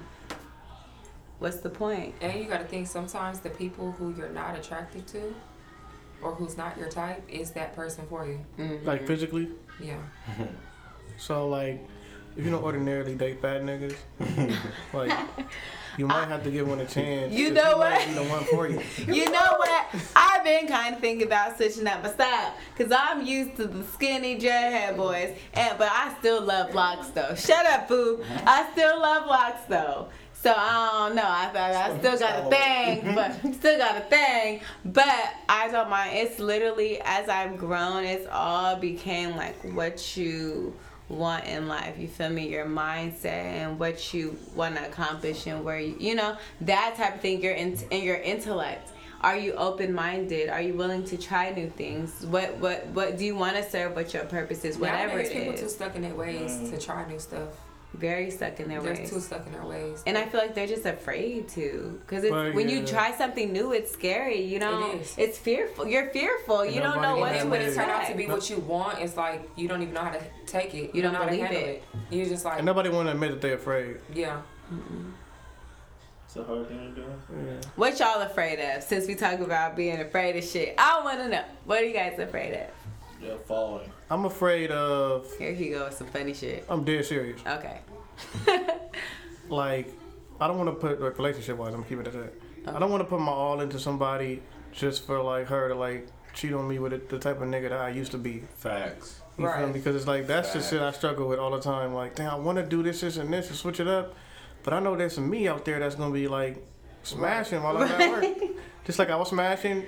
what's 1.40 1.56
the 1.56 1.70
point? 1.70 2.18
point 2.20 2.22
And 2.22 2.40
you 2.40 2.48
got 2.48 2.58
to 2.58 2.66
think 2.66 2.86
sometimes 2.86 3.40
the 3.40 3.50
people 3.50 3.92
who 3.92 4.14
you're 4.16 4.28
not 4.28 4.56
attracted 4.56 5.06
to 5.08 5.34
or 6.22 6.34
who's 6.34 6.56
not 6.56 6.78
your 6.78 6.88
type 6.88 7.22
is 7.28 7.50
that 7.52 7.74
person 7.74 8.06
for 8.08 8.26
you. 8.26 8.40
Mm-hmm. 8.58 8.86
Like 8.86 9.06
physically. 9.06 9.48
Yeah. 9.82 9.96
So 11.16 11.48
like, 11.48 11.84
if 12.37 12.45
you 12.45 12.51
don't 12.51 12.62
ordinarily 12.62 13.14
date 13.14 13.40
fat 13.40 13.62
niggas, 13.62 13.97
like 14.93 15.12
you 15.97 16.07
might 16.07 16.29
have 16.29 16.43
to 16.45 16.51
give 16.51 16.69
one 16.69 16.81
a 16.81 16.87
chance. 16.87 17.33
You 17.33 17.51
know 17.51 17.77
what? 17.79 18.07
be 18.07 18.14
the 18.14 18.25
one 18.25 18.45
for 18.45 18.69
you. 18.69 18.81
you 19.07 19.31
know 19.31 19.57
what 19.57 19.87
i've 20.14 20.45
been 20.45 20.66
kind 20.66 20.95
of 20.95 21.01
thinking 21.01 21.27
about 21.27 21.57
switching 21.57 21.87
up 21.87 22.03
my 22.03 22.11
style 22.11 22.55
because 22.77 22.93
i'm 22.97 23.27
used 23.27 23.57
to 23.57 23.66
the 23.66 23.85
skinny 23.85 24.38
dreadhead 24.38 24.97
boys 24.97 25.37
and 25.55 25.79
but 25.79 25.88
i 25.90 26.14
still 26.21 26.40
love 26.40 26.75
locks 26.75 27.09
though 27.09 27.35
shut 27.35 27.66
up 27.66 27.88
boo 27.88 28.23
i 28.47 28.69
still 28.73 29.01
love 29.01 29.27
locks 29.27 29.62
though 29.69 30.09
so 30.43 30.55
I 30.57 31.07
don't 31.07 31.16
know. 31.16 31.27
I 31.27 31.49
thought 31.49 31.73
I 31.73 31.99
still 31.99 32.19
got 32.19 32.47
a 32.47 32.49
thing, 32.49 33.14
but 33.14 33.55
still 33.57 33.77
got 33.77 33.99
a 33.99 34.01
thing. 34.01 34.62
But 34.87 35.35
I 35.51 35.69
don't 35.71 35.90
mind. 35.90 36.16
It's 36.16 36.38
literally 36.38 36.99
as 37.05 37.29
I've 37.29 37.59
grown, 37.59 38.05
it's 38.05 38.27
all 38.33 38.77
became 38.77 39.37
like 39.37 39.61
what 39.75 40.16
you 40.16 40.75
want 41.11 41.44
in 41.44 41.68
life. 41.68 41.99
You 41.99 42.09
feel 42.09 42.31
me? 42.31 42.49
Your 42.49 42.66
mindset 42.66 43.27
and 43.27 43.79
what 43.79 44.14
you 44.14 44.38
want 44.55 44.77
to 44.77 44.87
accomplish 44.87 45.46
and 45.46 45.64
where 45.64 45.79
you, 45.79 45.96
you 45.99 46.14
know, 46.14 46.37
that 46.62 46.94
type 46.96 47.16
of 47.16 47.20
thing. 47.20 47.42
Your 47.42 47.53
in, 47.53 47.77
in 47.90 48.03
your 48.03 48.16
intellect. 48.16 48.92
Are 49.23 49.37
you 49.37 49.53
open 49.53 49.92
minded? 49.92 50.49
Are 50.49 50.62
you 50.62 50.73
willing 50.73 51.05
to 51.05 51.18
try 51.18 51.51
new 51.51 51.68
things? 51.68 52.25
What 52.25 52.57
what 52.57 52.87
what 52.88 53.18
do 53.18 53.27
you 53.27 53.37
want 53.37 53.57
to 53.57 53.68
serve? 53.68 53.94
What 53.94 54.14
your 54.14 54.25
purpose 54.25 54.64
is? 54.64 54.79
Whatever 54.79 55.09
Nowadays, 55.09 55.31
it 55.31 55.35
people 55.35 55.59
too 55.59 55.68
stuck 55.68 55.94
in 55.94 56.03
their 56.03 56.14
ways 56.14 56.57
to 56.57 56.64
mm-hmm. 56.64 56.79
try 56.79 57.07
new 57.07 57.18
stuff. 57.18 57.49
Very 57.94 58.31
stuck 58.31 58.61
in 58.61 58.68
their 58.68 58.81
They're 58.81 58.94
ways. 58.94 59.11
too 59.11 59.18
stuck 59.20 59.44
in 59.46 59.53
their 59.53 59.64
ways. 59.64 60.03
And 60.07 60.16
I 60.16 60.24
feel 60.24 60.40
like 60.40 60.55
they're 60.55 60.66
just 60.66 60.87
afraid 60.87 61.48
to, 61.50 62.00
because 62.07 62.22
Well, 62.31 62.53
when 62.53 62.68
you 62.68 62.87
try 62.87 63.12
something 63.12 63.53
new, 63.53 63.72
it's 63.72 63.90
scary. 63.90 64.40
You 64.42 64.61
know, 64.61 64.92
It 64.92 65.00
is. 65.00 65.14
it's 65.18 65.38
fearful. 65.38 65.87
You're 65.88 66.09
fearful. 66.11 66.64
You 66.64 66.81
don't 66.81 67.03
know 67.03 67.16
nobody 67.16 67.20
what 67.20 67.29
and 67.33 67.37
to 67.38 67.42
then 67.42 67.50
when 67.50 67.61
it 67.62 67.74
turns 67.74 67.88
out 67.90 68.07
to 68.07 68.14
be 68.14 68.26
what 68.29 68.48
you 68.48 68.59
want, 68.59 69.00
it's 69.00 69.16
like 69.16 69.48
you 69.57 69.66
don't 69.66 69.83
even 69.83 69.92
know 69.94 70.03
how 70.03 70.12
to 70.12 70.22
take 70.46 70.72
it. 70.74 70.94
You 70.94 71.03
don't 71.03 71.12
know 71.12 71.18
how 71.18 71.24
to 71.24 71.31
believe 71.33 71.46
handle 71.46 71.68
it. 71.70 71.83
You're 72.11 72.26
just 72.26 72.44
like, 72.44 72.59
And 72.59 72.66
nobody 72.66 72.90
want 72.90 73.09
to 73.09 73.12
admit 73.12 73.33
that 73.33 73.40
they're 73.40 73.55
afraid. 73.57 73.96
yeah. 74.14 74.40
It's 76.26 76.37
a 76.37 76.44
hard 76.44 76.68
thing 76.68 76.94
to 76.94 77.00
do. 77.00 77.07
Yeah. 77.44 77.55
What 77.74 77.98
y'all 77.98 78.22
afraid 78.22 78.61
of? 78.61 78.85
Since 78.85 79.09
we 79.09 79.16
talk 79.16 79.40
about 79.40 79.74
being 79.74 79.98
afraid 80.00 80.37
of 80.37 80.44
shit, 80.44 80.76
I 80.79 81.03
want 81.03 81.18
to 81.18 81.29
know. 81.29 81.42
What 81.64 81.81
are 81.83 81.85
you 81.85 81.92
guys 81.92 82.16
afraid 82.20 82.53
of? 82.55 82.68
Yeah, 83.20 83.35
falling. 83.46 83.90
I'm 84.11 84.25
afraid 84.25 84.70
of. 84.73 85.27
Here 85.38 85.53
he 85.53 85.70
goes, 85.70 85.96
some 85.96 86.09
funny 86.09 86.35
shit. 86.35 86.64
I'm 86.68 86.85
dead 86.85 87.05
serious. 87.05 87.40
Okay. 87.46 87.81
Like, 89.49 89.88
I 90.40 90.46
don't 90.46 90.59
want 90.59 90.70
to 90.70 90.77
put 90.77 91.01
like 91.01 91.18
relationship 91.18 91.57
wise. 91.57 91.75
I'm 91.75 91.83
keeping 91.83 92.07
it 92.07 92.14
at 92.14 92.33
that. 92.64 92.75
I 92.75 92.79
don't 92.79 92.90
want 92.90 93.03
to 93.03 93.09
put 93.09 93.18
my 93.20 93.33
all 93.33 93.61
into 93.61 93.81
somebody 93.81 94.42
just 94.73 95.05
for 95.07 95.20
like 95.20 95.46
her 95.49 95.68
to 95.68 95.75
like 95.75 96.07
cheat 96.35 96.53
on 96.53 96.68
me 96.68 96.79
with 96.79 96.92
it, 96.92 97.09
the 97.09 97.18
type 97.18 97.40
of 97.40 97.49
nigga 97.49 97.70
that 97.70 97.81
I 97.81 97.88
used 97.88 98.12
to 98.12 98.18
be. 98.18 98.44
Facts. 98.55 99.20
You 99.37 99.44
feel 99.46 99.53
Right. 99.53 99.66
me? 99.66 99.73
Because 99.73 99.96
it's 99.96 100.07
like 100.07 100.27
that's 100.29 100.53
the 100.53 100.62
shit 100.62 100.81
I 100.81 100.92
struggle 100.92 101.27
with 101.29 101.41
all 101.41 101.51
the 101.51 101.61
time. 101.61 101.95
Like, 101.95 102.14
damn, 102.14 102.30
I 102.30 102.34
want 102.37 102.59
to 102.59 102.64
do 102.64 102.82
this, 102.84 103.01
this, 103.01 103.16
and 103.16 103.32
this, 103.32 103.49
and 103.49 103.57
switch 103.57 103.80
it 103.80 103.89
up, 103.89 104.14
but 104.62 104.72
I 104.72 104.78
know 104.78 104.95
there's 104.95 105.14
some 105.14 105.28
me 105.28 105.49
out 105.49 105.64
there 105.64 105.80
that's 105.80 105.97
gonna 105.97 106.14
be 106.14 106.28
like 106.28 106.64
smashing 107.03 107.61
while 107.62 107.76
I'm 107.78 107.91
at 107.91 108.11
work. 108.11 108.24
Just 108.84 108.99
like 109.01 109.11
I 109.11 109.16
was 109.16 109.30
smashing 109.30 109.84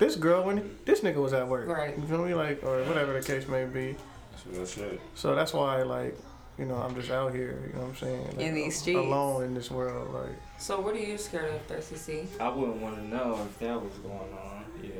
this 0.00 0.16
girl 0.16 0.42
when 0.42 0.76
this 0.84 1.00
nigga 1.02 1.16
was 1.22 1.32
at 1.32 1.46
work. 1.46 1.68
Right. 1.68 1.96
You 1.96 2.04
feel 2.06 2.24
me? 2.24 2.34
Like, 2.34 2.64
or 2.64 2.82
whatever 2.82 3.12
the 3.12 3.22
case 3.24 3.46
may 3.46 3.64
be. 3.66 3.94
That's 4.32 4.46
real 4.46 4.66
shit. 4.66 5.00
So 5.14 5.36
that's 5.36 5.52
why, 5.52 5.82
like, 5.82 6.16
you 6.58 6.64
know, 6.64 6.74
I'm 6.74 6.94
just 6.96 7.10
out 7.10 7.32
here. 7.32 7.62
You 7.68 7.74
know 7.74 7.80
what 7.82 7.88
I'm 7.90 7.96
saying? 7.96 8.26
Like, 8.26 8.38
In 8.40 8.54
these 8.54 8.80
streets. 8.80 8.98
alone 8.98 9.44
in 9.44 9.54
this 9.54 9.70
world. 9.70 10.12
Like, 10.12 10.36
So 10.58 10.80
what 10.80 10.94
are 10.94 10.98
you 10.98 11.16
scared 11.16 11.54
of, 11.54 11.62
Thirsty 11.62 11.96
C? 11.96 12.22
I 12.40 12.48
wouldn't 12.48 12.78
want 12.78 12.96
to 12.96 13.06
know 13.06 13.38
if 13.46 13.58
that 13.60 13.80
was 13.80 13.92
going 13.98 14.14
on. 14.18 14.64
Yeah. 14.82 14.90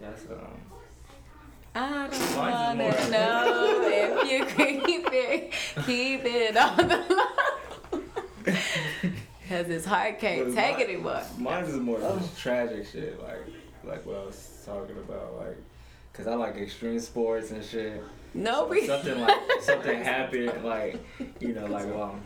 That's 0.00 0.24
um. 0.24 0.38
I 1.74 2.06
don't 2.08 2.36
wanna 2.36 3.10
know 3.10 3.80
if 3.86 4.30
you 4.30 4.44
keep 4.84 5.06
it, 5.10 5.52
keep 5.86 6.20
it 6.24 6.54
on 6.56 6.76
the 6.76 6.96
low. 7.94 8.02
Cause 9.48 9.66
his 9.66 9.84
heart 9.84 10.18
can't 10.18 10.46
But 10.46 10.54
take 10.54 10.72
mine- 10.72 10.80
it 10.80 10.88
anymore. 10.90 11.22
Mine 11.38 11.64
is 11.64 11.76
more 11.76 11.98
just 11.98 12.38
tragic 12.38 12.86
shit, 12.86 13.22
like 13.22 13.40
like 13.84 14.04
what 14.06 14.16
I 14.16 14.24
was 14.24 14.62
talking 14.64 14.96
about, 14.96 15.36
like, 15.38 15.56
cause 16.12 16.26
I 16.26 16.34
like 16.34 16.56
extreme 16.56 17.00
sports 17.00 17.50
and 17.50 17.64
shit. 17.64 18.02
No, 18.34 18.52
So 18.60 18.66
we 18.68 18.86
something 18.86 19.20
like 19.20 19.38
something 19.60 20.02
happened, 20.02 20.64
like 20.64 20.98
you 21.40 21.52
know, 21.52 21.66
like 21.66 21.86
um, 21.88 22.22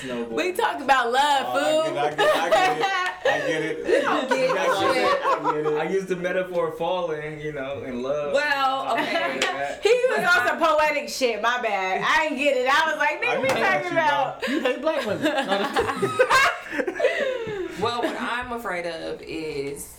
snowboard. 0.00 0.30
we 0.30 0.52
talk 0.52 0.80
about 0.80 1.10
love, 1.12 1.46
Oh, 1.48 1.84
fool. 1.86 1.98
I 1.98 2.10
get 2.10 2.18
it, 2.20 2.36
I 2.36 2.48
get 2.50 2.76
it, 2.82 2.86
I 3.26 3.38
get 3.48 3.62
it. 3.62 4.02
don't 4.02 4.28
get 4.28 4.50
I 4.56 5.52
get 5.52 5.66
it. 5.66 5.78
I 5.78 5.88
used 5.90 6.06
the 6.08 6.14
metaphor 6.16 6.68
of 6.68 6.78
falling, 6.78 7.40
you 7.40 7.52
know, 7.52 7.82
in 7.82 8.02
love. 8.02 8.32
Well, 8.32 8.92
okay. 8.92 9.40
He 9.82 9.90
was 10.10 10.18
on 10.18 10.46
some 10.46 10.58
poetic 10.58 11.08
shit. 11.08 11.42
My 11.42 11.60
bad. 11.60 12.02
I 12.06 12.28
didn't 12.28 12.38
get 12.38 12.56
it. 12.56 12.68
I 12.70 12.90
was 12.90 12.98
like, 12.98 13.20
nigga, 13.20 13.42
we 13.42 13.48
talking 13.48 13.90
about. 13.92 14.48
you 14.48 14.60
hate 14.60 14.80
black 14.80 15.04
women. 15.04 16.10
Well, 17.80 18.02
what 18.02 18.16
I'm 18.18 18.52
afraid 18.52 18.86
of 18.86 19.20
is 19.20 19.93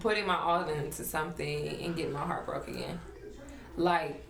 putting 0.00 0.26
my 0.26 0.36
all 0.36 0.68
into 0.68 1.04
something 1.04 1.68
and 1.84 1.96
getting 1.96 2.12
my 2.12 2.20
heart 2.24 2.46
broke 2.46 2.68
again. 2.68 3.00
Like, 3.76 4.24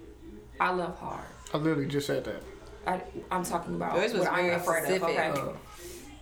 I 0.61 0.70
love 0.70 0.98
hard. 0.98 1.24
I 1.54 1.56
literally 1.59 1.86
just 1.86 2.06
said 2.06 2.24
that. 2.24 2.42
I, 2.86 3.02
I'm 3.30 3.44
talking 3.44 3.74
about 3.74 3.96
Yours 3.96 4.12
was 4.12 4.22
what 4.22 4.32
I'm 4.32 4.50
afraid 4.50 4.84
specific. 4.84 5.02
of. 5.02 5.09
Okay. 5.38 5.40
Uh, 5.40 5.52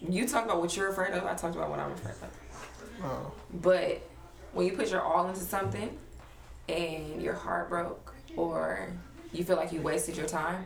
You 0.09 0.27
talk 0.29 0.45
about 0.45 0.61
what 0.61 0.77
you're 0.77 0.89
afraid 0.89 1.13
of. 1.13 1.25
I 1.25 1.35
talked 1.35 1.55
about 1.57 1.71
what 1.71 1.79
I'm 1.79 1.93
afraid 1.93 2.15
of. 2.23 3.05
uh, 3.05 3.31
But 3.55 4.03
when 4.53 4.67
you 4.67 4.73
put 4.73 4.91
your 4.91 5.01
all 5.03 5.29
into 5.29 5.41
something 5.41 5.97
and 6.69 7.23
your 7.23 7.35
heart 7.35 7.69
broke 7.69 8.15
or 8.37 8.89
you 9.33 9.45
feel 9.45 9.57
like 9.57 9.73
you 9.73 9.81
wasted 9.81 10.17
your 10.17 10.27
time, 10.27 10.65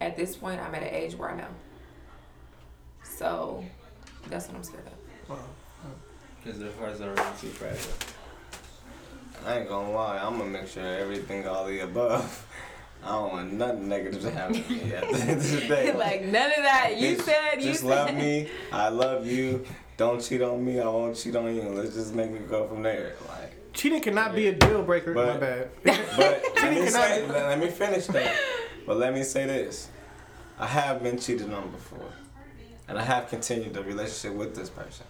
at 0.00 0.16
this 0.16 0.36
point, 0.36 0.60
I'm 0.60 0.74
at 0.74 0.82
an 0.82 0.94
age 0.94 1.14
where 1.14 1.30
I 1.30 1.36
know. 1.36 1.48
So 3.02 3.64
that's 4.28 4.46
what 4.48 4.56
I'm 4.56 4.62
scared 4.64 4.86
of. 5.28 5.38
Because 6.42 6.58
their 6.58 6.72
hearts 6.72 7.00
are 7.00 7.10
already 7.10 7.38
too 7.40 7.48
fragile. 7.48 7.92
I 9.46 9.58
ain't 9.58 9.68
gonna 9.68 9.90
lie, 9.92 10.18
I'm 10.18 10.38
gonna 10.38 10.50
make 10.50 10.68
sure 10.68 10.84
everything 10.84 11.46
all 11.46 11.66
the 11.66 11.80
above. 11.80 12.46
I 13.04 13.08
don't 13.08 13.32
want 13.32 13.52
nothing 13.54 13.88
negative 13.88 14.20
to 14.22 14.30
happen 14.30 14.62
to 14.62 14.70
me 14.70 14.92
at 14.92 15.10
the 15.10 15.18
end 15.18 15.30
of 15.30 15.50
the 15.50 15.60
day. 15.68 15.92
like 15.96 16.22
none 16.22 16.50
of 16.50 16.62
that. 16.62 16.98
You 16.98 17.16
Bitch, 17.16 17.22
said 17.22 17.54
you 17.56 17.62
just 17.62 17.80
said. 17.80 17.88
love 17.88 18.14
me. 18.14 18.48
I 18.70 18.88
love 18.88 19.26
you. 19.26 19.64
Don't 19.96 20.22
cheat 20.22 20.42
on 20.42 20.64
me. 20.64 20.80
I 20.80 20.86
won't 20.86 21.16
cheat 21.16 21.34
on 21.34 21.54
you. 21.54 21.62
Let's 21.62 21.94
just 21.94 22.14
make 22.14 22.30
it 22.30 22.48
go 22.48 22.68
from 22.68 22.82
there. 22.82 23.14
Like, 23.28 23.72
cheating 23.72 24.00
cannot 24.02 24.34
be 24.34 24.48
a 24.48 24.52
deal 24.52 24.82
breaker. 24.82 25.14
My 25.14 25.36
bad. 25.38 25.70
but 25.82 25.96
let 26.56 26.74
me 26.74 26.88
say, 26.88 27.26
let, 27.26 27.48
let 27.48 27.58
me 27.58 27.68
finish 27.68 28.06
that. 28.08 28.34
But 28.86 28.98
let 28.98 29.14
me 29.14 29.22
say 29.22 29.46
this: 29.46 29.88
I 30.58 30.66
have 30.66 31.02
been 31.02 31.18
cheated 31.18 31.52
on 31.52 31.70
before, 31.70 32.12
and 32.86 32.98
I 32.98 33.02
have 33.02 33.28
continued 33.28 33.72
the 33.72 33.82
relationship 33.82 34.36
with 34.36 34.54
this 34.54 34.68
person. 34.68 35.06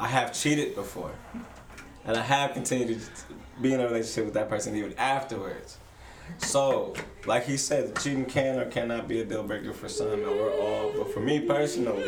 I 0.00 0.08
have 0.08 0.32
cheated 0.32 0.74
before, 0.74 1.12
and 2.06 2.16
I 2.16 2.22
have 2.22 2.54
continued 2.54 3.00
to 3.00 3.34
be 3.60 3.74
in 3.74 3.80
a 3.80 3.84
relationship 3.84 4.24
with 4.24 4.34
that 4.34 4.48
person 4.48 4.74
even 4.74 4.94
afterwards. 4.96 5.76
So, 6.38 6.94
like 7.26 7.44
he 7.44 7.58
said, 7.58 7.98
cheating 8.00 8.24
can 8.24 8.58
or 8.58 8.64
cannot 8.70 9.08
be 9.08 9.20
a 9.20 9.26
deal 9.26 9.42
breaker 9.42 9.74
for 9.74 9.90
some, 9.90 10.12
and 10.12 10.22
we're 10.22 10.58
all. 10.58 10.92
But 10.96 11.12
for 11.12 11.20
me 11.20 11.40
personally, 11.40 12.02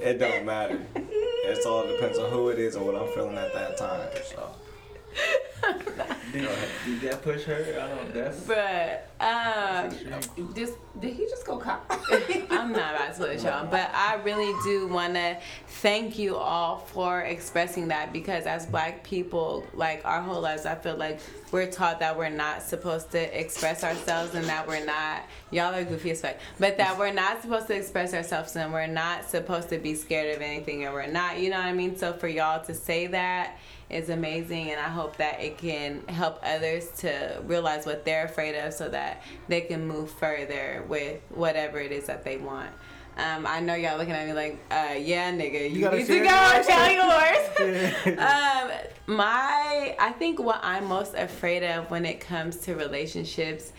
it 0.00 0.18
don't 0.18 0.46
matter. 0.46 0.80
It's 0.94 1.66
all 1.66 1.86
depends 1.86 2.16
on 2.16 2.30
who 2.30 2.48
it 2.48 2.58
is 2.58 2.74
and 2.74 2.86
what 2.86 2.94
I'm 2.94 3.12
feeling 3.12 3.36
at 3.36 3.52
that 3.52 3.76
time. 3.76 4.08
So. 4.34 6.06
Did, 6.32 6.48
did 6.84 7.00
that 7.02 7.22
push 7.22 7.44
her? 7.44 7.56
I 7.56 7.88
don't. 7.88 8.14
That's. 8.14 8.40
But 8.40 9.10
um, 9.20 9.86
extreme. 9.86 10.54
Just 10.54 10.74
did 11.00 11.14
he 11.14 11.26
just 11.26 11.46
go 11.46 11.58
cop? 11.58 11.84
I'm 12.50 12.72
not 12.72 12.94
about 12.94 13.14
to 13.16 13.22
let 13.22 13.42
y'all, 13.42 13.66
but 13.66 13.90
I 13.94 14.14
really 14.24 14.52
do 14.64 14.86
want 14.86 15.14
to 15.14 15.38
thank 15.66 16.18
you 16.18 16.36
all 16.36 16.78
for 16.78 17.22
expressing 17.22 17.88
that 17.88 18.12
because 18.12 18.46
as 18.46 18.66
black 18.66 19.02
people, 19.02 19.66
like 19.74 20.04
our 20.04 20.20
whole 20.20 20.40
lives, 20.40 20.66
I 20.66 20.74
feel 20.74 20.96
like 20.96 21.20
we're 21.54 21.70
taught 21.70 22.00
that 22.00 22.18
we're 22.18 22.28
not 22.28 22.64
supposed 22.64 23.12
to 23.12 23.40
express 23.40 23.84
ourselves 23.84 24.34
and 24.34 24.44
that 24.46 24.66
we're 24.66 24.84
not, 24.84 25.22
y'all 25.52 25.72
are 25.72 25.84
goofy 25.84 26.10
as 26.10 26.20
fuck, 26.20 26.34
but 26.58 26.76
that 26.78 26.98
we're 26.98 27.12
not 27.12 27.40
supposed 27.40 27.68
to 27.68 27.76
express 27.76 28.12
ourselves 28.12 28.56
and 28.56 28.72
we're 28.72 28.88
not 28.88 29.30
supposed 29.30 29.68
to 29.68 29.78
be 29.78 29.94
scared 29.94 30.34
of 30.34 30.42
anything 30.42 30.84
and 30.84 30.92
we're 30.92 31.06
not, 31.06 31.38
you 31.38 31.50
know 31.50 31.56
what 31.58 31.66
I 31.66 31.72
mean? 31.72 31.96
So 31.96 32.12
for 32.12 32.26
y'all 32.26 32.64
to 32.64 32.74
say 32.74 33.06
that 33.06 33.56
is 33.88 34.10
amazing 34.10 34.72
and 34.72 34.80
I 34.80 34.88
hope 34.88 35.16
that 35.18 35.40
it 35.40 35.56
can 35.56 36.04
help 36.08 36.40
others 36.42 36.90
to 36.98 37.40
realize 37.44 37.86
what 37.86 38.04
they're 38.04 38.24
afraid 38.24 38.56
of 38.56 38.74
so 38.74 38.88
that 38.88 39.22
they 39.46 39.60
can 39.60 39.86
move 39.86 40.10
further 40.10 40.84
with 40.88 41.20
whatever 41.28 41.78
it 41.78 41.92
is 41.92 42.06
that 42.06 42.24
they 42.24 42.36
want. 42.36 42.70
Um, 43.16 43.46
I 43.46 43.60
know 43.60 43.74
y'all 43.74 43.96
looking 43.96 44.12
at 44.12 44.26
me 44.26 44.32
like, 44.32 44.58
uh, 44.70 44.94
yeah, 44.98 45.30
nigga, 45.32 45.70
you, 45.70 45.82
gotta 45.82 45.98
need 45.98 46.06
to 46.06 46.20
go 46.20 46.28
and 46.28 46.56
yours. 46.56 46.66
tell 46.66 46.90
yours. 46.90 48.18
um, 48.18 49.16
my, 49.16 49.96
I 50.00 50.14
think 50.18 50.40
what 50.40 50.60
I'm 50.62 50.86
most 50.86 51.14
afraid 51.14 51.62
of 51.62 51.90
when 51.90 52.04
it 52.04 52.18
comes 52.20 52.56
to 52.58 52.74
relationships, 52.74 53.72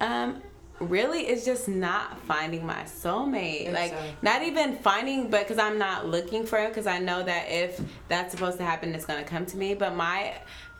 um, 0.00 0.42
really 0.78 1.26
is 1.26 1.44
just 1.44 1.68
not 1.68 2.20
finding 2.22 2.66
my 2.66 2.82
soulmate. 2.82 3.72
Like, 3.72 3.92
so. 3.92 4.10
not 4.22 4.42
even 4.42 4.76
finding, 4.76 5.30
but 5.30 5.46
because 5.46 5.58
I'm 5.58 5.78
not 5.78 6.06
looking 6.06 6.44
for 6.44 6.58
it, 6.58 6.68
because 6.68 6.86
I 6.86 6.98
know 6.98 7.22
that 7.22 7.46
if 7.48 7.80
that's 8.08 8.32
supposed 8.32 8.58
to 8.58 8.64
happen, 8.64 8.94
it's 8.94 9.06
gonna 9.06 9.24
come 9.24 9.46
to 9.46 9.56
me. 9.56 9.74
But 9.74 9.96
my 9.96 10.34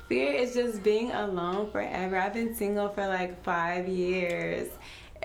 fear 0.08 0.32
is 0.32 0.54
just 0.54 0.82
being 0.82 1.12
alone 1.12 1.70
forever. 1.70 2.16
I've 2.16 2.34
been 2.34 2.54
single 2.54 2.88
for 2.88 3.06
like 3.06 3.42
five 3.42 3.88
years. 3.88 4.68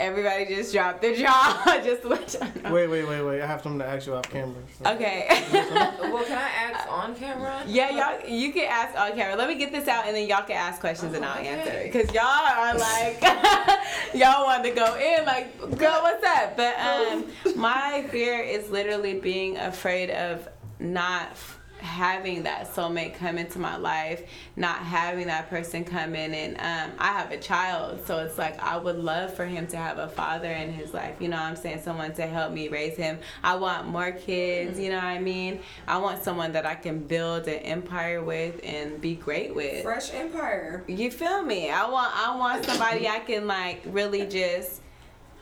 Everybody 0.01 0.45
just 0.47 0.73
dropped 0.73 1.01
their 1.01 1.15
jaw 1.15 1.79
just 1.83 2.01
to 2.01 2.07
let 2.09 2.33
y'all 2.33 2.47
know. 2.63 2.73
Wait, 2.73 2.87
wait, 2.87 3.07
wait, 3.07 3.21
wait. 3.21 3.41
I 3.41 3.45
have 3.45 3.61
something 3.61 3.79
to 3.79 3.85
ask 3.85 4.07
you 4.07 4.15
off 4.15 4.23
camera. 4.29 4.55
so- 4.83 4.91
Okay. 4.93 5.27
well, 5.51 6.23
can 6.23 6.37
I 6.37 6.49
ask 6.71 6.91
on 6.91 7.15
camera? 7.15 7.63
yeah, 7.67 7.89
y'all, 8.19 8.27
you 8.29 8.51
can 8.51 8.65
ask 8.67 8.99
on 8.99 9.15
camera. 9.15 9.35
Let 9.35 9.47
me 9.47 9.55
get 9.55 9.71
this 9.71 9.87
out, 9.87 10.07
and 10.07 10.15
then 10.15 10.27
y'all 10.27 10.43
can 10.43 10.57
ask 10.57 10.79
questions, 10.81 11.13
and 11.13 11.23
I'll 11.23 11.37
Okay. 11.39 11.47
answer. 11.47 11.99
Cause 12.05 12.13
y'all 12.13 12.23
are 12.25 12.77
like, 12.77 13.21
y'all 14.13 14.43
want 14.45 14.63
to 14.63 14.71
go 14.71 14.95
in, 14.95 15.25
like, 15.25 15.57
girl, 15.77 15.99
what's 16.01 16.23
up? 16.25 16.57
But 16.57 16.75
um, 16.79 17.25
my 17.55 18.05
fear 18.09 18.39
is 18.41 18.69
literally 18.69 19.19
being 19.19 19.57
afraid 19.57 20.09
of 20.09 20.47
not 20.79 21.37
having 21.81 22.43
that 22.43 22.73
soulmate 22.73 23.15
come 23.15 23.37
into 23.37 23.59
my 23.59 23.77
life, 23.77 24.23
not 24.55 24.77
having 24.77 25.27
that 25.27 25.49
person 25.49 25.83
come 25.83 26.15
in, 26.15 26.33
and 26.33 26.55
um, 26.57 26.95
I 26.99 27.07
have 27.07 27.31
a 27.31 27.37
child, 27.37 28.05
so 28.05 28.19
it's 28.19 28.37
like 28.37 28.61
I 28.61 28.77
would 28.77 28.97
love 28.97 29.33
for 29.33 29.45
him 29.45 29.67
to 29.67 29.77
have 29.77 29.97
a 29.97 30.07
father 30.07 30.51
in 30.51 30.71
his 30.71 30.93
life. 30.93 31.15
You 31.19 31.29
know 31.29 31.37
what 31.37 31.45
I'm 31.45 31.55
saying? 31.55 31.81
Someone 31.81 32.13
to 32.13 32.27
help 32.27 32.53
me 32.53 32.67
raise 32.67 32.95
him. 32.95 33.19
I 33.43 33.55
want 33.55 33.87
more 33.87 34.11
kids. 34.11 34.79
You 34.79 34.89
know 34.89 34.95
what 34.95 35.05
I 35.05 35.19
mean? 35.19 35.59
I 35.87 35.97
want 35.97 36.23
someone 36.23 36.51
that 36.53 36.65
I 36.65 36.75
can 36.75 36.99
build 36.99 37.47
an 37.47 37.59
empire 37.59 38.23
with 38.23 38.59
and 38.63 38.99
be 39.01 39.15
great 39.15 39.55
with. 39.55 39.83
Fresh 39.83 40.13
Empire. 40.13 40.83
You 40.87 41.11
feel 41.11 41.41
me? 41.43 41.69
I 41.69 41.87
want 41.89 42.11
I 42.15 42.35
want 42.35 42.65
somebody 42.65 43.07
I 43.07 43.19
can 43.19 43.47
like 43.47 43.81
really 43.85 44.25
just 44.25 44.81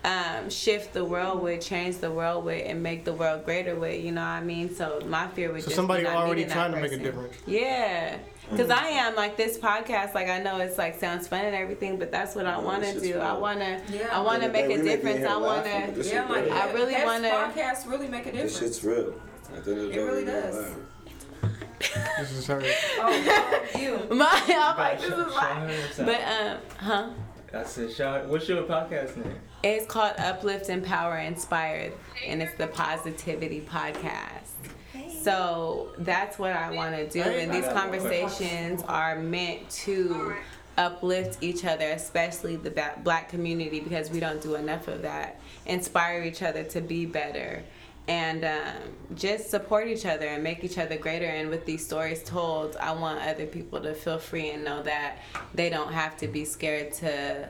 um, 0.04 0.50
shift 0.50 0.94
the 0.94 1.04
world 1.04 1.42
with, 1.42 1.62
change 1.62 1.98
the 1.98 2.12
world 2.12 2.46
with, 2.46 2.64
and 2.66 2.82
make 2.82 3.04
the 3.06 3.14
world 3.14 3.44
greater 3.46 3.76
with. 3.76 4.04
You 4.04 4.12
know 4.14 4.22
what 4.22 4.28
I 4.28 4.42
mean? 4.42 4.74
So 4.74 5.02
my 5.08 5.28
fear 5.28 5.52
would 5.52 5.62
So 5.62 5.66
just 5.68 5.76
somebody 5.76 6.04
be 6.04 6.10
not 6.10 6.16
already 6.18 6.36
meeting 6.42 6.48
that 6.50 6.54
trying 6.56 6.72
to 6.74 6.82
make 6.82 6.92
a 6.92 6.98
difference. 7.04 7.36
Yeah. 7.46 8.18
Because 8.50 8.72
I 8.72 8.88
am 8.88 9.16
like 9.16 9.38
this 9.38 9.60
podcast, 9.60 10.16
like 10.16 10.28
I 10.28 10.40
know 10.40 10.58
it's 10.60 10.78
like 10.78 11.00
sounds 11.00 11.28
fun 11.28 11.42
and 11.46 11.56
everything, 11.56 12.00
but 12.00 12.12
that's 12.12 12.34
what 12.36 12.48
I 12.48 12.58
want 12.58 12.82
to 12.82 12.90
it's 12.90 13.00
just 13.02 13.14
do. 13.14 13.20
I 13.20 13.34
want 13.34 13.60
to, 13.60 13.80
Yeah. 13.92 14.08
I 14.12 14.22
want 14.22 14.42
to 14.42 14.48
Yeah, 14.48 14.52
make 14.54 14.66
a 14.80 14.82
difference. 14.82 15.24
I 15.26 15.38
want 15.38 15.66
to. 15.66 16.10
Yeah, 16.10 16.28
like 16.28 16.46
real. 16.46 16.54
I 16.54 16.72
really 16.74 16.94
wanna- 17.04 17.30
Podcasts 17.30 17.88
really 17.88 18.08
make 18.08 18.26
a 18.26 18.32
This 18.32 18.54
difference. 18.54 18.76
shit's 18.78 18.84
real. 18.84 19.14
At 19.56 19.66
the 19.66 19.72
end 19.72 19.82
of 19.82 19.88
the 19.90 20.00
It 20.00 20.04
really 20.04 20.26
does. 20.26 20.56
laugh. 20.56 20.76
This 22.20 22.32
is 22.32 22.48
her. 22.48 22.62
Oh, 23.00 23.66
you. 23.80 24.16
My, 24.16 24.42
I'm 24.48 24.78
like, 24.78 25.00
this 25.00 25.10
Show- 25.10 25.20
is 25.28 25.36
my. 25.36 25.42
her 25.44 25.68
what's 25.68 26.00
up. 26.00 26.06
But 26.08 26.22
um, 26.22 26.58
huh? 26.78 27.10
I 27.54 27.64
said, 27.64 27.92
shout. 27.92 28.26
What's 28.28 28.48
your 28.50 28.64
podcast 28.64 29.16
name? 29.18 29.36
It's 29.62 29.86
called 29.86 30.14
Uplift, 30.18 30.70
Empower, 30.70 31.18
Inspired, 31.18 31.92
and 32.26 32.42
it's 32.42 32.56
the 32.58 32.68
Positivity 32.68 33.60
Podcast. 33.60 34.52
So 35.22 35.90
that's 35.98 36.40
what 36.40 36.54
I 36.54 36.72
want 36.72 36.96
to 36.96 37.10
do, 37.10 37.22
and 37.22 37.54
these 37.54 37.68
conversations 37.68 38.84
are 38.84 39.20
meant 39.20 39.70
to 39.72 40.34
uplift 40.78 41.44
each 41.44 41.66
other, 41.66 41.90
especially 41.90 42.56
the 42.56 42.72
black 43.04 43.28
community, 43.28 43.82
because 43.82 44.10
we 44.10 44.22
don't 44.22 44.42
do 44.42 44.56
enough 44.56 44.88
of 44.88 45.02
that. 45.02 45.42
Inspire 45.66 46.24
each 46.24 46.42
other 46.42 46.64
to 46.64 46.80
be 46.80 47.06
better. 47.06 47.62
And 48.08 48.46
um, 48.46 48.96
just 49.14 49.52
support 49.52 49.88
each 49.88 50.06
other 50.06 50.26
and 50.26 50.42
make 50.42 50.64
each 50.64 50.80
other 50.80 50.98
greater. 50.98 51.26
And 51.28 51.50
with 51.50 51.66
these 51.66 51.86
stories 51.86 52.24
told, 52.24 52.76
I 52.78 52.92
want 52.94 53.22
other 53.22 53.46
people 53.46 53.82
to 53.82 53.94
feel 53.94 54.18
free 54.18 54.50
and 54.50 54.64
know 54.64 54.82
that 54.82 55.18
they 55.54 55.70
don't 55.70 55.94
have 55.94 56.18
to 56.18 56.28
be 56.28 56.44
scared 56.44 56.94
to 56.94 57.50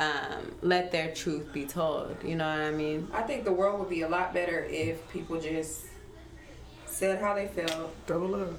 um, 0.00 0.52
let 0.62 0.90
their 0.90 1.12
truth 1.14 1.52
be 1.52 1.66
told. 1.66 2.16
You 2.24 2.34
know 2.36 2.48
what 2.48 2.60
I 2.60 2.70
mean? 2.70 3.06
I 3.12 3.22
think 3.22 3.44
the 3.44 3.52
world 3.52 3.78
would 3.80 3.90
be 3.90 4.00
a 4.02 4.08
lot 4.08 4.32
better 4.32 4.64
if 4.64 5.06
people 5.10 5.38
just 5.40 5.84
said 6.86 7.20
how 7.20 7.34
they 7.34 7.46
felt 7.48 7.92
Double 8.06 8.34
up. 8.34 8.52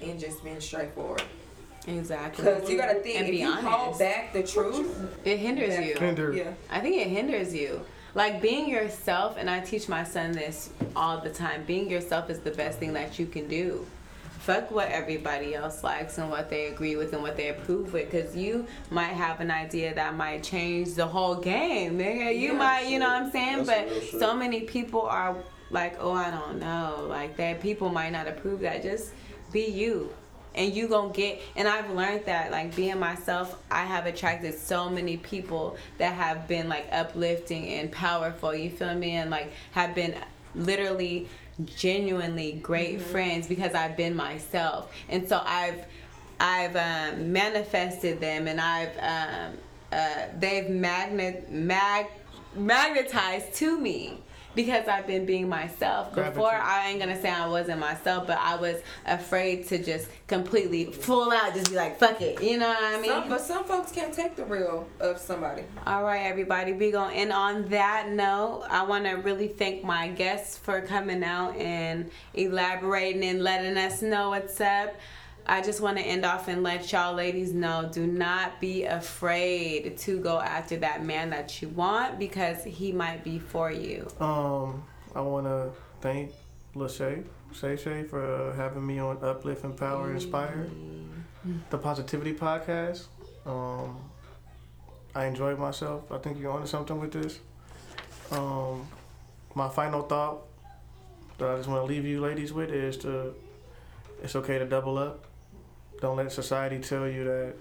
and 0.00 0.18
just 0.18 0.42
been 0.44 0.60
straightforward. 0.60 1.22
Exactly. 1.88 2.44
Because 2.44 2.70
you 2.70 2.78
gotta 2.78 3.00
think, 3.00 3.16
And 3.18 3.24
if 3.26 3.30
be 3.32 3.38
you 3.38 3.52
hold 3.52 3.74
honest. 3.86 3.98
back 3.98 4.32
the 4.32 4.42
truth, 4.44 5.18
It 5.24 5.38
hinders 5.38 5.84
you. 5.84 5.96
Hinder. 5.98 6.32
yeah. 6.32 6.52
I 6.70 6.78
think 6.78 6.96
it 6.96 7.08
hinders 7.08 7.52
you. 7.52 7.84
Like 8.14 8.40
being 8.40 8.68
yourself, 8.68 9.36
and 9.38 9.50
I 9.50 9.60
teach 9.60 9.88
my 9.88 10.04
son 10.04 10.30
this 10.32 10.70
all 10.94 11.18
the 11.18 11.30
time. 11.30 11.64
Being 11.66 11.90
yourself 11.90 12.30
is 12.30 12.38
the 12.40 12.50
best 12.52 12.78
thing 12.78 12.92
that 12.92 13.18
you 13.18 13.26
can 13.26 13.48
do. 13.48 13.84
Fuck 14.42 14.72
what 14.72 14.88
everybody 14.88 15.54
else 15.54 15.84
likes 15.84 16.18
and 16.18 16.28
what 16.28 16.50
they 16.50 16.66
agree 16.66 16.96
with 16.96 17.12
and 17.12 17.22
what 17.22 17.36
they 17.36 17.50
approve 17.50 17.92
with, 17.92 18.10
because 18.10 18.36
you 18.36 18.66
might 18.90 19.12
have 19.12 19.40
an 19.40 19.52
idea 19.52 19.94
that 19.94 20.16
might 20.16 20.42
change 20.42 20.94
the 20.94 21.06
whole 21.06 21.36
game, 21.36 21.96
nigga. 21.98 22.36
You 22.36 22.48
Yeah, 22.48 22.58
might, 22.58 22.88
you 22.88 22.98
know 22.98 23.06
what 23.06 23.22
I'm 23.22 23.30
saying? 23.30 23.64
That's 23.64 24.10
but 24.10 24.20
so 24.20 24.34
many 24.34 24.62
people 24.62 25.02
are 25.02 25.36
like, 25.70 25.96
oh, 26.00 26.12
I 26.12 26.30
don't 26.32 26.58
know. 26.58 27.06
Like 27.08 27.36
that 27.36 27.60
people 27.60 27.88
might 27.88 28.10
not 28.10 28.26
approve 28.26 28.60
that. 28.60 28.82
Just 28.82 29.12
be 29.52 29.66
you 29.66 30.10
and 30.54 30.74
you 30.74 30.86
gonna 30.88 31.12
get 31.12 31.40
and 31.56 31.66
i've 31.66 31.90
learned 31.90 32.24
that 32.26 32.50
like 32.50 32.74
being 32.76 32.98
myself 32.98 33.56
i 33.70 33.84
have 33.84 34.06
attracted 34.06 34.52
so 34.52 34.88
many 34.88 35.16
people 35.16 35.76
that 35.98 36.14
have 36.14 36.46
been 36.46 36.68
like 36.68 36.86
uplifting 36.92 37.66
and 37.68 37.90
powerful 37.90 38.54
you 38.54 38.68
feel 38.70 38.94
me 38.94 39.12
and 39.12 39.30
like 39.30 39.50
have 39.72 39.94
been 39.94 40.14
literally 40.54 41.28
genuinely 41.66 42.52
great 42.52 43.00
friends 43.00 43.46
because 43.46 43.74
i've 43.74 43.96
been 43.96 44.14
myself. 44.14 44.92
And 45.08 45.28
so 45.28 45.40
i've 45.44 45.84
i've 46.40 46.76
um, 46.76 47.32
manifested 47.32 48.20
them 48.20 48.48
and 48.48 48.60
i've 48.60 48.96
um, 48.98 49.58
uh, 49.92 50.26
they've 50.38 50.68
magnet 50.68 51.50
mag 51.50 52.06
magnetized 52.54 53.54
to 53.54 53.78
me 53.78 54.18
because 54.54 54.88
I've 54.88 55.06
been 55.06 55.26
being 55.26 55.48
myself. 55.48 56.14
Before 56.14 56.32
Gravitate. 56.32 56.64
I 56.64 56.88
ain't 56.88 57.00
gonna 57.00 57.20
say 57.20 57.30
I 57.30 57.48
wasn't 57.48 57.80
myself, 57.80 58.26
but 58.26 58.38
I 58.38 58.56
was 58.56 58.76
afraid 59.06 59.66
to 59.68 59.82
just 59.82 60.08
completely 60.26 60.86
full 60.86 61.32
out, 61.32 61.54
just 61.54 61.70
be 61.70 61.76
like, 61.76 61.98
fuck 61.98 62.20
it. 62.20 62.42
You 62.42 62.58
know 62.58 62.68
what 62.68 62.82
I 62.82 63.00
mean? 63.00 63.10
Some, 63.10 63.28
but 63.28 63.40
some 63.40 63.64
folks 63.64 63.92
can't 63.92 64.12
take 64.12 64.36
the 64.36 64.44
real 64.44 64.88
of 65.00 65.18
somebody. 65.18 65.64
All 65.86 66.04
right, 66.04 66.22
everybody, 66.26 66.72
we 66.72 66.90
going 66.90 67.16
and 67.16 67.32
on 67.32 67.68
that 67.68 68.10
note, 68.10 68.66
I 68.68 68.82
want 68.84 69.04
to 69.04 69.12
really 69.12 69.48
thank 69.48 69.84
my 69.84 70.08
guests 70.08 70.58
for 70.58 70.80
coming 70.80 71.22
out 71.22 71.56
and 71.56 72.10
elaborating 72.34 73.24
and 73.24 73.42
letting 73.42 73.76
us 73.76 74.02
know 74.02 74.30
what's 74.30 74.60
up. 74.60 74.94
I 75.46 75.60
just 75.60 75.80
want 75.80 75.98
to 75.98 76.02
end 76.02 76.24
off 76.24 76.48
and 76.48 76.62
let 76.62 76.92
y'all 76.92 77.14
ladies 77.14 77.52
know 77.52 77.88
do 77.92 78.06
not 78.06 78.60
be 78.60 78.84
afraid 78.84 79.98
to 79.98 80.20
go 80.20 80.40
after 80.40 80.76
that 80.78 81.04
man 81.04 81.30
that 81.30 81.60
you 81.60 81.68
want 81.68 82.18
because 82.18 82.62
he 82.64 82.92
might 82.92 83.24
be 83.24 83.38
for 83.38 83.70
you. 83.70 84.06
Um, 84.20 84.84
I 85.14 85.20
want 85.20 85.46
to 85.46 85.70
thank 86.00 86.32
Lachey, 86.74 87.24
Shay 87.52 87.76
Shay, 87.76 88.04
for 88.04 88.24
uh, 88.24 88.54
having 88.54 88.86
me 88.86 88.98
on 88.98 89.18
Uplift, 89.22 89.64
Empower, 89.64 90.12
Inspire, 90.12 90.68
the 91.70 91.78
Positivity 91.78 92.32
Podcast. 92.34 93.06
Um, 93.44 93.98
I 95.14 95.26
enjoyed 95.26 95.58
myself. 95.58 96.10
I 96.10 96.18
think 96.18 96.38
you're 96.38 96.52
onto 96.52 96.66
something 96.66 96.98
with 96.98 97.12
this. 97.12 97.40
Um, 98.30 98.86
my 99.54 99.68
final 99.68 100.02
thought 100.02 100.46
that 101.38 101.50
I 101.50 101.56
just 101.56 101.68
want 101.68 101.82
to 101.82 101.92
leave 101.92 102.06
you 102.06 102.20
ladies 102.20 102.52
with 102.52 102.70
is 102.70 102.96
to, 102.98 103.34
it's 104.22 104.36
okay 104.36 104.58
to 104.58 104.64
double 104.64 104.96
up. 104.96 105.26
Don't 106.02 106.16
let 106.16 106.32
society 106.32 106.80
tell 106.80 107.06
you 107.06 107.22
that, 107.22 107.54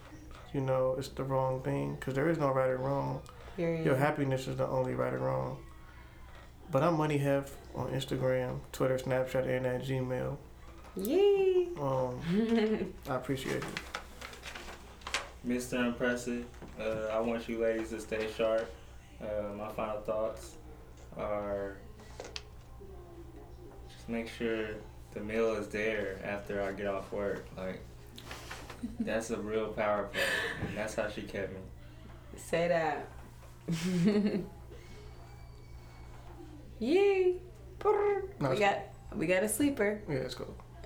you 0.52 0.62
know, 0.62 0.96
it's 0.98 1.10
the 1.10 1.24
wrong 1.24 1.62
thing 1.62 1.94
because 1.94 2.16
there 2.16 2.28
is 2.28 2.40
no 2.40 2.50
right 2.50 2.72
or 2.72 2.78
wrong. 2.78 3.22
Period. 3.56 3.86
Your 3.86 3.96
happiness 3.96 4.48
is 4.48 4.58
the 4.58 4.66
only 4.66 4.96
right 4.96 5.14
or 5.14 5.20
wrong. 5.20 5.60
But 6.72 6.82
I'm 6.82 6.98
Money 6.98 7.20
Hef 7.20 7.56
on 7.76 7.92
Instagram, 7.92 8.58
Twitter, 8.72 8.98
Snapchat, 8.98 9.48
and 9.48 9.68
at 9.68 9.84
Gmail. 9.84 10.38
Yee. 10.96 11.70
Um, 11.80 12.20
I 13.10 13.16
appreciate 13.16 13.58
it. 13.58 13.66
Mr. 15.48 15.86
Impressive, 15.86 16.46
uh, 16.80 17.10
I 17.12 17.20
want 17.20 17.48
you 17.48 17.60
ladies 17.60 17.90
to 17.90 18.02
stay 18.02 18.28
sharp. 18.36 18.74
Uh, 19.22 19.54
my 19.56 19.70
final 19.70 20.02
thoughts 20.02 20.56
are 21.16 21.78
just 23.88 24.10
make 24.10 24.28
sure 24.28 24.70
the 25.14 25.20
meal 25.20 25.54
is 25.54 25.68
there 25.68 26.20
after 26.24 26.64
I 26.64 26.72
get 26.72 26.88
off 26.88 27.12
work. 27.12 27.46
Like, 27.56 27.82
that's 29.00 29.30
a 29.32 29.38
real 29.38 29.68
power 29.70 30.10
play. 30.12 30.22
And 30.68 30.78
that's 30.78 30.96
how 30.96 31.10
she 31.10 31.22
kept 31.24 31.54
me. 31.54 31.60
Say 32.38 32.68
that. 32.68 33.08
Yee. 36.80 37.36
We 38.40 38.60
got 38.60 38.80
we 39.16 39.28
got 39.28 39.44
a 39.44 39.50
sleeper. 39.50 40.02
Yeah, 40.08 40.16
it's 40.16 40.36
cool. 40.36 40.56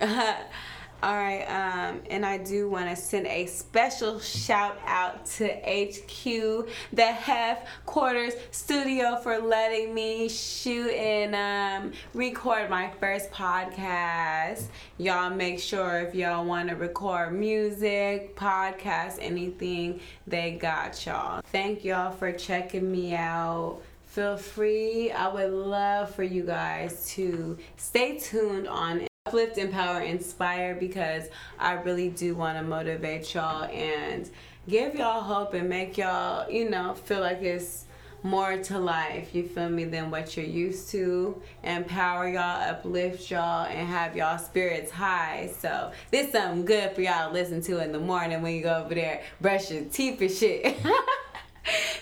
All 1.02 1.14
right, 1.14 1.44
um, 1.44 2.00
and 2.08 2.24
I 2.24 2.38
do 2.38 2.70
want 2.70 2.88
to 2.88 2.96
send 2.96 3.26
a 3.26 3.44
special 3.46 4.18
shout 4.18 4.78
out 4.86 5.26
to 5.36 5.46
HQ, 5.46 6.68
the 6.92 7.04
Hef 7.04 7.66
Quarters 7.84 8.32
Studio, 8.50 9.16
for 9.16 9.38
letting 9.38 9.92
me 9.92 10.28
shoot 10.30 10.90
and 10.90 11.34
um, 11.34 11.92
record 12.14 12.70
my 12.70 12.90
first 12.98 13.30
podcast. 13.30 14.64
Y'all 14.96 15.28
make 15.28 15.60
sure 15.60 16.00
if 16.00 16.14
y'all 16.14 16.46
want 16.46 16.70
to 16.70 16.76
record 16.76 17.34
music, 17.34 18.34
podcast, 18.34 19.18
anything, 19.20 20.00
they 20.26 20.52
got 20.52 21.04
y'all. 21.04 21.42
Thank 21.52 21.84
y'all 21.84 22.10
for 22.10 22.32
checking 22.32 22.90
me 22.90 23.14
out 23.14 23.82
feel 24.06 24.38
free. 24.38 25.10
I 25.10 25.28
would 25.28 25.52
love 25.52 26.14
for 26.14 26.22
you 26.22 26.42
guys 26.42 27.06
to 27.16 27.58
stay 27.76 28.18
tuned 28.18 28.66
on 28.66 29.06
Uplift, 29.26 29.58
Empower, 29.58 30.02
Inspire 30.02 30.74
because 30.74 31.28
I 31.58 31.72
really 31.72 32.10
do 32.10 32.34
want 32.34 32.58
to 32.58 32.62
motivate 32.62 33.34
y'all 33.34 33.64
and 33.64 34.30
give 34.68 34.94
y'all 34.94 35.20
hope 35.20 35.54
and 35.54 35.68
make 35.68 35.98
y'all, 35.98 36.50
you 36.50 36.70
know, 36.70 36.94
feel 36.94 37.20
like 37.20 37.42
it's 37.42 37.84
more 38.22 38.56
to 38.56 38.78
life, 38.78 39.34
you 39.34 39.44
feel 39.44 39.68
me, 39.68 39.84
than 39.84 40.10
what 40.10 40.36
you're 40.36 40.46
used 40.46 40.90
to. 40.90 41.40
Empower 41.62 42.28
y'all, 42.28 42.70
uplift 42.70 43.30
y'all, 43.30 43.66
and 43.66 43.86
have 43.88 44.16
y'all 44.16 44.38
spirits 44.38 44.90
high. 44.90 45.52
So, 45.58 45.92
this 46.10 46.32
something 46.32 46.64
good 46.64 46.92
for 46.92 47.02
y'all 47.02 47.28
to 47.28 47.34
listen 47.34 47.60
to 47.62 47.82
in 47.82 47.92
the 47.92 48.00
morning 48.00 48.42
when 48.42 48.54
you 48.54 48.62
go 48.62 48.82
over 48.84 48.94
there, 48.94 49.22
brush 49.40 49.70
your 49.70 49.84
teeth 49.84 50.20
and 50.20 50.30
shit. 50.30 50.76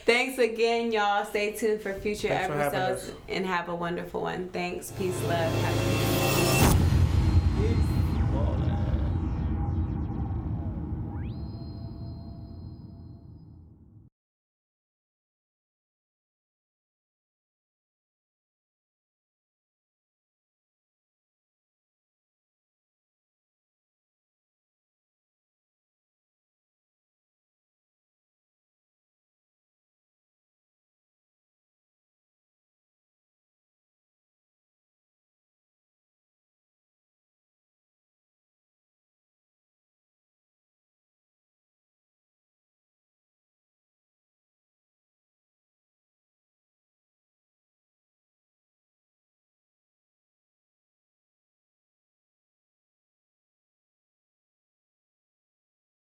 Thanks 0.06 0.38
again, 0.38 0.92
y'all. 0.92 1.24
Stay 1.24 1.52
tuned 1.52 1.80
for 1.80 1.94
future 1.94 2.28
Thanks 2.28 2.54
episodes 2.54 3.08
us. 3.08 3.16
and 3.28 3.46
have 3.46 3.68
a 3.68 3.74
wonderful 3.74 4.20
one. 4.20 4.48
Thanks. 4.48 4.92
Peace, 4.92 5.18
love. 5.22 5.52
Happy. 5.62 6.43